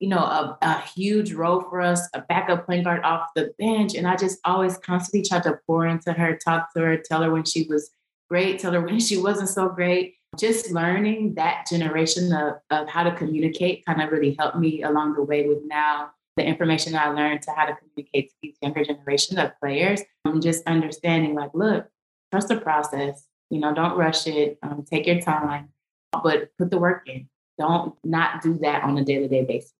you 0.00 0.08
know 0.08 0.18
a, 0.18 0.58
a 0.62 0.80
huge 0.80 1.32
role 1.32 1.60
for 1.60 1.80
us 1.80 2.08
a 2.14 2.22
backup 2.22 2.66
point 2.66 2.84
guard 2.84 3.02
off 3.04 3.28
the 3.36 3.52
bench 3.58 3.94
and 3.94 4.08
i 4.08 4.16
just 4.16 4.38
always 4.44 4.76
constantly 4.78 5.26
tried 5.26 5.44
to 5.44 5.58
pour 5.66 5.86
into 5.86 6.12
her 6.12 6.36
talk 6.36 6.72
to 6.72 6.80
her 6.80 6.96
tell 6.96 7.22
her 7.22 7.30
when 7.30 7.44
she 7.44 7.66
was 7.68 7.90
great 8.30 8.58
tell 8.58 8.72
her 8.72 8.80
when 8.86 9.00
she 9.00 9.18
wasn't 9.18 9.48
so 9.48 9.68
great. 9.68 10.14
Just 10.38 10.70
learning 10.70 11.34
that 11.34 11.66
generation 11.68 12.32
of, 12.32 12.54
of 12.70 12.88
how 12.88 13.02
to 13.02 13.14
communicate 13.16 13.84
kind 13.84 14.00
of 14.00 14.10
really 14.10 14.36
helped 14.38 14.56
me 14.56 14.82
along 14.82 15.14
the 15.14 15.22
way 15.22 15.46
with 15.46 15.58
now 15.66 16.12
the 16.40 16.46
information 16.46 16.94
I 16.94 17.08
learned 17.10 17.42
to 17.42 17.52
how 17.52 17.66
to 17.66 17.76
communicate 17.76 18.30
to 18.30 18.34
these 18.42 18.56
younger 18.62 18.84
generation 18.84 19.38
of 19.38 19.52
players. 19.60 20.00
I'm 20.24 20.40
just 20.40 20.66
understanding 20.66 21.34
like, 21.34 21.50
look, 21.54 21.86
trust 22.30 22.48
the 22.48 22.56
process. 22.56 23.26
You 23.50 23.60
know, 23.60 23.74
don't 23.74 23.96
rush 23.96 24.26
it. 24.26 24.58
Um, 24.62 24.84
take 24.88 25.06
your 25.06 25.20
time, 25.20 25.68
but 26.12 26.50
put 26.56 26.70
the 26.70 26.78
work 26.78 27.02
in. 27.06 27.28
Don't 27.58 27.94
not 28.04 28.42
do 28.42 28.58
that 28.62 28.84
on 28.84 28.96
a 28.96 29.04
day 29.04 29.18
to 29.18 29.28
day 29.28 29.44
basis. 29.44 29.72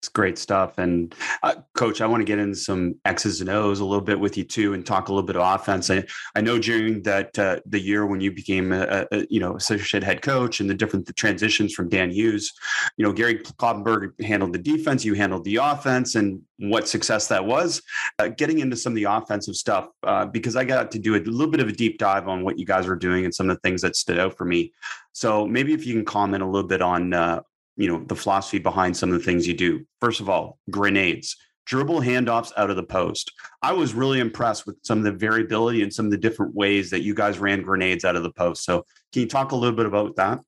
It's 0.00 0.08
great 0.08 0.38
stuff. 0.38 0.78
And 0.78 1.14
uh, 1.42 1.56
coach, 1.74 2.00
I 2.00 2.06
want 2.06 2.22
to 2.22 2.24
get 2.24 2.38
into 2.38 2.56
some 2.56 2.94
X's 3.04 3.42
and 3.42 3.50
O's 3.50 3.80
a 3.80 3.84
little 3.84 4.00
bit 4.00 4.18
with 4.18 4.38
you 4.38 4.44
too, 4.44 4.72
and 4.72 4.84
talk 4.84 5.08
a 5.08 5.12
little 5.12 5.26
bit 5.26 5.36
of 5.36 5.42
offense. 5.42 5.90
I, 5.90 6.04
I 6.34 6.40
know 6.40 6.58
during 6.58 7.02
that 7.02 7.38
uh, 7.38 7.60
the 7.66 7.78
year 7.78 8.06
when 8.06 8.22
you 8.22 8.32
became 8.32 8.72
a, 8.72 9.06
a, 9.12 9.26
you 9.28 9.40
know 9.40 9.56
associate 9.56 10.02
head 10.02 10.22
coach 10.22 10.60
and 10.60 10.70
the 10.70 10.74
different 10.74 11.04
the 11.04 11.12
transitions 11.12 11.74
from 11.74 11.90
Dan 11.90 12.10
Hughes, 12.10 12.50
you 12.96 13.04
know 13.04 13.12
Gary 13.12 13.40
Kloppenburg 13.40 14.18
handled 14.24 14.54
the 14.54 14.58
defense, 14.58 15.04
you 15.04 15.12
handled 15.12 15.44
the 15.44 15.56
offense, 15.56 16.14
and 16.14 16.40
what 16.60 16.88
success 16.88 17.26
that 17.28 17.44
was. 17.44 17.82
Uh, 18.18 18.28
getting 18.28 18.60
into 18.60 18.76
some 18.76 18.92
of 18.92 18.96
the 18.96 19.04
offensive 19.04 19.56
stuff 19.56 19.88
uh, 20.04 20.24
because 20.24 20.56
I 20.56 20.64
got 20.64 20.90
to 20.92 20.98
do 20.98 21.14
a 21.14 21.20
little 21.20 21.50
bit 21.50 21.60
of 21.60 21.68
a 21.68 21.72
deep 21.72 21.98
dive 21.98 22.26
on 22.26 22.42
what 22.42 22.58
you 22.58 22.64
guys 22.64 22.86
were 22.86 22.96
doing 22.96 23.26
and 23.26 23.34
some 23.34 23.50
of 23.50 23.56
the 23.56 23.60
things 23.60 23.82
that 23.82 23.96
stood 23.96 24.18
out 24.18 24.36
for 24.36 24.44
me. 24.44 24.72
So 25.12 25.46
maybe 25.46 25.74
if 25.74 25.86
you 25.86 25.94
can 25.94 26.04
comment 26.04 26.42
a 26.42 26.46
little 26.46 26.68
bit 26.68 26.80
on 26.82 27.12
uh, 27.12 27.40
you 27.76 27.88
know 27.88 28.04
the 28.06 28.16
philosophy 28.16 28.58
behind 28.58 28.96
some 28.96 29.12
of 29.12 29.18
the 29.18 29.24
things 29.24 29.46
you 29.46 29.54
do. 29.54 29.84
First 30.00 30.20
of 30.20 30.28
all 30.28 30.58
grenades 30.70 31.36
dribble 31.66 32.00
handoffs 32.00 32.52
out 32.56 32.70
of 32.70 32.76
the 32.76 32.82
post. 32.82 33.30
I 33.62 33.72
was 33.72 33.94
really 33.94 34.18
impressed 34.18 34.66
with 34.66 34.76
some 34.82 34.98
of 34.98 35.04
the 35.04 35.12
variability 35.12 35.82
and 35.82 35.92
some 35.92 36.06
of 36.06 36.10
the 36.10 36.18
different 36.18 36.52
ways 36.54 36.90
that 36.90 37.02
you 37.02 37.14
guys 37.14 37.38
ran 37.38 37.62
grenades 37.62 38.04
out 38.04 38.16
of 38.16 38.24
the 38.24 38.32
post. 38.32 38.64
So 38.64 38.84
can 39.12 39.22
you 39.22 39.28
talk 39.28 39.52
a 39.52 39.56
little 39.56 39.76
bit 39.76 39.86
about 39.86 40.16
that? 40.16 40.40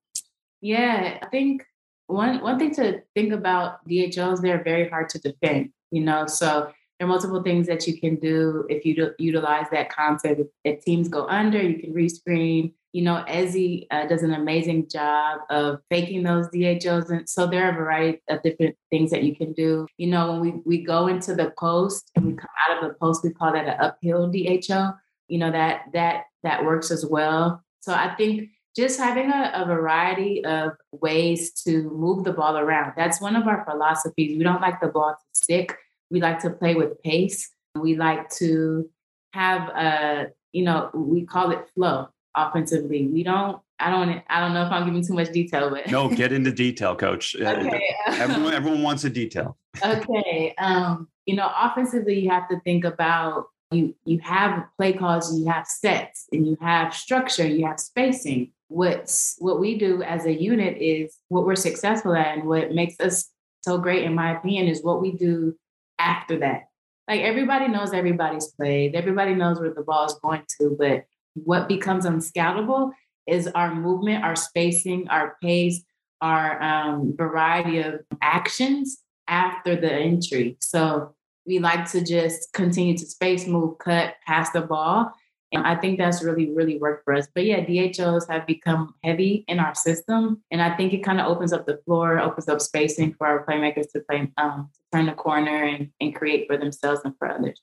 Yeah 0.61 1.18
i 1.22 1.26
think 1.26 1.64
one 2.06 2.40
one 2.40 2.58
thing 2.58 2.74
to 2.74 3.00
think 3.14 3.32
about 3.32 3.87
DHOs 3.88 4.40
they're 4.40 4.62
very 4.62 4.88
hard 4.88 5.08
to 5.11 5.18
defend 5.18 5.70
you 5.92 6.02
know? 6.02 6.26
So 6.26 6.72
there 6.98 7.06
are 7.06 7.08
multiple 7.08 7.42
things 7.42 7.66
that 7.68 7.87
you 7.87 8.00
can 8.00 8.16
do 8.16 8.66
if 8.68 8.85
you 8.85 8.96
do, 8.96 9.12
utilize 9.18 9.66
that 9.70 9.90
concept. 9.90 10.40
If, 10.40 10.46
if 10.64 10.85
teams 10.85 11.08
go 11.08 11.26
under 11.28 11.62
you 11.62 11.78
can 11.78 11.94
rescreen 11.94 12.72
you 12.92 13.02
know, 13.02 13.24
Ezi 13.26 13.87
uh, 13.90 14.07
does 14.07 14.22
an 14.22 14.35
amazing 14.35 14.88
job 14.88 15.40
of 15.48 15.81
faking 15.90 16.22
those 16.22 16.46
DHOs. 16.48 17.11
And 17.11 17.28
so 17.28 17.46
there 17.46 17.66
are 17.66 17.70
a 17.70 17.74
variety 17.74 18.22
of 18.28 18.42
different 18.42 18.76
things 18.90 19.11
that 19.11 19.22
you 19.22 19.35
can 19.35 19.52
do. 19.55 19.87
You 19.96 20.09
know, 20.09 20.33
when 20.33 20.40
we, 20.40 20.50
we 20.64 20.85
go 20.85 21.07
into 21.07 21.35
the 21.35 21.52
post 21.59 22.11
and 22.14 22.26
we 22.26 22.33
come 22.35 22.50
out 22.68 22.76
of 22.76 22.88
the 22.88 22.94
post, 22.94 23.24
we 23.24 23.31
call 23.31 23.52
that 23.52 23.66
an 23.66 23.81
uphill 23.81 24.31
DHO. 24.31 24.92
You 25.28 25.38
know, 25.38 25.50
that 25.50 25.85
that 25.94 26.24
that 26.42 26.64
works 26.64 26.90
as 26.90 27.07
well. 27.07 27.62
So 27.81 27.94
I 27.94 28.14
think 28.16 28.50
just 28.76 28.98
having 28.98 29.31
a, 29.31 29.52
a 29.55 29.64
variety 29.64 30.44
of 30.44 30.72
ways 30.92 31.52
to 31.64 31.90
move 31.90 32.24
the 32.24 32.33
ball 32.33 32.59
around. 32.59 32.92
That's 32.96 33.20
one 33.20 33.37
of 33.37 33.46
our 33.46 33.64
philosophies. 33.64 34.37
We 34.37 34.44
don't 34.44 34.61
like 34.61 34.81
the 34.81 34.88
ball 34.88 35.14
to 35.14 35.24
stick. 35.33 35.76
We 36.11 36.20
like 36.20 36.40
to 36.40 36.50
play 36.50 36.74
with 36.74 37.02
pace. 37.02 37.50
We 37.74 37.96
like 37.96 38.28
to 38.37 38.90
have 39.33 39.68
a, 39.70 40.26
you 40.52 40.64
know, 40.64 40.90
we 40.94 41.24
call 41.24 41.50
it 41.52 41.66
flow 41.74 42.09
offensively. 42.34 43.06
We 43.06 43.22
don't. 43.22 43.60
I 43.78 43.90
don't. 43.90 44.22
I 44.28 44.40
don't 44.40 44.54
know 44.54 44.64
if 44.64 44.72
I'm 44.72 44.84
giving 44.86 45.04
too 45.04 45.14
much 45.14 45.32
detail, 45.32 45.70
but 45.70 45.90
no. 45.90 46.08
Get 46.08 46.32
into 46.38 46.52
detail, 46.52 46.94
coach. 46.94 47.36
Uh, 47.40 47.48
okay. 47.48 47.94
everyone, 48.06 48.54
everyone 48.54 48.82
wants 48.82 49.04
a 49.04 49.10
detail. 49.10 49.56
okay. 49.84 50.54
Um, 50.58 51.08
you 51.26 51.36
know, 51.36 51.50
offensively, 51.60 52.18
you 52.18 52.30
have 52.30 52.48
to 52.48 52.60
think 52.60 52.84
about 52.84 53.46
you. 53.70 53.94
You 54.04 54.18
have 54.20 54.64
play 54.76 54.92
calls. 54.92 55.36
You 55.36 55.46
have 55.46 55.66
sets, 55.66 56.26
and 56.32 56.46
you 56.46 56.56
have 56.60 56.94
structure. 56.94 57.46
You 57.46 57.66
have 57.66 57.80
spacing. 57.80 58.52
What's 58.68 59.36
what 59.38 59.60
we 59.60 59.78
do 59.78 60.02
as 60.02 60.24
a 60.24 60.32
unit 60.32 60.78
is 60.78 61.16
what 61.28 61.44
we're 61.44 61.56
successful 61.56 62.14
at, 62.14 62.38
and 62.38 62.48
what 62.48 62.72
makes 62.72 62.98
us 63.00 63.30
so 63.62 63.78
great, 63.78 64.04
in 64.04 64.14
my 64.14 64.36
opinion, 64.36 64.68
is 64.68 64.82
what 64.82 65.00
we 65.00 65.12
do 65.12 65.56
after 65.98 66.38
that. 66.40 66.68
Like 67.08 67.20
everybody 67.20 67.68
knows 67.68 67.92
everybody's 67.92 68.48
plays. 68.48 68.92
Everybody 68.94 69.34
knows 69.34 69.60
where 69.60 69.72
the 69.74 69.82
ball 69.82 70.06
is 70.06 70.14
going 70.22 70.42
to, 70.58 70.76
but 70.78 71.04
what 71.34 71.68
becomes 71.68 72.04
unscoutable 72.04 72.92
is 73.26 73.48
our 73.48 73.74
movement, 73.74 74.24
our 74.24 74.36
spacing, 74.36 75.08
our 75.08 75.36
pace, 75.42 75.82
our 76.20 76.62
um, 76.62 77.14
variety 77.16 77.78
of 77.78 78.00
actions 78.20 78.98
after 79.28 79.76
the 79.76 79.92
entry. 79.92 80.56
So 80.60 81.14
we 81.46 81.58
like 81.58 81.90
to 81.90 82.04
just 82.04 82.52
continue 82.52 82.96
to 82.96 83.06
space, 83.06 83.46
move, 83.46 83.78
cut, 83.78 84.14
pass 84.26 84.50
the 84.50 84.60
ball. 84.62 85.12
And 85.52 85.66
I 85.66 85.76
think 85.76 85.98
that's 85.98 86.22
really, 86.22 86.50
really 86.50 86.78
worked 86.78 87.04
for 87.04 87.14
us. 87.14 87.28
But 87.34 87.44
yeah, 87.44 87.60
DHOs 87.60 88.26
have 88.28 88.46
become 88.46 88.94
heavy 89.04 89.44
in 89.48 89.58
our 89.58 89.74
system. 89.74 90.42
And 90.50 90.62
I 90.62 90.74
think 90.76 90.94
it 90.94 91.04
kind 91.04 91.20
of 91.20 91.26
opens 91.26 91.52
up 91.52 91.66
the 91.66 91.78
floor, 91.84 92.18
opens 92.18 92.48
up 92.48 92.60
spacing 92.60 93.14
for 93.14 93.26
our 93.26 93.44
playmakers 93.44 93.90
to 93.92 94.00
play, 94.00 94.30
um, 94.38 94.70
to 94.72 94.96
turn 94.96 95.06
the 95.06 95.12
corner 95.12 95.64
and, 95.64 95.90
and 96.00 96.14
create 96.14 96.46
for 96.46 96.56
themselves 96.56 97.02
and 97.04 97.14
for 97.18 97.30
others. 97.30 97.60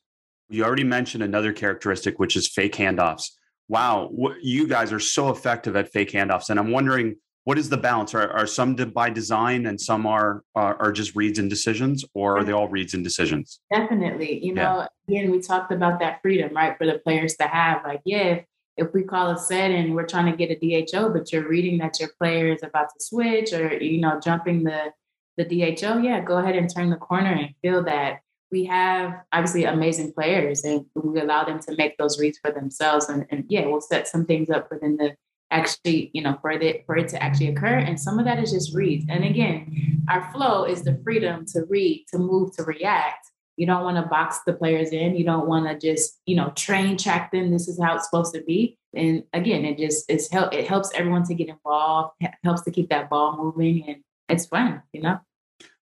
You 0.48 0.64
already 0.64 0.84
mentioned 0.84 1.22
another 1.22 1.52
characteristic, 1.52 2.18
which 2.18 2.36
is 2.36 2.46
fake 2.46 2.76
handoffs 2.76 3.30
wow, 3.70 4.10
you 4.42 4.66
guys 4.66 4.92
are 4.92 4.98
so 4.98 5.30
effective 5.30 5.76
at 5.76 5.92
fake 5.92 6.10
handoffs. 6.10 6.50
And 6.50 6.58
I'm 6.58 6.72
wondering, 6.72 7.14
what 7.44 7.56
is 7.56 7.68
the 7.68 7.76
balance? 7.76 8.14
Are, 8.14 8.28
are 8.28 8.46
some 8.46 8.74
by 8.74 9.10
design 9.10 9.66
and 9.66 9.80
some 9.80 10.06
are, 10.06 10.42
are, 10.56 10.74
are 10.82 10.90
just 10.90 11.14
reads 11.14 11.38
and 11.38 11.48
decisions, 11.48 12.04
or 12.12 12.36
are 12.36 12.42
they 12.42 12.50
all 12.50 12.66
reads 12.68 12.94
and 12.94 13.04
decisions? 13.04 13.60
Definitely. 13.72 14.44
You 14.44 14.54
know, 14.54 14.86
yeah. 15.08 15.18
again, 15.20 15.30
we 15.30 15.40
talked 15.40 15.70
about 15.70 16.00
that 16.00 16.20
freedom, 16.20 16.52
right, 16.52 16.76
for 16.76 16.84
the 16.84 16.98
players 16.98 17.36
to 17.36 17.44
have. 17.44 17.84
Like, 17.84 18.00
yeah, 18.04 18.22
if, 18.22 18.44
if 18.76 18.92
we 18.92 19.04
call 19.04 19.30
a 19.30 19.38
set 19.38 19.70
and 19.70 19.94
we're 19.94 20.06
trying 20.06 20.30
to 20.30 20.36
get 20.36 20.50
a 20.50 20.84
DHO, 20.86 21.10
but 21.10 21.32
you're 21.32 21.48
reading 21.48 21.78
that 21.78 22.00
your 22.00 22.10
player 22.18 22.52
is 22.52 22.64
about 22.64 22.88
to 22.88 23.04
switch 23.04 23.52
or 23.52 23.80
you 23.80 24.00
know 24.00 24.18
jumping 24.18 24.64
the 24.64 24.92
the 25.36 25.44
DHO, 25.44 25.98
yeah, 25.98 26.20
go 26.20 26.38
ahead 26.38 26.56
and 26.56 26.68
turn 26.68 26.90
the 26.90 26.96
corner 26.96 27.30
and 27.30 27.54
feel 27.62 27.84
that 27.84 28.18
we 28.50 28.64
have 28.64 29.14
obviously 29.32 29.64
amazing 29.64 30.12
players 30.12 30.64
and 30.64 30.84
we 30.94 31.20
allow 31.20 31.44
them 31.44 31.60
to 31.60 31.76
make 31.76 31.96
those 31.98 32.18
reads 32.18 32.38
for 32.38 32.50
themselves 32.50 33.08
and, 33.08 33.26
and 33.30 33.44
yeah 33.48 33.66
we'll 33.66 33.80
set 33.80 34.08
some 34.08 34.24
things 34.24 34.50
up 34.50 34.68
for 34.68 34.78
them 34.78 34.98
to 34.98 35.14
actually 35.50 36.10
you 36.14 36.22
know 36.22 36.38
for 36.40 36.50
it 36.50 36.84
for 36.86 36.96
it 36.96 37.08
to 37.08 37.20
actually 37.22 37.48
occur 37.48 37.78
and 37.78 38.00
some 38.00 38.18
of 38.18 38.24
that 38.24 38.38
is 38.38 38.52
just 38.52 38.74
reads 38.74 39.04
and 39.08 39.24
again 39.24 39.90
our 40.10 40.30
flow 40.32 40.64
is 40.64 40.82
the 40.82 41.00
freedom 41.04 41.46
to 41.46 41.64
read, 41.68 42.06
to 42.10 42.18
move, 42.18 42.54
to 42.56 42.64
react. 42.64 43.30
You 43.56 43.66
don't 43.66 43.84
want 43.84 43.96
to 43.96 44.08
box 44.08 44.40
the 44.44 44.54
players 44.54 44.90
in. 44.90 45.14
You 45.14 45.24
don't 45.24 45.46
want 45.46 45.68
to 45.68 45.78
just, 45.78 46.18
you 46.26 46.34
know, 46.34 46.50
train 46.56 46.96
track 46.96 47.30
them. 47.30 47.50
This 47.50 47.68
is 47.68 47.80
how 47.80 47.94
it's 47.94 48.06
supposed 48.06 48.34
to 48.34 48.42
be. 48.42 48.78
And 48.94 49.22
again, 49.32 49.64
it 49.64 49.78
just 49.78 50.10
it's 50.10 50.30
help 50.30 50.52
it 50.52 50.66
helps 50.66 50.90
everyone 50.94 51.24
to 51.24 51.34
get 51.34 51.48
involved, 51.48 52.14
helps 52.42 52.62
to 52.62 52.70
keep 52.70 52.88
that 52.88 53.08
ball 53.08 53.36
moving 53.36 53.84
and 53.86 54.02
it's 54.28 54.46
fun, 54.46 54.82
you 54.92 55.02
know 55.02 55.20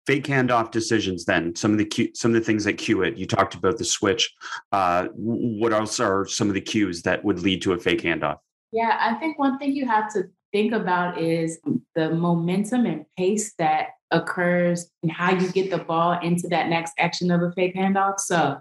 fake 0.06 0.24
handoff 0.24 0.70
decisions 0.70 1.24
then 1.24 1.54
some 1.56 1.72
of 1.72 1.78
the 1.78 2.10
some 2.14 2.34
of 2.34 2.34
the 2.34 2.44
things 2.44 2.64
that 2.64 2.74
cue 2.74 3.02
it. 3.02 3.16
You 3.16 3.26
talked 3.26 3.54
about 3.54 3.78
the 3.78 3.84
switch. 3.84 4.32
Uh, 4.72 5.08
what 5.14 5.72
else 5.72 6.00
are 6.00 6.26
some 6.26 6.48
of 6.48 6.54
the 6.54 6.60
cues 6.60 7.02
that 7.02 7.24
would 7.24 7.40
lead 7.40 7.62
to 7.62 7.72
a 7.72 7.78
fake 7.78 8.02
handoff? 8.02 8.38
Yeah 8.72 8.96
i 9.00 9.14
think 9.14 9.38
one 9.38 9.58
thing 9.58 9.72
you 9.72 9.86
have 9.86 10.12
to 10.14 10.24
think 10.52 10.72
about 10.72 11.20
is 11.20 11.58
the 11.96 12.10
momentum 12.10 12.86
and 12.86 13.04
pace 13.16 13.54
that 13.58 13.88
occurs 14.14 14.88
and 15.02 15.10
how 15.10 15.32
you 15.34 15.50
get 15.50 15.70
the 15.70 15.78
ball 15.78 16.18
into 16.20 16.48
that 16.48 16.68
next 16.68 16.94
action 16.98 17.30
of 17.30 17.42
a 17.42 17.52
fake 17.52 17.74
handoff. 17.74 18.20
So 18.20 18.56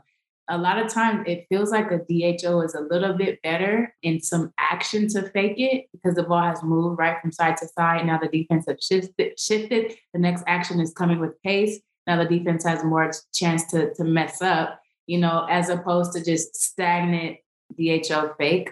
a 0.49 0.57
lot 0.57 0.77
of 0.77 0.91
times 0.91 1.23
it 1.25 1.45
feels 1.49 1.71
like 1.71 1.89
a 1.91 1.99
DHO 1.99 2.61
is 2.61 2.73
a 2.73 2.81
little 2.81 3.13
bit 3.13 3.41
better 3.41 3.95
in 4.03 4.21
some 4.21 4.53
action 4.57 5.07
to 5.09 5.29
fake 5.29 5.55
it 5.57 5.85
because 5.93 6.15
the 6.15 6.23
ball 6.23 6.43
has 6.43 6.61
moved 6.63 6.99
right 6.99 7.21
from 7.21 7.31
side 7.31 7.57
to 7.57 7.67
side. 7.67 8.05
Now 8.05 8.19
the 8.19 8.27
defense 8.27 8.65
has 8.67 8.83
shifted, 8.83 9.39
shifted. 9.39 9.95
The 10.13 10.19
next 10.19 10.43
action 10.45 10.79
is 10.79 10.93
coming 10.93 11.19
with 11.19 11.41
pace. 11.43 11.79
Now 12.07 12.21
the 12.21 12.29
defense 12.29 12.65
has 12.65 12.83
more 12.83 13.11
chance 13.33 13.67
to, 13.71 13.93
to 13.93 14.03
mess 14.03 14.41
up, 14.41 14.81
you 15.07 15.17
know, 15.17 15.47
as 15.49 15.69
opposed 15.69 16.11
to 16.13 16.23
just 16.23 16.55
stagnant 16.55 17.37
DHO 17.77 18.33
fake. 18.37 18.71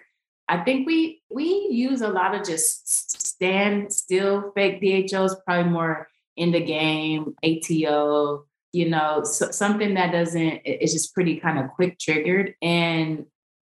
I 0.50 0.64
think 0.66 0.86
we 0.86 1.22
we 1.30 1.70
use 1.72 2.02
a 2.02 2.10
lot 2.10 2.36
of 2.36 2.46
just 2.46 3.26
stand 3.26 3.94
still 3.94 4.52
fake 4.54 4.82
DHOs, 4.82 5.38
probably 5.46 5.72
more 5.72 6.10
in 6.36 6.52
the 6.52 6.60
game, 6.60 7.36
ATO, 7.44 8.46
you 8.74 8.90
know, 8.90 9.24
so, 9.24 9.52
something 9.52 9.94
that 9.96 10.12
doesn't, 10.12 10.62
it's 10.64 10.94
just 10.94 11.14
pretty 11.14 11.40
kind 11.40 11.60
of 11.60 11.70
quick 11.72 12.00
triggered. 12.00 12.56
And, 12.62 13.26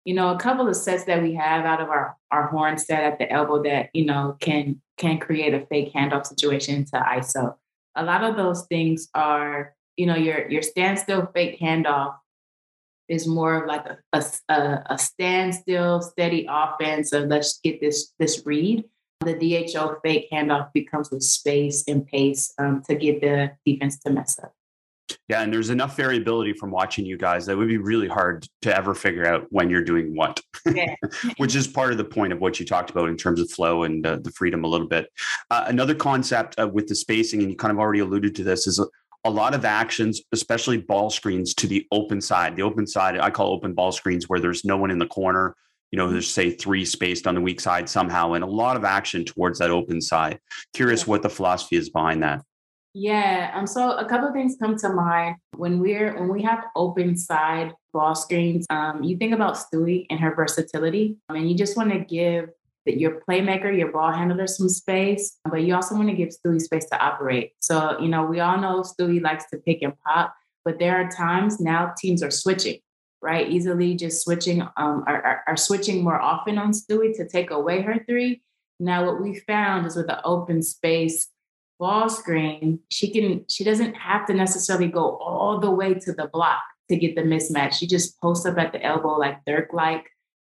you 0.04 0.14
know, 0.14 0.34
a 0.34 0.38
couple 0.38 0.68
of 0.68 0.76
sets 0.76 1.04
that 1.04 1.22
we 1.22 1.34
have 1.34 1.64
out 1.64 1.80
of 1.80 1.88
our, 1.88 2.16
our 2.30 2.48
horn 2.48 2.78
set 2.78 3.04
at 3.04 3.18
the 3.18 3.30
elbow 3.30 3.62
that, 3.62 3.90
you 3.92 4.04
know, 4.04 4.36
can, 4.40 4.80
can 4.96 5.18
create 5.18 5.54
a 5.54 5.66
fake 5.66 5.92
handoff 5.92 6.26
situation 6.26 6.84
to 6.86 6.98
ISO. 6.98 7.54
A 7.94 8.04
lot 8.04 8.24
of 8.24 8.36
those 8.36 8.66
things 8.66 9.08
are, 9.14 9.74
you 9.96 10.06
know, 10.06 10.16
your, 10.16 10.48
your 10.50 10.62
standstill 10.62 11.30
fake 11.32 11.58
handoff 11.60 12.16
is 13.08 13.26
more 13.26 13.62
of 13.62 13.68
like 13.68 13.86
a, 14.12 14.24
a, 14.48 14.82
a 14.90 14.98
standstill, 14.98 16.02
steady 16.02 16.46
offense. 16.48 17.10
So 17.10 17.20
let's 17.20 17.58
get 17.62 17.80
this, 17.80 18.12
this 18.18 18.42
read. 18.44 18.84
The 19.20 19.34
DHO 19.34 19.96
fake 20.04 20.28
handoff 20.32 20.72
becomes 20.72 21.10
with 21.10 21.22
space 21.22 21.84
and 21.88 22.06
pace 22.06 22.52
um, 22.58 22.82
to 22.88 22.94
get 22.94 23.20
the 23.20 23.52
defense 23.64 23.98
to 24.00 24.10
mess 24.10 24.38
up. 24.38 24.54
Yeah, 25.28 25.42
and 25.42 25.52
there's 25.52 25.68
enough 25.68 25.94
variability 25.94 26.54
from 26.54 26.70
watching 26.70 27.04
you 27.04 27.18
guys 27.18 27.44
that 27.46 27.56
would 27.56 27.68
be 27.68 27.76
really 27.76 28.08
hard 28.08 28.46
to 28.62 28.74
ever 28.74 28.94
figure 28.94 29.26
out 29.26 29.46
when 29.50 29.68
you're 29.68 29.84
doing 29.84 30.16
what, 30.16 30.40
yeah. 30.74 30.94
which 31.36 31.54
is 31.54 31.68
part 31.68 31.92
of 31.92 31.98
the 31.98 32.04
point 32.04 32.32
of 32.32 32.40
what 32.40 32.58
you 32.58 32.64
talked 32.64 32.88
about 32.88 33.10
in 33.10 33.16
terms 33.16 33.38
of 33.38 33.50
flow 33.50 33.82
and 33.82 34.06
uh, 34.06 34.18
the 34.22 34.32
freedom 34.32 34.64
a 34.64 34.68
little 34.68 34.88
bit. 34.88 35.12
Uh, 35.50 35.64
another 35.66 35.94
concept 35.94 36.58
uh, 36.58 36.66
with 36.66 36.86
the 36.86 36.94
spacing, 36.94 37.42
and 37.42 37.50
you 37.50 37.56
kind 37.56 37.70
of 37.70 37.78
already 37.78 38.00
alluded 38.00 38.34
to 38.36 38.42
this, 38.42 38.66
is 38.66 38.78
a, 38.78 38.86
a 39.24 39.30
lot 39.30 39.54
of 39.54 39.66
actions, 39.66 40.22
especially 40.32 40.78
ball 40.78 41.10
screens 41.10 41.52
to 41.54 41.66
the 41.66 41.86
open 41.92 42.22
side. 42.22 42.56
The 42.56 42.62
open 42.62 42.86
side, 42.86 43.18
I 43.18 43.28
call 43.28 43.52
open 43.52 43.74
ball 43.74 43.92
screens 43.92 44.30
where 44.30 44.40
there's 44.40 44.64
no 44.64 44.78
one 44.78 44.90
in 44.90 44.98
the 44.98 45.06
corner. 45.06 45.54
You 45.90 45.98
know, 45.98 46.10
there's 46.10 46.30
say 46.30 46.50
three 46.50 46.86
spaced 46.86 47.26
on 47.26 47.34
the 47.34 47.40
weak 47.42 47.60
side 47.60 47.88
somehow, 47.88 48.32
and 48.32 48.42
a 48.42 48.46
lot 48.46 48.76
of 48.76 48.84
action 48.84 49.26
towards 49.26 49.58
that 49.58 49.70
open 49.70 50.00
side. 50.00 50.38
Curious 50.72 51.06
what 51.06 51.22
the 51.22 51.28
philosophy 51.28 51.76
is 51.76 51.90
behind 51.90 52.22
that. 52.22 52.42
Yeah. 52.94 53.52
Um, 53.54 53.66
so 53.66 53.92
a 53.92 54.08
couple 54.08 54.28
of 54.28 54.34
things 54.34 54.56
come 54.60 54.76
to 54.78 54.88
mind 54.88 55.36
when 55.56 55.78
we're 55.78 56.18
when 56.18 56.28
we 56.28 56.42
have 56.42 56.64
open 56.74 57.16
side 57.16 57.72
ball 57.92 58.14
screens. 58.14 58.66
Um, 58.70 59.02
you 59.02 59.16
think 59.16 59.34
about 59.34 59.54
Stewie 59.54 60.06
and 60.10 60.18
her 60.20 60.34
versatility, 60.34 61.18
I 61.28 61.36
and 61.36 61.48
you 61.50 61.56
just 61.56 61.76
want 61.76 61.92
to 61.92 62.00
give 62.00 62.50
that 62.86 62.98
your 62.98 63.20
playmaker, 63.28 63.76
your 63.76 63.92
ball 63.92 64.10
handler 64.10 64.46
some 64.46 64.68
space, 64.68 65.38
but 65.44 65.62
you 65.62 65.74
also 65.74 65.94
want 65.94 66.08
to 66.08 66.14
give 66.14 66.30
Stewie 66.30 66.60
space 66.60 66.86
to 66.86 66.98
operate. 66.98 67.52
So, 67.60 67.98
you 68.00 68.08
know, 68.08 68.24
we 68.24 68.40
all 68.40 68.58
know 68.58 68.80
Stewie 68.80 69.22
likes 69.22 69.44
to 69.50 69.58
pick 69.58 69.82
and 69.82 69.92
pop, 70.06 70.34
but 70.64 70.78
there 70.78 70.96
are 70.96 71.10
times 71.10 71.60
now 71.60 71.92
teams 71.98 72.22
are 72.22 72.30
switching, 72.30 72.78
right? 73.20 73.48
Easily 73.48 73.94
just 73.94 74.24
switching, 74.24 74.62
um, 74.62 75.04
are, 75.06 75.22
are, 75.22 75.42
are 75.46 75.56
switching 75.56 76.02
more 76.02 76.20
often 76.20 76.56
on 76.56 76.72
Stewie 76.72 77.14
to 77.16 77.28
take 77.28 77.50
away 77.50 77.82
her 77.82 78.02
three. 78.08 78.42
Now, 78.80 79.04
what 79.04 79.20
we 79.20 79.40
found 79.40 79.86
is 79.86 79.96
with 79.96 80.06
the 80.06 80.24
open 80.24 80.62
space, 80.62 81.28
ball 81.78 82.08
screen, 82.08 82.80
she 82.90 83.10
can 83.10 83.44
she 83.48 83.64
doesn't 83.64 83.94
have 83.94 84.26
to 84.26 84.34
necessarily 84.34 84.88
go 84.88 85.16
all 85.16 85.60
the 85.60 85.70
way 85.70 85.94
to 85.94 86.12
the 86.12 86.28
block 86.28 86.62
to 86.88 86.96
get 86.96 87.14
the 87.14 87.22
mismatch. 87.22 87.74
She 87.74 87.86
just 87.86 88.20
posts 88.20 88.46
up 88.46 88.58
at 88.58 88.72
the 88.72 88.82
elbow 88.82 89.16
like 89.18 89.44
Dirk 89.46 89.72
like 89.72 90.06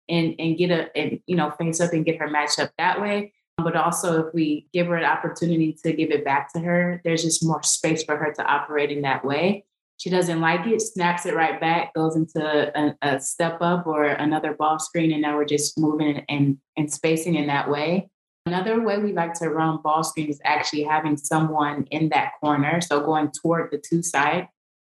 and 0.09 0.36
and 0.39 0.57
get 0.57 0.71
a 0.71 0.95
and 0.97 1.19
you 1.27 1.36
know 1.36 1.51
face 1.51 1.79
up 1.79 1.93
and 1.93 2.05
get 2.05 2.19
her 2.19 2.29
match 2.29 2.59
up 2.59 2.71
that 2.77 3.01
way. 3.01 3.34
But 3.57 3.75
also 3.75 4.27
if 4.27 4.34
we 4.34 4.67
give 4.73 4.88
her 4.88 4.95
an 4.95 5.05
opportunity 5.05 5.77
to 5.84 5.93
give 5.93 6.11
it 6.11 6.25
back 6.25 6.51
to 6.53 6.59
her, 6.59 7.01
there's 7.03 7.23
just 7.23 7.45
more 7.45 7.63
space 7.63 8.03
for 8.03 8.17
her 8.17 8.34
to 8.34 8.43
operate 8.43 8.91
in 8.91 9.01
that 9.03 9.23
way. 9.23 9.65
She 9.97 10.09
doesn't 10.09 10.41
like 10.41 10.65
it, 10.65 10.82
snaps 10.82 11.27
it 11.27 11.36
right 11.36 11.61
back, 11.61 11.93
goes 11.93 12.15
into 12.15 12.41
a, 12.41 12.95
a 13.03 13.19
step 13.19 13.59
up 13.61 13.86
or 13.86 14.05
another 14.05 14.55
ball 14.55 14.79
screen, 14.79 15.11
and 15.11 15.21
now 15.21 15.36
we're 15.38 15.45
just 15.45 15.77
moving 15.77 16.25
and, 16.27 16.57
and 16.75 16.91
spacing 16.91 17.36
in 17.36 17.45
that 17.47 17.69
way. 17.69 18.09
Another 18.45 18.81
way 18.81 18.97
we 18.97 19.13
like 19.13 19.33
to 19.35 19.49
run 19.49 19.81
ball 19.81 20.03
screen 20.03 20.29
is 20.29 20.41
actually 20.43 20.83
having 20.83 21.15
someone 21.15 21.85
in 21.91 22.09
that 22.09 22.33
corner, 22.39 22.81
so 22.81 23.01
going 23.01 23.31
toward 23.31 23.71
the 23.71 23.77
two 23.77 24.01
side, 24.01 24.47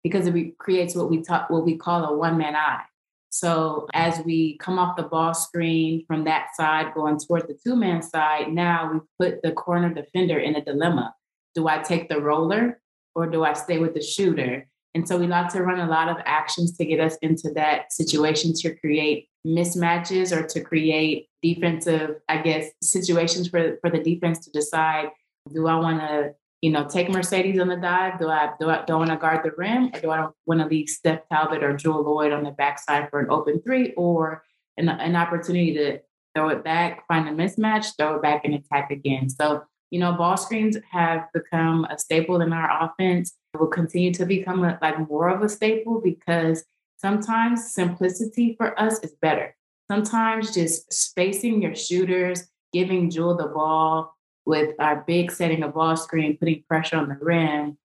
because 0.04 0.28
it 0.28 0.58
creates 0.60 0.96
what 0.96 1.10
we 1.10 1.22
talk, 1.22 1.50
what 1.50 1.66
we 1.66 1.76
call 1.76 2.06
a 2.06 2.16
one 2.16 2.38
man 2.38 2.56
eye. 2.56 2.84
So 3.30 3.88
as 3.94 4.20
we 4.26 4.58
come 4.58 4.78
off 4.78 4.98
the 4.98 5.04
ball 5.04 5.34
screen 5.34 6.06
from 6.06 6.26
that 6.26 6.50
side, 6.56 6.94
going 6.94 7.18
toward 7.18 7.48
the 7.48 7.58
two 7.64 7.76
man 7.76 8.02
side, 8.02 8.52
now 8.52 8.92
we 8.94 9.00
put 9.20 9.42
the 9.42 9.54
corner 9.54 9.94
defender 9.94 10.38
in 10.38 10.56
a 10.56 10.64
dilemma. 10.64 11.16
Do 11.56 11.68
I 11.68 11.80
take 11.80 12.10
the 12.10 12.22
roller 12.22 12.82
or 13.16 13.28
do 13.28 13.44
I 13.44 13.54
stay 13.54 13.80
with 13.80 13.94
the 13.94 14.02
shooter? 14.02 14.68
And 14.94 15.08
so 15.08 15.18
we 15.18 15.28
like 15.28 15.50
to 15.54 15.64
run 15.64 15.80
a 15.80 15.90
lot 15.90 16.10
of 16.10 16.18
actions 16.26 16.76
to 16.78 16.86
get 16.86 17.00
us 17.00 17.16
into 17.22 17.52
that 17.56 17.94
situation 17.94 18.54
to 18.56 18.76
create 18.76 19.30
mismatches 19.46 20.36
or 20.36 20.46
to 20.48 20.62
create 20.62 21.30
defensive, 21.42 22.18
I 22.28 22.42
guess, 22.42 22.70
situations 22.84 23.48
for, 23.48 23.78
for 23.82 23.90
the 23.90 24.04
defense 24.04 24.40
to 24.46 24.52
decide, 24.52 25.08
do 25.54 25.68
I 25.68 25.76
want 25.76 26.00
to, 26.02 26.34
you 26.62 26.72
know, 26.72 26.88
take 26.88 27.10
Mercedes 27.10 27.60
on 27.60 27.70
the 27.70 27.78
dive? 27.78 28.20
Do 28.20 28.30
I 28.30 28.52
do 28.60 28.70
I, 28.70 28.84
don't 28.86 29.00
want 29.00 29.12
to 29.12 29.18
guard 29.18 29.44
the 29.44 29.52
rim 29.58 29.92
or 29.94 30.00
do 30.00 30.12
I 30.12 30.28
want 30.46 30.62
to 30.62 30.68
leave 30.68 30.90
Steph 30.90 31.22
Talbot 31.32 31.64
or 31.64 31.76
Jewell 31.76 32.04
Loyd 32.04 32.36
on 32.36 32.44
the 32.44 32.52
backside 32.52 33.10
for 33.10 33.20
an 33.20 33.32
open 33.32 33.62
three 33.62 33.94
or 33.94 34.44
an, 34.78 34.90
an 34.90 35.16
opportunity 35.16 35.74
to 35.74 36.00
throw 36.36 36.50
it 36.50 36.64
back, 36.64 37.08
find 37.08 37.28
a 37.28 37.32
mismatch, 37.32 37.88
throw 37.98 38.16
it 38.16 38.22
back 38.22 38.46
and 38.46 38.54
attack 38.54 38.92
again. 38.92 39.30
So, 39.30 39.64
you 39.90 40.00
know, 40.00 40.14
ball 40.14 40.38
screens 40.38 40.78
have 40.92 41.28
become 41.34 41.86
a 41.86 41.98
staple 41.98 42.42
in 42.42 42.54
our 42.54 42.86
offense. 42.86 43.34
Will 43.60 43.68
continue 43.68 44.14
to 44.14 44.26
become 44.26 44.64
a, 44.64 44.80
like 44.82 45.10
more 45.10 45.30
of 45.30 45.42
a 45.42 45.50
staple 45.50 46.00
because 46.02 46.64
sometimes 46.98 47.74
simplicity 47.74 48.56
for 48.58 48.80
us 48.80 49.00
is 49.00 49.14
better. 49.22 49.56
Sometimes 49.90 50.54
just 50.54 50.92
spacing 50.94 51.62
your 51.62 51.76
shooters, 51.76 52.50
giving 52.72 53.10
Jewell 53.10 53.36
the 53.36 53.48
ball 53.48 54.16
with 54.46 54.74
our 54.80 55.04
big 55.06 55.32
setting 55.32 55.64
a 55.64 55.68
ball 55.68 55.98
screen, 55.98 56.38
putting 56.38 56.64
pressure 56.68 56.96
on 56.96 57.10
the 57.10 57.18
rim 57.22 57.78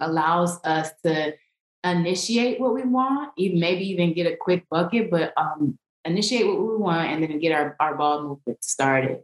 allows 0.00 0.58
us 0.64 0.90
to 1.04 1.34
initiate 1.84 2.60
what 2.60 2.74
we 2.74 2.82
want, 2.82 3.32
even 3.36 3.60
maybe 3.60 3.88
even 3.90 4.14
get 4.14 4.26
a 4.26 4.36
quick 4.36 4.66
bucket, 4.70 5.10
but 5.10 5.32
um, 5.36 5.78
initiate 6.04 6.46
what 6.46 6.60
we 6.60 6.76
want 6.76 7.08
and 7.08 7.22
then 7.22 7.38
get 7.38 7.52
our, 7.52 7.76
our 7.78 7.94
ball 7.96 8.22
movement 8.22 8.64
started. 8.64 9.20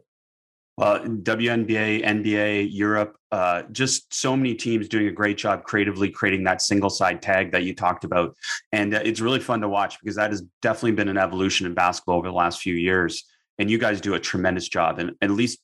Well, 0.77 0.99
WNBA, 0.99 2.05
NBA, 2.05 2.69
Europe, 2.71 3.17
uh, 3.31 3.63
just 3.71 4.13
so 4.13 4.37
many 4.37 4.53
teams 4.53 4.87
doing 4.87 5.07
a 5.07 5.11
great 5.11 5.35
job 5.35 5.63
creatively 5.63 6.09
creating 6.11 6.43
that 6.43 6.61
single 6.61 6.91
side 6.91 7.19
tag 7.19 7.51
that 7.53 7.63
you 7.63 7.73
talked 7.73 8.03
about. 8.03 8.35
And 8.71 8.93
uh, 8.93 9.01
it's 9.03 9.19
really 9.19 9.39
fun 9.39 9.61
to 9.61 9.69
watch 9.69 9.99
because 9.99 10.15
that 10.17 10.29
has 10.29 10.43
definitely 10.61 10.91
been 10.91 11.09
an 11.09 11.17
evolution 11.17 11.65
in 11.65 11.73
basketball 11.73 12.17
over 12.17 12.27
the 12.27 12.33
last 12.33 12.61
few 12.61 12.75
years. 12.75 13.23
And 13.57 13.71
you 13.71 13.79
guys 13.79 13.99
do 13.99 14.13
a 14.13 14.19
tremendous 14.19 14.67
job. 14.67 14.99
And 14.99 15.15
at 15.19 15.31
least 15.31 15.59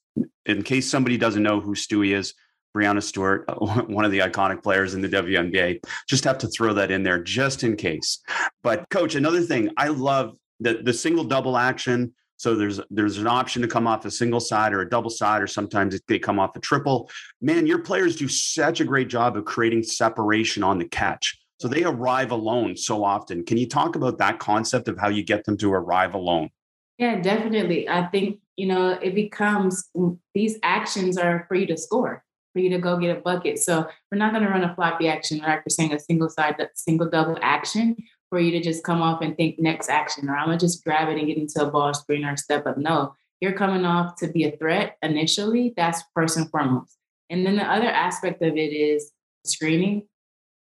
in 0.48 0.64
case 0.64 0.90
somebody 0.90 1.18
doesn't 1.18 1.44
know 1.44 1.60
who 1.60 1.76
Stewie 1.76 2.16
is, 2.16 2.34
Breanna 2.76 3.04
Stewart, 3.04 3.46
one 3.88 4.06
of 4.06 4.12
the 4.12 4.20
iconic 4.20 4.64
players 4.64 4.96
in 4.96 5.02
the 5.02 5.10
WNBA, 5.10 5.80
just 6.10 6.24
have 6.24 6.40
to 6.40 6.48
throw 6.48 6.74
that 6.74 6.90
in 6.90 7.04
there 7.04 7.22
just 7.22 7.64
in 7.64 7.76
case. 7.76 8.18
But, 8.64 8.90
coach, 8.90 9.14
another 9.14 9.42
thing 9.42 9.70
I 9.78 9.90
love 9.90 10.36
the, 10.60 10.82
the 10.84 10.94
single 10.94 11.24
double 11.24 11.56
action 11.56 12.16
so 12.44 12.56
there's 12.56 12.82
there's 12.90 13.20
an 13.20 13.26
option 13.26 13.62
to 13.62 13.70
come 13.70 13.88
off 13.88 14.04
a 14.04 14.12
single 14.12 14.42
side 14.42 14.74
or 14.74 14.82
a 14.82 14.90
double 14.90 15.10
side, 15.10 15.42
or 15.42 15.48
sometimes 15.48 15.98
they 16.10 16.20
come 16.20 16.40
off 16.40 16.58
a 16.58 16.60
triple. 16.60 17.10
Man, 17.40 17.66
your 17.66 17.80
players 17.80 18.18
do 18.18 18.28
such 18.28 18.82
a 18.82 18.84
great 18.84 19.08
job 19.08 19.38
of 19.38 19.46
creating 19.46 19.84
separation 19.84 20.62
on 20.62 20.78
the 20.78 20.84
catch. 20.84 21.40
So 21.62 21.70
they 21.70 21.86
arrive 21.86 22.32
alone 22.32 22.76
so 22.76 23.06
often. 23.06 23.46
Can 23.46 23.58
you 23.58 23.66
talk 23.66 23.96
about 23.96 24.18
that 24.18 24.40
concept 24.40 24.90
of 24.90 24.98
how 24.98 25.08
you 25.08 25.24
get 25.24 25.46
them 25.46 25.56
to 25.60 25.72
arrive 25.72 26.16
alone? 26.16 26.50
Yeah, 26.98 27.22
definitely. 27.22 27.88
I 27.88 28.08
think, 28.08 28.40
you 28.58 28.68
know, 28.68 28.90
it 28.90 29.16
becomes 29.16 29.90
these 30.34 30.58
actions 30.64 31.18
are 31.18 31.46
for 31.48 31.56
you 31.56 31.66
to 31.68 31.78
score. 31.78 32.26
for 32.54 32.60
you 32.60 32.70
to 32.70 32.78
go 32.78 32.98
get 32.98 33.18
a 33.18 33.20
bucket. 33.20 33.60
So 33.60 33.88
we're 34.12 34.18
not 34.18 34.32
going 34.32 34.44
to 34.44 34.50
run 34.50 34.64
a 34.64 34.74
floppy 34.76 35.08
action, 35.08 35.40
like 35.40 35.66
we're 35.66 35.70
saying 35.70 35.94
a 35.94 36.00
single 36.00 36.30
side, 36.30 36.56
single 36.76 37.10
double 37.10 37.38
action 37.42 37.98
for 38.34 38.40
you 38.40 38.50
to 38.50 38.60
just 38.60 38.84
come 38.84 39.04
off 39.04 39.22
and 39.22 39.38
think 39.38 39.60
next 39.60 39.90
action, 39.90 40.28
or 40.28 40.36
I'm 40.36 40.48
gonna 40.48 40.58
just 40.58 40.84
grab 40.84 41.08
it 41.08 41.20
and 41.20 41.28
get 41.28 41.38
into 41.38 41.64
a 41.64 41.70
ball 41.70 41.94
screen 41.94 42.26
or 42.26 42.36
step 42.36 42.66
up. 42.66 42.80
No, 42.80 43.14
you're 43.40 43.54
coming 43.54 43.86
off 43.86 44.16
to 44.22 44.28
be 44.28 44.46
a 44.46 44.58
threat 44.58 44.98
initially. 45.04 45.72
That's 45.78 46.02
first 46.16 46.36
and 46.36 46.50
foremost. 46.50 46.98
And 47.30 47.46
then 47.46 47.58
the 47.58 47.64
other 47.64 47.86
aspect 47.86 48.42
of 48.42 48.58
it 48.58 48.74
is 48.74 49.12
screening. 49.46 50.08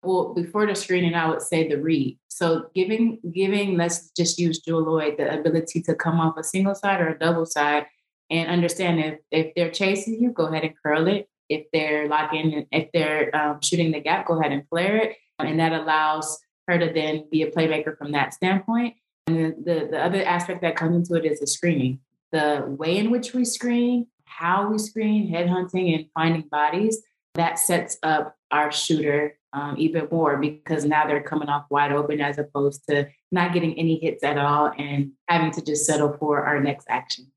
Well, 0.03 0.35
before 0.35 0.67
the 0.67 0.75
screening, 0.75 1.15
I 1.15 1.31
would 1.31 1.41
say 1.41 1.67
the 1.67 1.81
read. 1.81 2.19
So 2.29 2.67
giving 2.75 3.21
giving, 3.33 3.79
let's 3.79 4.11
just 4.11 4.39
use 4.39 4.59
Jewell 4.59 4.85
Loyd, 4.85 5.17
the 5.17 5.41
ability 5.41 5.81
to 5.85 5.95
come 5.95 6.21
off 6.21 6.37
a 6.37 6.45
single 6.45 6.75
side 6.75 7.01
or 7.01 7.09
a 7.09 7.19
double 7.19 7.47
side 7.47 7.87
and 8.29 8.51
understand 8.51 9.01
if 9.01 9.19
if 9.31 9.55
they're 9.55 9.71
chasing 9.71 10.23
you, 10.23 10.31
go 10.31 10.49
ahead 10.49 10.65
and 10.65 10.75
curl 10.85 11.09
it. 11.09 11.27
If 11.49 11.69
they're 11.73 12.07
locking, 12.07 12.53
in 12.53 12.67
if 12.71 12.93
they're 12.93 13.35
um, 13.35 13.63
shooting 13.63 13.93
the 13.93 14.01
gap, 14.01 14.27
go 14.27 14.39
ahead 14.39 14.53
and 14.53 14.69
flare 14.69 14.99
it, 14.99 15.17
and 15.39 15.59
that 15.59 15.73
allows 15.73 16.39
her 16.69 16.79
to 16.79 16.93
then 16.93 17.27
be 17.31 17.43
a 17.43 17.51
playmaker 17.51 17.97
from 17.97 18.13
that 18.13 18.35
standpoint. 18.35 18.95
And 19.27 19.65
the, 19.65 19.89
the 19.91 19.99
other 19.99 20.25
aspect 20.25 20.63
that 20.63 20.77
comes 20.77 20.97
into 21.11 21.23
it 21.23 21.31
is 21.31 21.41
the 21.41 21.47
screening. 21.47 22.01
The 22.33 22.65
way 22.67 22.97
in 22.97 23.11
which 23.11 23.35
we 23.35 23.45
screen, 23.45 24.07
how 24.25 24.69
we 24.71 24.79
screen, 24.79 25.31
headhunting, 25.33 25.95
and 25.95 26.07
finding 26.15 26.49
bodies, 26.51 27.03
that 27.35 27.59
sets 27.59 27.99
up 28.03 28.37
our 28.51 28.71
shooter 28.71 29.39
um, 29.53 29.75
even 29.79 30.09
more 30.11 30.37
because 30.39 30.85
now 30.85 31.07
they're 31.07 31.23
coming 31.23 31.49
off 31.49 31.67
wide 31.71 31.93
open 31.93 32.21
as 32.21 32.39
opposed 32.39 32.87
to 32.89 33.09
not 33.31 33.53
getting 33.53 33.79
any 33.79 33.99
hits 33.99 34.23
at 34.23 34.39
all 34.39 34.73
and 34.79 35.13
having 35.29 35.51
to 35.53 35.63
just 35.63 35.85
settle 35.85 36.17
for 36.19 36.45
our 36.45 36.61
next 36.61 36.87
action. 36.89 37.31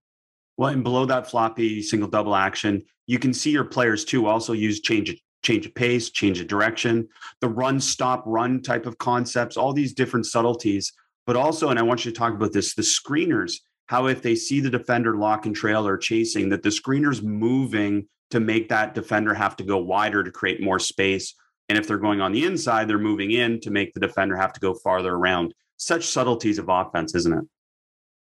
Well, 0.58 0.72
and 0.72 0.84
below 0.84 1.06
that 1.06 1.30
floppy 1.30 1.82
single 1.82 2.08
double 2.10 2.36
action, 2.36 2.84
you 3.08 3.20
can 3.20 3.34
see 3.34 3.52
your 3.52 3.66
players 3.66 4.06
too 4.06 4.28
also 4.28 4.54
use 4.54 4.80
change 4.80 5.22
change 5.46 5.66
of 5.66 5.76
pace, 5.76 6.10
change 6.10 6.40
of 6.42 6.48
direction, 6.48 7.08
the 7.40 7.48
run, 7.48 7.80
stop, 7.80 8.24
run 8.26 8.62
type 8.62 8.86
of 8.86 8.98
concepts, 8.98 9.56
all 9.56 9.72
these 9.72 9.94
different 9.94 10.26
subtleties. 10.26 10.92
But 11.28 11.36
also, 11.36 11.70
and 11.70 11.80
I 11.80 11.84
want 11.84 12.04
you 12.04 12.12
to 12.12 12.18
talk 12.18 12.34
about 12.34 12.52
this, 12.52 12.74
the 12.74 12.82
screeners, 12.82 13.60
how 13.88 14.08
if 14.08 14.22
they 14.22 14.36
see 14.36 14.60
the 14.60 14.70
defender 14.70 15.16
lock 15.16 15.46
and 15.46 15.56
trail 15.56 15.88
or 15.88 15.98
chasing, 15.98 16.50
that 16.50 16.64
the 16.64 16.70
screener's 16.70 17.22
moving 17.22 18.08
to 18.32 18.40
make 18.40 18.70
that 18.70 18.96
defender 18.96 19.34
have 19.34 19.56
to 19.58 19.64
go 19.64 19.78
wider 19.78 20.24
to 20.24 20.32
create 20.32 20.62
more 20.62 20.80
space. 20.80 21.36
And 21.70 21.78
if 21.78 21.88
they're 21.88 21.98
going 21.98 22.22
on 22.22 22.32
the 22.32 22.46
inside, 22.46 22.88
they're 22.88 22.98
moving 22.98 23.32
in 23.32 23.60
to 23.62 23.72
make 23.72 23.94
the 23.94 24.00
defender 24.00 24.36
have 24.36 24.54
to 24.54 24.60
go 24.60 24.74
farther 24.74 25.14
around. 25.14 25.54
Such 25.78 26.08
subtleties 26.08 26.58
of 26.58 26.70
offense, 26.70 27.14
isn't 27.16 27.34
it? 27.34 27.46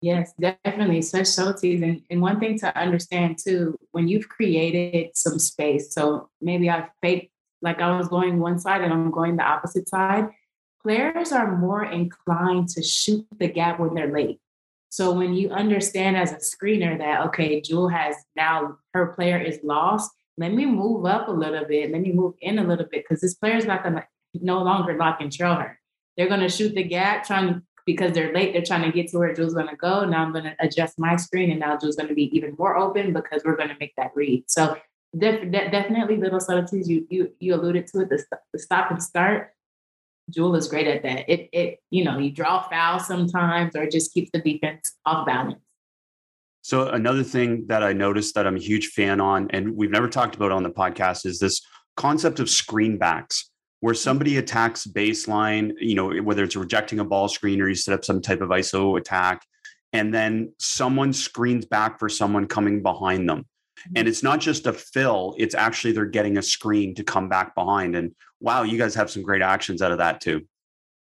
Yes, 0.01 0.33
definitely. 0.41 1.03
Such 1.03 1.27
subtleties. 1.27 1.83
And, 1.83 2.03
and 2.09 2.23
one 2.23 2.41
thing 2.41 2.59
to 2.61 2.77
understand 2.77 3.39
too, 3.39 3.77
when 3.93 4.09
you've 4.09 4.29
created 4.29 5.11
some 5.15 5.39
space, 5.39 5.93
so 5.93 6.31
maybe 6.41 6.71
I 6.71 6.89
fake 7.03 7.31
like 7.63 7.81
I 7.81 7.97
was 7.97 8.09
going 8.09 8.39
one 8.39 8.59
side 8.59 8.81
and 8.81 8.93
I'm 8.93 9.11
going 9.11 9.37
the 9.37 9.45
opposite 9.45 9.89
side, 9.89 10.29
players 10.83 11.33
are 11.33 11.57
more 11.59 11.85
inclined 11.85 12.69
to 12.71 12.83
shoot 12.83 13.27
the 13.39 13.49
gap 13.49 13.79
when 13.79 13.95
they're 13.95 14.11
late. 14.13 14.41
So 14.89 15.13
when 15.13 15.35
you 15.35 15.51
understand 15.51 16.17
as 16.17 16.33
a 16.33 16.37
screener 16.37 16.99
that, 16.99 17.27
okay, 17.27 17.61
Jewell 17.61 17.89
has 17.89 18.17
now 18.35 18.79
her 18.95 19.09
player 19.09 19.39
is 19.39 19.61
lost, 19.63 20.11
let 20.39 20.55
me 20.55 20.65
move 20.65 21.05
up 21.05 21.29
a 21.29 21.33
little 21.33 21.67
bit, 21.67 21.93
let 21.93 22.01
me 22.01 22.13
move 22.13 22.35
in 22.41 22.59
a 22.59 22.65
little 22.65 22.87
bit, 22.87 23.05
because 23.05 23.21
this 23.21 23.35
player 23.35 23.57
is 23.57 23.67
not 23.67 23.83
going 23.83 23.97
to 23.97 24.05
no 24.35 24.63
longer 24.63 24.97
lock 24.97 25.21
and 25.21 25.31
trail 25.31 25.55
her. 25.55 25.79
They're 26.17 26.29
going 26.29 26.41
to 26.41 26.49
shoot 26.49 26.75
the 26.75 26.83
gap, 26.83 27.25
trying 27.25 27.49
to 27.49 27.63
because 27.87 28.13
they're 28.13 28.33
late, 28.33 28.53
they're 28.53 28.63
trying 28.63 28.83
to 28.83 28.93
get 28.93 29.11
to 29.11 29.19
where 29.19 29.35
Jewell's 29.35 29.55
going 29.55 29.69
to 29.69 29.77
go. 29.77 30.05
Now 30.05 30.23
I'm 30.23 30.33
going 30.33 30.45
to 30.45 30.57
adjust 30.61 30.99
my 30.99 31.17
screen, 31.17 31.51
and 31.51 31.61
now 31.61 31.77
Jewell's 31.77 31.97
going 31.97 32.09
to 32.09 32.15
be 32.15 32.35
even 32.37 32.55
more 32.59 32.77
open 32.77 33.13
because 33.13 33.43
we're 33.45 33.57
going 33.57 33.69
to 33.69 33.77
make 33.81 33.95
that 33.97 34.13
read. 34.15 34.45
So 34.49 34.77
def- 35.17 35.51
de- 35.51 35.71
definitely 35.71 36.17
little 36.17 36.41
subtleties. 36.41 36.89
You 36.89 37.07
you 37.11 37.33
you 37.41 37.55
alluded 37.55 37.87
to 37.89 38.01
it. 38.01 38.11
The, 38.11 38.19
st- 38.19 38.41
the 38.53 38.59
stop 38.59 38.91
and 38.91 39.03
start. 39.03 39.53
Jewell 40.31 40.55
is 40.55 40.69
great 40.69 40.87
at 40.87 41.03
that. 41.03 41.29
It 41.29 41.49
it 41.53 41.81
you 41.91 42.05
know 42.05 42.19
you 42.19 42.31
draw 42.31 42.63
foul 42.69 43.01
sometimes, 43.01 43.75
or 43.77 43.89
just 43.89 44.15
keeps 44.15 44.31
the 44.33 44.41
defense 44.41 44.93
off 45.05 45.27
balance. 45.27 45.61
So 46.63 46.89
another 46.89 47.23
thing 47.23 47.67
that 47.69 47.83
I 47.83 47.93
noticed 47.93 48.35
that 48.35 48.47
I'm 48.47 48.57
a 48.57 48.61
huge 48.61 48.89
fan 48.89 49.21
on, 49.21 49.51
and 49.51 49.75
we've 49.77 49.91
never 49.91 50.09
talked 50.09 50.37
about 50.37 50.53
on 50.53 50.63
the 50.63 50.71
podcast, 50.71 51.25
is 51.25 51.39
this 51.39 51.63
concept 51.97 52.39
of 52.39 52.51
screen 52.51 52.99
backs 52.99 53.50
where 53.81 53.95
somebody 53.95 54.37
attacks 54.37 54.87
baseline, 54.87 55.73
you 55.79 55.95
know, 55.95 56.11
whether 56.23 56.45
it's 56.45 56.57
rejecting 56.57 57.01
a 57.01 57.05
ball 57.05 57.29
screen 57.29 57.61
or 57.61 57.69
you 57.69 57.75
set 57.75 57.95
up 57.95 58.05
some 58.05 58.21
type 58.21 58.41
of 58.41 58.51
ISO 58.51 58.99
attack, 58.99 59.45
and 59.93 60.15
then 60.15 60.53
someone 60.59 61.13
screens 61.13 61.65
back 61.65 61.99
for 61.99 62.09
someone 62.09 62.47
coming 62.47 62.83
behind 62.83 63.29
them. 63.29 63.47
And 63.97 64.07
it's 64.07 64.23
not 64.23 64.41
just 64.41 64.67
a 64.67 64.75
fill, 64.75 65.35
it's 65.39 65.55
actually 65.55 65.93
they're 65.93 66.05
getting 66.05 66.37
a 66.37 66.43
screen 66.43 66.95
to 66.97 67.05
come 67.05 67.29
back 67.29 67.55
behind. 67.55 67.97
And 67.97 68.15
wow, 68.41 68.63
you 68.63 68.77
guys 68.77 68.95
have 68.95 69.11
some 69.11 69.23
great 69.23 69.43
actions 69.43 69.81
out 69.81 69.93
of 69.93 69.99
that 69.99 70.21
too. 70.21 70.43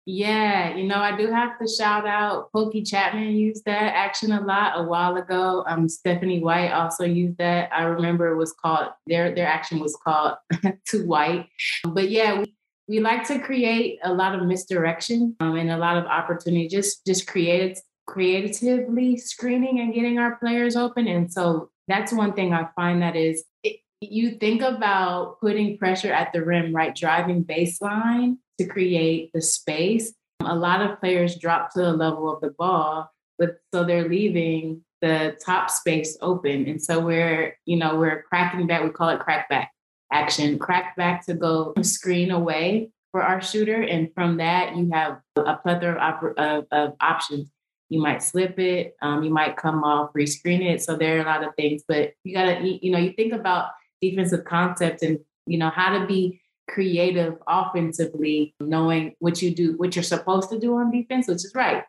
Yeah, 0.06 0.76
you 0.76 0.88
know, 0.88 0.96
I 0.96 1.16
do 1.16 1.28
have 1.28 1.60
to 1.60 1.68
shout 1.68 2.08
out 2.08 2.52
Pokey 2.52 2.82
Chapman 2.82 3.36
used 3.36 3.66
that 3.66 3.94
action 3.94 4.32
a 4.32 4.42
lot 4.42 4.80
a 4.80 4.84
while 4.84 5.16
ago. 5.18 5.64
Um, 5.68 5.88
Stephanie 5.88 6.40
White 6.40 6.72
also 6.72 7.04
used 7.04 7.38
that. 7.38 7.70
I 7.72 7.84
remember 7.84 8.32
it 8.32 8.38
was 8.38 8.52
called 8.52 8.90
their 9.06 9.36
their 9.36 9.46
action 9.46 9.80
was 9.80 9.96
called 10.04 10.38
Too 10.88 11.06
White. 11.06 11.48
But 11.86 12.10
yeah, 12.10 12.40
we, 12.40 12.56
we 12.92 13.00
like 13.00 13.26
to 13.26 13.40
create 13.40 14.00
a 14.04 14.14
lot 14.14 14.36
of 14.36 14.46
misdirection 14.46 15.34
um, 15.40 15.56
and 15.56 15.72
a 15.72 15.78
lot 15.78 15.96
of 15.96 16.04
opportunity, 16.04 16.68
just 16.68 17.06
just 17.06 17.26
creative, 17.26 17.78
creatively 18.06 19.16
screening 19.16 19.80
and 19.80 19.94
getting 19.94 20.20
our 20.20 20.36
players 20.36 20.76
open. 20.76 21.08
And 21.08 21.32
so 21.32 21.70
that's 21.88 22.12
one 22.12 22.34
thing 22.34 22.54
I 22.54 22.68
find 22.76 23.02
that 23.02 23.16
is 23.16 23.46
it, 23.64 23.78
you 24.02 24.32
think 24.32 24.62
about 24.62 25.40
putting 25.40 25.78
pressure 25.78 26.12
at 26.12 26.34
the 26.34 26.44
rim, 26.44 26.76
right? 26.76 26.94
Driving 26.94 27.46
baseline 27.46 28.36
to 28.60 28.66
create 28.66 29.32
the 29.34 29.42
space. 29.42 30.14
A 30.44 30.54
lot 30.54 30.82
of 30.82 31.00
players 31.00 31.38
drop 31.38 31.72
to 31.74 31.80
the 31.80 31.94
level 31.94 32.30
of 32.30 32.42
the 32.42 32.50
ball, 32.50 33.10
but 33.40 33.60
so 33.74 33.86
they're 33.86 34.10
leaving 34.10 34.84
the 35.02 35.38
top 35.44 35.70
space 35.70 36.18
open. 36.22 36.68
And 36.68 36.82
so 36.82 37.00
we're, 37.00 37.58
you 37.66 37.78
know, 37.78 37.96
we're 37.96 38.24
cracking 38.24 38.68
back, 38.68 38.84
we 38.84 38.90
call 38.90 39.10
it 39.10 39.22
crackback 39.22 39.68
action, 40.12 40.60
crack 40.60 40.96
back 40.96 41.26
to 41.26 41.34
go 41.34 41.74
screen 41.82 42.32
away 42.32 42.92
for 43.12 43.22
our 43.24 43.42
shooter. 43.42 43.82
And 43.82 44.14
from 44.14 44.38
that, 44.38 44.76
you 44.76 44.90
have 44.92 45.20
a 45.36 45.56
plethora 45.58 46.00
of, 46.00 46.38
of, 46.38 46.68
of 46.72 46.94
options. 47.02 47.50
You 47.90 48.02
might 48.02 48.24
slip 48.24 48.58
it, 48.58 48.96
um, 49.02 49.24
you 49.24 49.32
might 49.32 49.58
come 49.58 49.84
off, 49.84 50.14
rescreen 50.14 50.62
it. 50.62 50.82
So 50.82 50.96
there 50.96 51.18
are 51.18 51.22
a 51.22 51.26
lot 51.26 51.44
of 51.44 51.54
things, 51.56 51.84
but 51.86 52.14
you 52.24 52.34
gotta, 52.34 52.62
you 52.66 52.92
know, 52.92 52.98
you 52.98 53.12
think 53.14 53.34
about 53.34 53.72
defensive 54.02 54.46
concepts 54.46 55.04
and, 55.04 55.20
you 55.46 55.58
know, 55.58 55.70
how 55.70 56.00
to 56.00 56.06
be 56.06 56.40
creative 56.70 57.36
offensively, 57.48 58.56
knowing 58.62 59.16
what 59.20 59.42
you 59.42 59.54
do, 59.54 59.76
what 59.78 59.94
you're 59.96 60.04
supposed 60.04 60.50
to 60.52 60.60
do 60.60 60.78
on 60.78 60.90
defense, 60.90 61.28
which 61.28 61.44
is 61.44 61.52
right. 61.54 61.84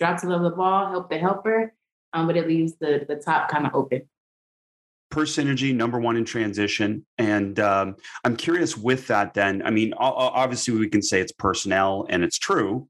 Drop 0.00 0.20
to 0.20 0.26
the 0.26 0.50
ball, 0.50 0.90
help 0.90 1.08
the 1.08 1.18
helper, 1.18 1.72
um, 2.12 2.26
but 2.26 2.36
it 2.36 2.48
leaves 2.48 2.74
the, 2.80 3.04
the 3.06 3.14
top 3.14 3.48
kind 3.48 3.64
of 3.64 3.76
open 3.76 4.02
per 5.14 5.24
synergy 5.24 5.74
number 5.74 6.00
one 6.00 6.16
in 6.16 6.24
transition. 6.24 7.06
And 7.18 7.58
um, 7.60 7.96
i'm 8.24 8.36
curious 8.36 8.76
with 8.76 9.06
that 9.06 9.34
then 9.34 9.62
i 9.64 9.70
mean 9.70 9.94
obviously 9.98 10.74
we 10.74 10.88
can 10.88 11.02
say 11.02 11.20
it's 11.20 11.32
personnel 11.32 12.06
and 12.10 12.24
it's 12.24 12.38
true 12.38 12.88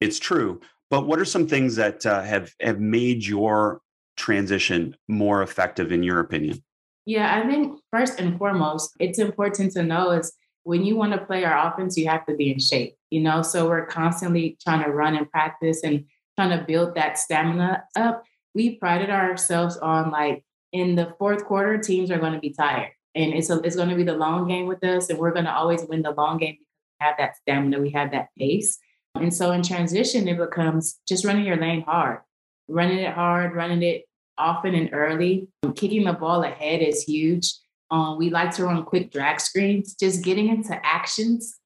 it's 0.00 0.18
true 0.18 0.60
but 0.90 1.06
what 1.06 1.18
are 1.18 1.24
some 1.24 1.46
things 1.46 1.74
that 1.76 2.06
uh, 2.06 2.22
have 2.22 2.52
have 2.60 2.78
made 2.80 3.26
your 3.26 3.80
transition 4.16 4.96
more 5.08 5.42
effective 5.42 5.90
in 5.90 6.02
your 6.02 6.20
opinion? 6.20 6.62
Yeah 7.06 7.34
i 7.36 7.46
think 7.48 7.80
first 7.90 8.20
and 8.20 8.38
foremost 8.38 8.92
it's 9.00 9.18
important 9.18 9.72
to 9.72 9.82
know 9.82 10.10
is 10.12 10.32
when 10.62 10.84
you 10.84 10.96
want 10.96 11.12
to 11.12 11.26
play 11.26 11.44
our 11.44 11.58
offense 11.66 11.96
you 11.96 12.06
have 12.08 12.24
to 12.26 12.34
be 12.36 12.52
in 12.52 12.58
shape 12.58 12.94
you 13.14 13.20
know? 13.20 13.42
So 13.42 13.68
we're 13.68 13.86
constantly 13.86 14.58
trying 14.60 14.82
to 14.84 14.90
run 14.90 15.16
and 15.16 15.30
practice 15.30 15.84
and 15.84 16.04
trying 16.36 16.58
to 16.58 16.64
build 16.64 16.96
that 16.96 17.16
stamina 17.16 17.84
up. 17.96 18.24
We 18.56 18.76
prided 18.76 19.08
ourselves 19.08 19.76
on 19.76 20.10
like 20.10 20.44
in 20.74 20.96
the 20.96 21.14
fourth 21.18 21.44
quarter, 21.44 21.78
teams 21.78 22.10
are 22.10 22.18
going 22.18 22.32
to 22.32 22.40
be 22.40 22.50
tired. 22.50 22.90
And 23.14 23.32
it's, 23.32 23.48
a, 23.48 23.60
it's 23.60 23.76
going 23.76 23.90
to 23.90 23.94
be 23.94 24.02
the 24.02 24.16
long 24.16 24.48
game 24.48 24.66
with 24.66 24.82
us. 24.82 25.08
And 25.08 25.18
we're 25.18 25.32
going 25.32 25.44
to 25.44 25.54
always 25.54 25.84
win 25.88 26.02
the 26.02 26.10
long 26.10 26.36
game 26.36 26.54
because 26.54 26.66
we 27.00 27.06
have 27.06 27.14
that 27.18 27.36
stamina, 27.36 27.80
we 27.80 27.90
have 27.90 28.10
that 28.10 28.28
pace. 28.36 28.78
And 29.14 29.32
so 29.32 29.52
in 29.52 29.62
transition, 29.62 30.26
it 30.26 30.36
becomes 30.36 30.98
just 31.06 31.24
running 31.24 31.44
your 31.44 31.56
lane 31.56 31.82
hard, 31.82 32.18
running 32.66 32.98
it 32.98 33.14
hard, 33.14 33.54
running 33.54 33.84
it 33.84 34.02
often 34.36 34.74
and 34.74 34.90
early. 34.92 35.46
Kicking 35.76 36.04
the 36.04 36.12
ball 36.12 36.42
ahead 36.42 36.82
is 36.82 37.04
huge. 37.04 37.54
Um, 37.92 38.18
we 38.18 38.30
like 38.30 38.50
to 38.56 38.64
run 38.64 38.82
quick 38.82 39.12
drag 39.12 39.40
screens, 39.40 39.94
just 39.94 40.24
getting 40.24 40.48
into 40.48 40.78
actions 40.84 41.60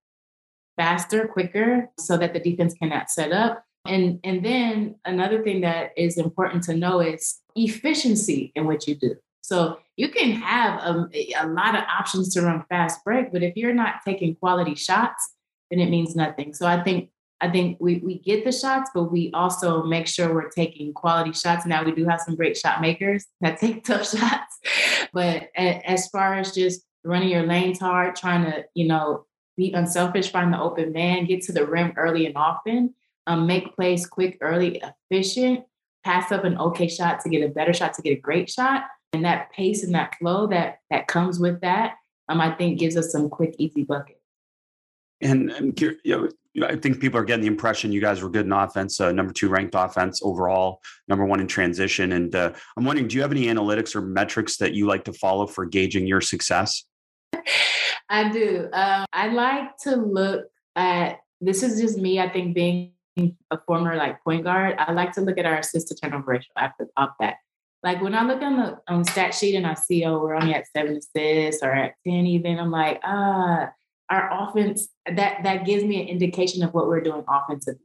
faster, 0.77 1.27
quicker, 1.27 1.89
so 1.99 2.19
that 2.19 2.35
the 2.35 2.41
defense 2.41 2.75
cannot 2.75 3.11
set 3.11 3.33
up. 3.33 3.65
And, 3.87 4.21
and 4.23 4.45
then 4.45 4.97
another 5.07 5.43
thing 5.43 5.63
that 5.63 5.93
is 5.97 6.19
important 6.19 6.63
to 6.65 6.77
know 6.77 7.01
is 7.01 7.41
efficiency 7.65 8.53
in 8.55 8.67
what 8.67 8.87
you 8.87 8.95
do. 8.95 9.17
So 9.41 9.79
you 9.97 10.09
can 10.11 10.33
have 10.33 10.79
a, 10.81 11.09
a 11.41 11.47
lot 11.47 11.75
of 11.75 11.83
options 11.85 12.35
to 12.35 12.43
run 12.43 12.65
fast 12.69 13.03
break, 13.05 13.33
but 13.33 13.43
if 13.43 13.57
you're 13.57 13.75
not 13.75 13.97
taking 14.05 14.35
quality 14.37 14.75
shots, 14.75 15.35
then 15.71 15.81
it 15.81 15.91
means 15.91 16.15
nothing. 16.15 16.55
So 16.55 16.67
I 16.67 16.83
think 16.83 17.11
I 17.41 17.49
think 17.49 17.79
we, 17.81 17.99
we 17.99 18.19
get 18.19 18.45
the 18.45 18.51
shots, 18.51 18.91
but 18.93 19.05
we 19.05 19.31
also 19.33 19.85
make 19.85 20.09
sure 20.09 20.35
we're 20.35 20.51
taking 20.51 20.93
quality 20.93 21.33
shots. 21.33 21.65
Now 21.67 21.85
we 21.85 21.93
do 21.93 22.05
have 22.07 22.21
some 22.21 22.35
great 22.35 22.57
shot 22.57 22.81
makers 22.81 23.27
that 23.41 23.59
take 23.61 23.85
tough 23.85 24.09
shots, 24.11 24.59
but 25.13 25.49
as 25.57 26.09
far 26.09 26.35
as 26.35 26.53
just 26.53 26.83
running 27.05 27.29
your 27.29 27.45
lanes 27.45 27.79
hard, 27.79 28.17
trying 28.17 28.45
to, 28.45 28.65
you 28.75 28.89
know, 28.89 29.25
be 29.57 29.73
unselfish, 29.73 30.31
find 30.31 30.53
the 30.53 30.61
open 30.61 30.93
man, 30.93 31.27
get 31.27 31.43
to 31.43 31.53
the 31.53 31.67
rim 31.67 31.93
early 31.97 32.27
and 32.27 32.37
often, 32.37 32.95
um, 33.27 33.47
make 33.47 33.75
plays 33.75 34.07
quick, 34.07 34.39
early, 34.41 34.83
efficient, 35.11 35.65
pass 36.05 36.32
up 36.32 36.44
an 36.44 36.59
okay 36.59 36.88
shot 36.88 37.20
to 37.20 37.28
get 37.28 37.44
a 37.44 37.49
better 37.49 37.72
shot 37.72 37.94
to 37.94 38.03
get 38.03 38.18
a 38.18 38.20
great 38.20 38.51
shot. 38.51 38.84
And 39.12 39.24
that 39.24 39.51
pace 39.53 39.84
and 39.84 39.94
that 39.94 40.14
flow 40.16 40.46
that 40.49 40.80
that 40.90 41.07
comes 41.07 41.38
with 41.38 41.61
that, 41.62 41.94
um, 42.28 42.40
I 42.40 42.55
think 42.55 42.78
gives 42.78 42.96
us 42.96 43.11
some 43.11 43.28
quick, 43.28 43.55
easy 43.59 43.84
buckets. 43.84 44.20
And, 45.20 45.51
and 45.51 45.80
you 45.80 45.99
know, 46.05 46.28
I 46.66 46.76
think 46.76 47.01
people 47.01 47.18
are 47.18 47.24
getting 47.24 47.42
the 47.42 47.49
impression 47.49 47.92
you 47.92 48.01
guys 48.01 48.22
were 48.22 48.30
good 48.30 48.46
in 48.46 48.53
offense, 48.53 49.01
uh, 49.01 49.12
number 49.12 49.32
two 49.32 49.49
ranked 49.49 49.74
offense 49.76 50.20
overall, 50.22 50.80
number 51.09 51.24
one 51.24 51.40
in 51.40 51.46
transition. 51.46 52.12
And 52.12 52.34
uh, 52.34 52.53
I'm 52.76 52.84
wondering, 52.84 53.09
do 53.09 53.16
you 53.16 53.22
have 53.22 53.32
any 53.32 53.46
analytics 53.46 53.96
or 53.96 54.01
metrics 54.01 54.57
that 54.59 54.74
you 54.74 54.86
like 54.86 55.05
to 55.05 55.12
follow 55.12 55.46
for 55.46 55.66
gauging 55.66 56.07
your 56.07 56.20
success? 56.20 56.84
I 58.09 58.30
do. 58.30 58.68
Um, 58.72 59.07
I 59.12 59.28
like 59.28 59.76
to 59.82 59.96
look 59.96 60.46
at 60.76 61.18
this 61.40 61.62
is 61.62 61.80
just 61.80 61.99
me. 61.99 62.20
I 62.20 62.28
think 62.28 62.55
being 62.55 62.92
a 63.51 63.59
former 63.66 63.97
like 63.97 64.23
point 64.25 64.45
guard, 64.45 64.77
I 64.79 64.93
like 64.93 65.12
to 65.12 65.21
look 65.21 65.39
at 65.39 65.47
our 65.47 65.59
assist 65.59 65.89
to 65.89 65.95
turnover 65.95 66.33
ratio 66.33 66.53
after 66.57 66.89
off 66.97 67.11
that. 67.21 67.37
Like 67.83 68.03
when 68.03 68.14
I 68.14 68.25
look 68.25 68.43
on 68.43 68.57
the 68.57 68.79
on 68.89 69.05
stat 69.05 69.35
sheet 69.35 69.55
and 69.55 69.66
I 69.66 69.75
see 69.75 70.05
oh 70.05 70.19
we're 70.19 70.35
only 70.35 70.55
at 70.55 70.66
seven 70.77 70.97
assists 70.97 71.62
or 71.62 71.73
at 71.73 71.95
ten 72.07 72.27
even, 72.27 72.59
I'm 72.59 72.71
like 72.71 73.01
ah 73.05 73.71
our 74.11 74.31
offense 74.33 74.89
that 75.07 75.43
that 75.43 75.66
gives 75.66 75.85
me 75.85 76.03
an 76.03 76.09
indication 76.09 76.62
of 76.62 76.75
what 76.75 76.89
we're 76.89 77.01
doing 77.01 77.25
offensively. 77.29 77.85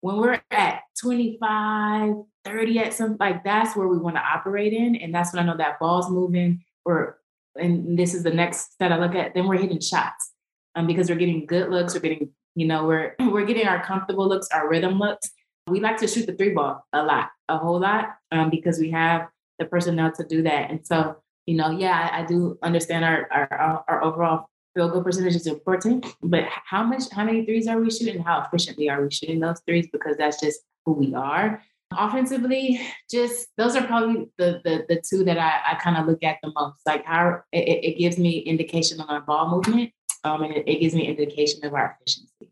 When 0.00 0.16
we're 0.18 0.40
at 0.50 0.80
25, 1.00 2.14
30 2.44 2.78
at 2.78 2.92
some 2.92 3.16
like 3.18 3.42
that's 3.44 3.76
where 3.76 3.88
we 3.88 3.98
want 3.98 4.16
to 4.16 4.22
operate 4.22 4.72
in. 4.72 4.96
And 4.96 5.14
that's 5.14 5.32
when 5.32 5.42
I 5.42 5.46
know 5.46 5.56
that 5.56 5.80
ball's 5.80 6.10
moving 6.10 6.62
or 6.84 7.18
and 7.56 7.98
this 7.98 8.14
is 8.14 8.22
the 8.22 8.32
next 8.32 8.74
that 8.80 8.92
I 8.92 8.98
look 8.98 9.14
at, 9.14 9.34
then 9.34 9.46
we're 9.46 9.58
hitting 9.58 9.80
shots. 9.80 10.32
Um, 10.74 10.86
because 10.86 11.08
we're 11.08 11.16
getting 11.16 11.46
good 11.46 11.70
looks, 11.70 11.94
we're 11.94 12.00
getting, 12.00 12.30
you 12.54 12.66
know, 12.66 12.84
we're 12.86 13.14
we're 13.20 13.44
getting 13.44 13.66
our 13.66 13.82
comfortable 13.84 14.28
looks, 14.28 14.48
our 14.52 14.68
rhythm 14.68 14.98
looks. 14.98 15.30
We 15.66 15.80
like 15.80 15.96
to 15.98 16.08
shoot 16.08 16.26
the 16.26 16.34
three 16.34 16.50
ball 16.50 16.84
a 16.92 17.02
lot, 17.02 17.30
a 17.48 17.56
whole 17.56 17.80
lot, 17.80 18.16
um, 18.30 18.50
because 18.50 18.78
we 18.78 18.90
have 18.90 19.28
the 19.58 19.64
personnel 19.64 20.12
to 20.12 20.24
do 20.24 20.42
that. 20.42 20.70
And 20.70 20.86
so, 20.86 21.16
you 21.46 21.56
know, 21.56 21.70
yeah, 21.70 22.10
I, 22.12 22.20
I 22.20 22.26
do 22.26 22.58
understand 22.62 23.04
our, 23.04 23.28
our 23.30 23.84
our 23.88 24.04
overall 24.04 24.46
field 24.74 24.92
goal 24.92 25.02
percentage 25.02 25.36
is 25.36 25.46
important, 25.46 26.06
but 26.22 26.44
how 26.48 26.82
much, 26.82 27.04
how 27.12 27.24
many 27.24 27.44
threes 27.44 27.68
are 27.68 27.78
we 27.78 27.90
shooting? 27.90 28.22
How 28.22 28.42
efficiently 28.42 28.90
are 28.90 29.02
we 29.02 29.10
shooting 29.10 29.40
those 29.40 29.60
threes? 29.66 29.88
Because 29.92 30.16
that's 30.16 30.40
just 30.40 30.60
who 30.84 30.92
we 30.92 31.14
are. 31.14 31.62
Offensively, 31.96 32.80
just 33.08 33.48
those 33.56 33.76
are 33.76 33.86
probably 33.86 34.26
the 34.36 34.60
the, 34.64 34.84
the 34.88 35.02
two 35.08 35.22
that 35.24 35.38
I, 35.38 35.60
I 35.72 35.74
kind 35.76 35.96
of 35.96 36.06
look 36.06 36.24
at 36.24 36.38
the 36.42 36.50
most. 36.56 36.80
Like 36.86 37.04
how 37.04 37.42
it, 37.52 37.84
it 37.84 37.98
gives 37.98 38.18
me 38.18 38.38
indication 38.38 39.00
on 39.00 39.08
our 39.08 39.20
ball 39.20 39.48
movement, 39.48 39.92
um, 40.24 40.42
and 40.42 40.52
it, 40.54 40.64
it 40.66 40.80
gives 40.80 40.94
me 40.94 41.06
indication 41.06 41.64
of 41.64 41.74
our 41.74 41.96
efficiency. 42.00 42.50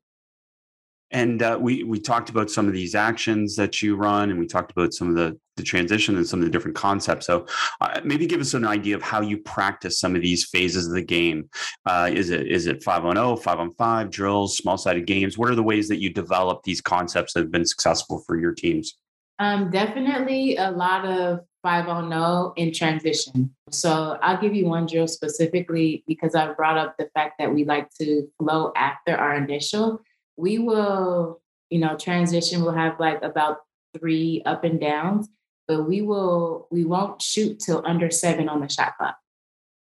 And 1.11 1.43
uh, 1.43 1.59
we 1.61 1.85
we 1.85 2.01
talked 2.01 2.31
about 2.31 2.51
some 2.51 2.67
of 2.67 2.73
these 2.73 2.95
actions 2.95 3.55
that 3.57 3.83
you 3.83 3.97
run, 3.97 4.31
and 4.31 4.39
we 4.39 4.47
talked 4.47 4.73
about 4.73 4.95
some 4.95 5.11
of 5.11 5.15
the 5.15 5.39
the 5.57 5.63
transition 5.63 6.17
and 6.17 6.27
some 6.27 6.41
of 6.41 6.47
the 6.47 6.51
different 6.51 6.75
concepts. 6.75 7.27
So 7.27 7.47
uh, 7.83 8.01
maybe 8.03 8.27
give 8.27 8.41
us 8.41 8.55
an 8.55 8.67
idea 8.67 8.97
of 8.97 9.03
how 9.03 9.21
you 9.21 9.37
practice 9.37 10.01
some 10.01 10.17
of 10.17 10.23
these 10.23 10.47
phases 10.47 10.87
of 10.87 10.95
the 10.95 11.03
game. 11.03 11.51
Uh, 11.85 12.09
is 12.11 12.31
it 12.31 12.47
is 12.47 12.67
it 12.67 12.83
five 12.83 13.05
on 13.05 13.17
0, 13.17 13.37
five 13.37 13.59
on 13.59 13.75
five 13.75 14.11
drills, 14.11 14.57
small 14.57 14.79
sided 14.79 15.07
games? 15.07 15.37
What 15.37 15.51
are 15.51 15.55
the 15.55 15.63
ways 15.63 15.89
that 15.89 16.01
you 16.01 16.11
develop 16.11 16.63
these 16.63 16.81
concepts 16.81 17.35
that 17.35 17.41
have 17.41 17.53
been 17.53 17.67
successful 17.67 18.23
for 18.27 18.39
your 18.39 18.55
teams? 18.55 18.97
Um, 19.39 19.71
definitely 19.71 20.57
a 20.57 20.71
lot 20.71 21.05
of 21.05 21.41
five 21.63 21.89
on 21.89 22.11
0 22.11 22.53
in 22.57 22.73
transition. 22.73 23.55
So 23.71 24.19
I'll 24.21 24.41
give 24.41 24.55
you 24.55 24.67
one 24.67 24.87
drill 24.87 25.09
specifically 25.09 26.05
because 26.07 26.35
I 26.35 26.53
brought 26.53 26.77
up 26.77 26.97
the 26.99 27.09
fact 27.15 27.35
that 27.39 27.55
we 27.55 27.65
like 27.65 27.89
to 28.01 28.29
flow 28.39 28.73
after 28.77 29.17
our 29.17 29.37
initial 29.37 30.03
we 30.37 30.59
will, 30.59 31.41
you 31.71 31.79
know, 31.79 31.97
transition. 31.97 32.63
We'll 32.63 32.73
have 32.73 32.99
like 32.99 33.23
about 33.23 33.59
three 33.99 34.43
up 34.47 34.65
and 34.65 34.81
downs, 34.81 35.29
but 35.69 35.85
we 35.85 36.03
will, 36.03 36.69
we 36.71 36.85
won't 36.85 37.21
shoot 37.21 37.61
till 37.61 37.83
under 37.87 38.11
seven 38.11 38.49
on 38.49 38.61
the 38.61 38.69
shot 38.69 38.97
clock. 38.99 39.17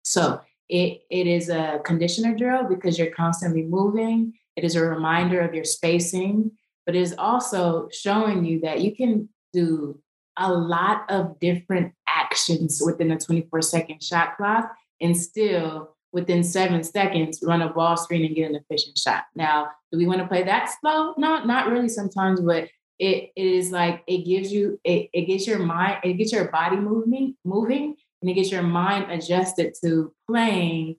So 0.04 0.42
it, 0.70 1.02
it 1.10 1.28
is 1.28 1.50
a 1.50 1.80
conditioner 1.86 2.36
drill 2.36 2.68
because 2.68 2.98
you're 2.98 3.12
constantly 3.12 3.64
moving. 3.64 4.34
It 4.56 4.64
is 4.64 4.76
a 4.76 4.84
reminder 4.84 5.42
of 5.42 5.54
your 5.54 5.64
spacing, 5.64 6.52
but 6.86 6.96
it 6.96 7.02
is 7.02 7.16
also 7.18 7.90
showing 7.92 8.46
you 8.46 8.60
that 8.62 8.82
you 8.82 8.96
can 8.96 9.30
do 9.54 10.00
a 10.38 10.52
lot 10.52 11.10
of 11.10 11.40
different 11.40 11.94
actions 12.08 12.82
within 12.84 13.12
a 13.12 13.20
24 13.20 13.62
second 13.62 14.02
shot 14.02 14.38
clock 14.38 14.72
and 15.02 15.16
still 15.16 15.96
within 16.12 16.44
seven 16.44 16.84
seconds, 16.84 17.40
run 17.44 17.62
a 17.62 17.70
ball 17.74 17.98
screen 17.98 18.26
and 18.26 18.36
get 18.36 18.50
an 18.50 18.56
efficient 18.56 18.98
shot. 18.98 19.24
Now, 19.36 19.70
do 19.92 19.98
we 19.98 20.06
want 20.06 20.22
to 20.22 20.28
play 20.28 20.44
that 20.44 20.72
slow? 20.80 21.14
No, 21.18 21.44
not 21.44 21.70
really 21.70 21.90
sometimes, 21.90 22.40
but 22.40 22.70
it, 23.00 23.32
it 23.36 23.46
is 23.46 23.72
like 23.72 24.04
it 24.08 24.20
gives 24.20 24.52
you 24.52 24.80
it, 24.84 25.10
it 25.12 25.26
gets 25.26 25.48
your 25.48 25.60
mind, 25.60 25.98
it 26.04 26.14
gets 26.14 26.32
your 26.32 26.50
body 26.50 26.78
moving, 26.78 27.36
moving, 27.44 27.96
and 28.22 28.30
it 28.30 28.36
gets 28.36 28.52
your 28.52 28.62
mind 28.62 29.12
adjusted 29.12 29.74
to 29.84 30.14
playing 30.30 30.96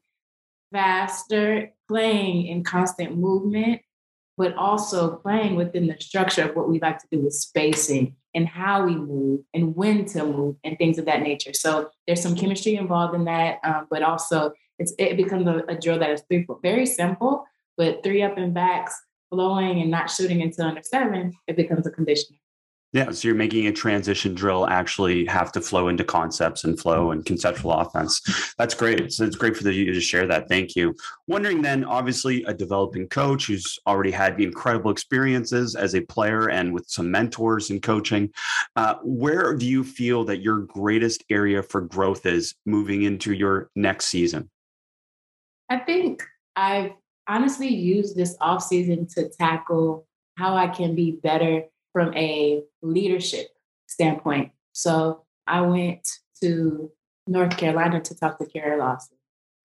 faster, 0.73 1.71
playing 1.89 2.49
in 2.49 2.65
constant 2.65 3.17
movement, 3.17 3.81
but 4.37 4.55
also 4.57 5.17
playing 5.17 5.55
within 5.57 5.87
the 5.87 5.97
structure 6.01 6.43
of 6.43 6.57
what 6.57 6.69
we 6.69 6.81
like 6.81 6.99
to 6.99 7.07
do 7.11 7.21
with 7.21 7.35
spacing 7.35 8.17
and 8.35 8.49
how 8.49 8.85
we 8.85 8.95
move 8.97 9.41
and 9.55 9.77
when 9.77 10.05
to 10.07 10.25
move 10.25 10.57
and 10.65 10.77
things 10.77 10.99
of 10.99 11.05
that 11.05 11.23
nature. 11.23 11.53
So 11.53 11.91
there's 12.07 12.21
some 12.21 12.35
chemistry 12.35 12.75
involved 12.75 13.15
in 13.15 13.25
that, 13.25 13.59
um, 13.63 13.87
but 13.91 14.03
also 14.03 14.53
it 14.79 15.17
becomes 15.17 15.47
a, 15.47 15.63
a 15.69 15.79
drill 15.79 16.01
that 16.01 16.11
is 16.11 16.23
very 16.63 16.87
simple, 16.87 17.45
but 17.77 18.03
three 18.03 18.23
up 18.23 18.37
and 18.37 18.53
backs 18.53 19.01
flowing 19.31 19.81
and 19.81 19.91
not 19.91 20.11
shooting 20.11 20.43
until 20.43 20.67
under 20.67 20.83
seven, 20.83 21.33
it 21.47 21.57
becomes 21.57 21.87
a 21.87 21.91
conditioner. 21.91 22.39
Yeah, 22.95 23.11
so 23.11 23.27
you're 23.27 23.35
making 23.35 23.67
a 23.67 23.73
transition 23.73 24.37
drill 24.37 24.69
actually 24.69 25.25
have 25.27 25.51
to 25.53 25.61
flow 25.61 25.89
into 25.89 26.05
concepts 26.05 26.63
and 26.63 26.79
flow 26.79 27.11
and 27.11 27.25
conceptual 27.25 27.73
offense. 27.73 28.55
That's 28.57 28.73
great. 28.73 29.13
So 29.13 29.25
it's 29.25 29.35
great 29.35 29.57
for 29.57 29.69
you 29.69 29.93
to 29.93 30.01
share 30.01 30.29
that. 30.29 30.49
Thank 30.49 30.77
you. 30.77 30.95
Wondering 31.27 31.61
then, 31.61 31.83
obviously, 31.85 32.45
a 32.45 32.55
developing 32.55 33.09
coach 33.09 33.49
who's 33.49 33.81
already 33.89 34.13
had 34.13 34.41
incredible 34.41 34.93
experiences 34.93 35.75
as 35.75 35.97
a 35.97 36.03
player 36.03 36.51
and 36.51 36.73
with 36.73 36.89
some 36.89 37.11
mentors 37.11 37.69
in 37.71 37.81
coaching. 37.81 38.33
Uh, 38.77 38.95
where 39.03 39.57
do 39.57 39.67
you 39.67 39.83
feel 39.83 40.25
that 40.27 40.41
your 40.41 40.59
greatest 40.59 41.25
area 41.31 41.65
for 41.65 41.81
growth 41.81 42.25
is 42.27 42.55
moving 42.65 43.03
into 43.03 43.33
your 43.33 43.71
next 43.75 44.05
season? 44.05 44.49
I 45.69 45.79
think 45.79 46.23
I've 46.55 46.93
honestly 47.27 47.75
used 47.75 48.15
this 48.15 48.37
off 48.41 48.63
season 48.63 49.09
to 49.17 49.29
tackle 49.31 50.07
how 50.37 50.55
I 50.55 50.69
can 50.69 50.95
be 50.95 51.19
better 51.21 51.65
from 51.95 52.13
a 52.15 52.63
leadership 52.83 53.47
standpoint. 53.87 54.51
So 54.73 55.25
I 55.47 55.63
went 55.63 56.07
to 56.43 56.91
North 57.27 57.57
Carolina 57.57 58.03
to 58.03 58.15
talk 58.15 58.39
to 58.39 58.47
Kara 58.47 58.77
Lawson. 58.77 59.17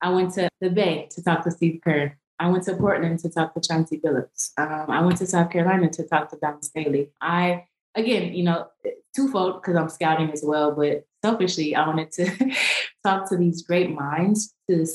I 0.02 0.12
went 0.12 0.34
to 0.36 0.48
the 0.62 0.70
Bay 0.70 1.10
to 1.12 1.24
talk 1.24 1.44
to 1.44 1.52
Steve 1.52 1.82
Kerr. 1.84 2.16
I 2.40 2.48
went 2.48 2.64
to 2.66 2.76
Portland 2.76 3.20
to 3.20 3.30
talk 3.30 3.54
to 3.56 3.60
Chauncey 3.60 4.00
Billups. 4.00 4.52
Um, 4.58 4.90
I 4.90 5.02
went 5.02 5.18
to 5.18 5.26
South 5.26 5.50
Carolina 5.50 5.90
to 5.90 6.08
talk 6.08 6.30
to 6.30 6.38
Dawn 6.38 6.62
Staley. 6.62 7.10
I, 7.20 7.66
again, 7.96 8.34
you 8.34 8.44
know, 8.44 8.68
twofold 9.14 9.62
because 9.62 9.76
I'm 9.76 9.90
scouting 9.90 10.32
as 10.32 10.42
well, 10.46 10.72
but 10.72 11.04
selfishly, 11.26 11.76
I 11.76 11.86
wanted 11.86 12.12
to 12.14 12.56
talk 13.04 13.28
to 13.30 13.36
these 13.36 13.64
great 13.64 13.92
minds 13.92 14.54
to, 14.70 14.86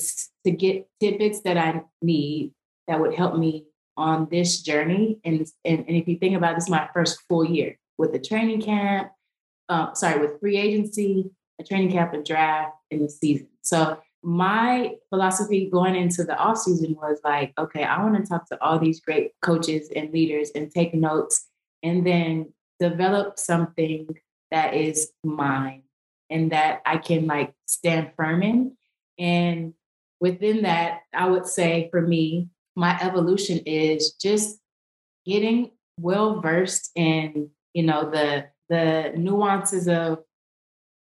to 0.45 0.51
get 0.51 0.87
tidbits 0.99 1.41
that 1.41 1.57
I 1.57 1.83
need 2.01 2.53
that 2.87 2.99
would 2.99 3.13
help 3.13 3.37
me 3.37 3.65
on 3.97 4.27
this 4.29 4.61
journey. 4.61 5.19
And, 5.23 5.47
and, 5.63 5.79
and 5.79 5.97
if 5.97 6.07
you 6.07 6.17
think 6.17 6.35
about 6.35 6.55
this 6.55 6.65
is 6.65 6.69
my 6.69 6.89
first 6.93 7.21
full 7.27 7.45
year 7.45 7.77
with 7.97 8.11
the 8.11 8.19
training 8.19 8.61
camp, 8.61 9.11
uh, 9.69 9.93
sorry, 9.93 10.19
with 10.19 10.39
free 10.39 10.57
agency, 10.57 11.31
a 11.59 11.63
training 11.63 11.91
camp, 11.91 12.13
a 12.13 12.21
draft, 12.21 12.75
in 12.91 13.01
the 13.01 13.09
season. 13.09 13.47
So 13.61 13.99
my 14.23 14.95
philosophy 15.09 15.69
going 15.71 15.95
into 15.95 16.23
the 16.23 16.37
off 16.37 16.57
season 16.57 16.95
was 16.95 17.19
like, 17.23 17.53
okay, 17.57 17.83
I 17.83 18.01
want 18.03 18.15
to 18.15 18.23
talk 18.27 18.47
to 18.49 18.63
all 18.63 18.79
these 18.79 18.99
great 18.99 19.31
coaches 19.41 19.89
and 19.95 20.11
leaders 20.11 20.51
and 20.55 20.71
take 20.71 20.93
notes 20.93 21.47
and 21.83 22.05
then 22.05 22.53
develop 22.79 23.37
something 23.37 24.07
that 24.51 24.73
is 24.73 25.11
mine 25.23 25.83
and 26.29 26.51
that 26.51 26.81
I 26.85 26.97
can 26.97 27.27
like 27.27 27.53
stand 27.67 28.11
firm 28.15 28.41
in. 28.41 28.77
And 29.19 29.73
within 30.19 30.63
that, 30.63 31.01
I 31.13 31.27
would 31.27 31.45
say 31.45 31.89
for 31.91 32.01
me, 32.01 32.49
my 32.75 32.97
evolution 33.01 33.59
is 33.65 34.13
just 34.13 34.59
getting 35.25 35.71
well 35.99 36.41
versed 36.41 36.91
in, 36.95 37.49
you 37.73 37.83
know, 37.83 38.09
the 38.09 38.45
the 38.69 39.13
nuances 39.15 39.87
of 39.87 40.19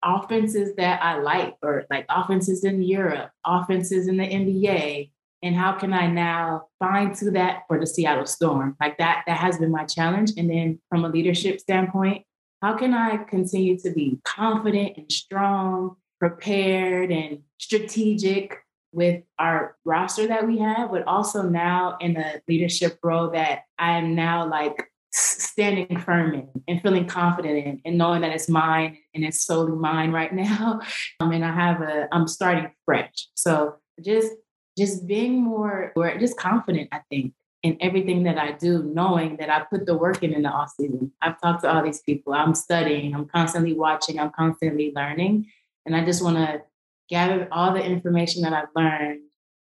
offenses 0.04 0.76
that 0.76 1.02
I 1.02 1.20
like, 1.20 1.56
or 1.62 1.86
like 1.90 2.06
offenses 2.10 2.64
in 2.64 2.82
Europe, 2.82 3.32
offenses 3.46 4.08
in 4.08 4.18
the 4.18 4.28
NBA, 4.28 5.12
and 5.44 5.56
how 5.56 5.74
can 5.74 5.92
I 5.92 6.08
now 6.08 6.68
find 6.80 7.14
to 7.16 7.32
that 7.32 7.64
for 7.68 7.78
the 7.78 7.86
Seattle 7.86 8.26
Storm? 8.26 8.78
Like 8.80 8.98
that, 8.98 9.24
that 9.28 9.38
has 9.38 9.58
been 9.58 9.72
my 9.72 9.84
challenge. 9.84 10.32
And 10.38 10.50
then 10.50 10.80
from 10.90 11.04
a 11.04 11.10
leadership 11.10 11.60
standpoint, 11.60 12.24
how 12.62 12.78
can 12.78 12.94
I 12.94 13.18
continue 13.18 13.78
to 13.80 13.92
be 13.92 14.20
confident 14.24 14.96
and 14.96 15.12
strong, 15.12 15.98
prepared 16.18 17.12
and 17.12 17.40
strategic 17.60 18.63
with 18.94 19.24
our 19.40 19.76
roster 19.84 20.28
that 20.28 20.48
we 20.48 20.60
have, 20.60 20.92
but 20.92 21.06
also 21.08 21.42
now 21.42 21.98
in 22.00 22.14
the 22.14 22.42
leadership 22.48 23.00
role 23.04 23.32
that 23.32 23.64
I 23.78 23.98
am 23.98 24.16
now 24.16 24.48
like 24.48 24.90
standing 25.12 26.00
firm 26.00 26.34
in 26.34 26.50
and 26.68 26.82
feeling 26.82 27.06
confident 27.08 27.58
in 27.58 27.82
and 27.86 27.98
knowing 27.98 28.22
that 28.22 28.32
it's 28.32 28.50
mine 28.50 28.98
and 29.14 29.24
it's 29.24 29.46
solely 29.46 29.76
mine 29.76 30.12
right 30.12 30.34
now. 30.34 30.80
Um, 31.20 31.32
and 31.32 31.44
I 31.44 31.52
have 31.52 31.82
a, 31.82 32.08
I'm 32.12 32.28
starting 32.28 32.72
fresh. 32.86 33.28
So 33.36 33.76
just, 34.02 34.32
just 34.78 35.06
being 35.06 35.42
more, 35.42 35.92
or 35.96 36.18
just 36.18 36.38
confident, 36.38 36.90
I 36.92 37.02
think, 37.10 37.34
in 37.62 37.78
everything 37.80 38.24
that 38.24 38.38
I 38.38 38.52
do, 38.52 38.84
knowing 38.84 39.38
that 39.38 39.50
I 39.50 39.62
put 39.62 39.86
the 39.86 39.96
work 39.96 40.22
in 40.22 40.34
in 40.34 40.44
the 40.44 40.50
off 40.50 40.74
season. 40.78 41.12
I've 41.22 41.40
talked 41.40 41.62
to 41.62 41.74
all 41.74 41.84
these 41.84 42.02
people. 42.02 42.34
I'm 42.34 42.56
studying. 42.56 43.16
I'm 43.16 43.26
constantly 43.26 43.74
watching. 43.74 44.20
I'm 44.20 44.32
constantly 44.32 44.92
learning, 44.96 45.48
and 45.86 45.96
I 45.96 46.04
just 46.04 46.24
want 46.24 46.38
to 46.38 46.62
gather 47.10 47.48
all 47.52 47.74
the 47.74 47.84
information 47.84 48.42
that 48.44 48.54
I've 48.54 48.70
learned, 48.76 49.22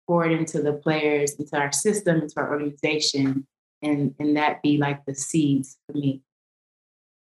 pour 0.06 0.24
it 0.24 0.32
into 0.32 0.62
the 0.62 0.74
players, 0.74 1.34
into 1.34 1.56
our 1.56 1.72
system, 1.72 2.22
into 2.22 2.34
our 2.36 2.50
organization, 2.50 3.46
and 3.82 4.14
and 4.18 4.36
that 4.36 4.62
be 4.62 4.78
like 4.78 5.04
the 5.04 5.14
seeds 5.14 5.78
for 5.86 5.92
me. 5.92 6.22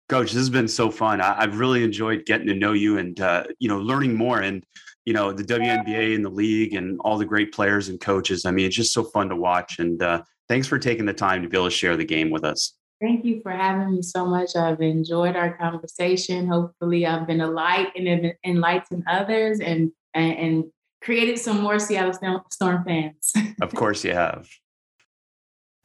Coach, 0.08 0.26
this 0.26 0.36
has 0.36 0.50
been 0.50 0.68
so 0.68 0.90
fun. 0.90 1.20
I, 1.20 1.40
have 1.40 1.58
really 1.58 1.82
enjoyed 1.82 2.26
getting 2.26 2.46
to 2.46 2.54
know 2.54 2.72
you 2.72 2.98
and 2.98 3.20
uh, 3.20 3.44
you 3.58 3.68
know 3.68 3.78
learning 3.78 4.14
more 4.14 4.40
and 4.40 4.64
you 5.04 5.12
know 5.12 5.32
the 5.32 5.42
WNBA 5.42 6.14
and 6.14 6.24
the 6.24 6.30
league 6.30 6.74
and 6.74 7.00
all 7.00 7.18
the 7.18 7.24
great 7.24 7.52
players 7.52 7.88
and 7.88 8.00
coaches. 8.00 8.44
I 8.44 8.52
mean, 8.52 8.66
it's 8.66 8.76
just 8.76 8.92
so 8.92 9.04
fun 9.04 9.28
to 9.30 9.36
watch. 9.36 9.78
And 9.78 10.00
uh, 10.02 10.22
thanks 10.48 10.68
for 10.68 10.78
taking 10.78 11.06
the 11.06 11.12
time 11.12 11.42
to 11.42 11.48
be 11.48 11.56
able 11.56 11.66
to 11.66 11.70
share 11.70 11.96
the 11.96 12.04
game 12.04 12.30
with 12.30 12.44
us. 12.44 12.74
Thank 13.00 13.24
you 13.24 13.40
for 13.42 13.52
having 13.52 13.94
me 13.94 14.02
so 14.02 14.24
much. 14.24 14.56
I've 14.56 14.80
enjoyed 14.80 15.36
our 15.36 15.56
conversation. 15.56 16.46
Hopefully, 16.46 17.06
I've 17.06 17.26
been 17.26 17.42
a 17.42 17.50
light 17.50 17.88
and 17.94 18.32
enlightened 18.44 19.04
others 19.06 19.60
and, 19.60 19.92
and, 20.14 20.38
and 20.38 20.64
created 21.02 21.38
some 21.38 21.60
more 21.60 21.78
Seattle 21.78 22.14
Storm 22.50 22.84
fans. 22.84 23.32
of 23.60 23.74
course, 23.74 24.02
you 24.04 24.14
have. 24.14 24.48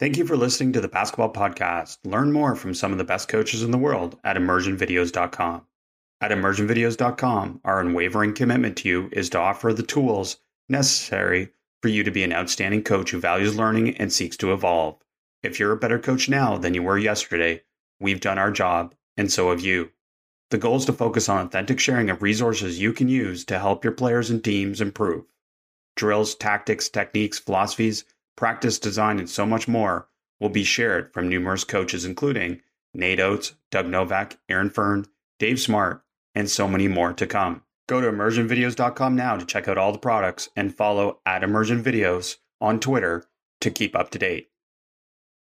Thank 0.00 0.16
you 0.16 0.26
for 0.26 0.36
listening 0.36 0.72
to 0.72 0.80
the 0.80 0.88
Basketball 0.88 1.32
Podcast. 1.32 1.98
Learn 2.04 2.32
more 2.32 2.56
from 2.56 2.74
some 2.74 2.92
of 2.92 2.98
the 2.98 3.04
best 3.04 3.28
coaches 3.28 3.62
in 3.62 3.70
the 3.70 3.78
world 3.78 4.18
at 4.24 4.36
immersionvideos.com. 4.36 5.62
At 6.22 6.30
immersionvideos.com, 6.30 7.60
our 7.64 7.80
unwavering 7.80 8.34
commitment 8.34 8.76
to 8.78 8.88
you 8.88 9.10
is 9.12 9.28
to 9.30 9.38
offer 9.38 9.72
the 9.72 9.82
tools 9.82 10.38
necessary 10.68 11.50
for 11.82 11.88
you 11.88 12.04
to 12.04 12.10
be 12.10 12.24
an 12.24 12.32
outstanding 12.32 12.82
coach 12.82 13.10
who 13.10 13.20
values 13.20 13.56
learning 13.56 13.96
and 13.98 14.12
seeks 14.12 14.36
to 14.38 14.52
evolve. 14.52 14.96
If 15.42 15.58
you're 15.58 15.72
a 15.72 15.76
better 15.76 15.98
coach 15.98 16.28
now 16.28 16.56
than 16.56 16.72
you 16.72 16.84
were 16.84 16.98
yesterday, 16.98 17.62
we've 17.98 18.20
done 18.20 18.38
our 18.38 18.52
job, 18.52 18.94
and 19.16 19.30
so 19.30 19.50
have 19.50 19.60
you. 19.60 19.90
The 20.50 20.58
goal 20.58 20.76
is 20.76 20.84
to 20.84 20.92
focus 20.92 21.28
on 21.28 21.44
authentic 21.44 21.80
sharing 21.80 22.10
of 22.10 22.22
resources 22.22 22.78
you 22.78 22.92
can 22.92 23.08
use 23.08 23.44
to 23.46 23.58
help 23.58 23.82
your 23.82 23.92
players 23.92 24.30
and 24.30 24.44
teams 24.44 24.80
improve. 24.80 25.24
Drills, 25.96 26.36
tactics, 26.36 26.88
techniques, 26.88 27.40
philosophies, 27.40 28.04
practice 28.36 28.78
design, 28.78 29.18
and 29.18 29.28
so 29.28 29.44
much 29.44 29.66
more 29.66 30.08
will 30.38 30.48
be 30.48 30.62
shared 30.62 31.12
from 31.12 31.28
numerous 31.28 31.64
coaches, 31.64 32.04
including 32.04 32.60
Nate 32.94 33.18
Oats, 33.18 33.54
Doug 33.70 33.88
Novak, 33.88 34.38
Aaron 34.48 34.70
Fearne, 34.70 35.06
Dave 35.40 35.58
Smart, 35.58 36.04
and 36.36 36.48
so 36.48 36.68
many 36.68 36.86
more 36.86 37.12
to 37.14 37.26
come. 37.26 37.62
Go 37.88 38.00
to 38.00 38.12
immersionvideos.com 38.12 39.16
now 39.16 39.36
to 39.36 39.44
check 39.44 39.66
out 39.66 39.76
all 39.76 39.90
the 39.90 39.98
products 39.98 40.48
and 40.54 40.74
follow 40.74 41.18
at 41.26 41.42
immersionvideos 41.42 42.36
on 42.60 42.78
Twitter 42.78 43.24
to 43.60 43.70
keep 43.72 43.96
up 43.96 44.10
to 44.10 44.18
date. 44.20 44.51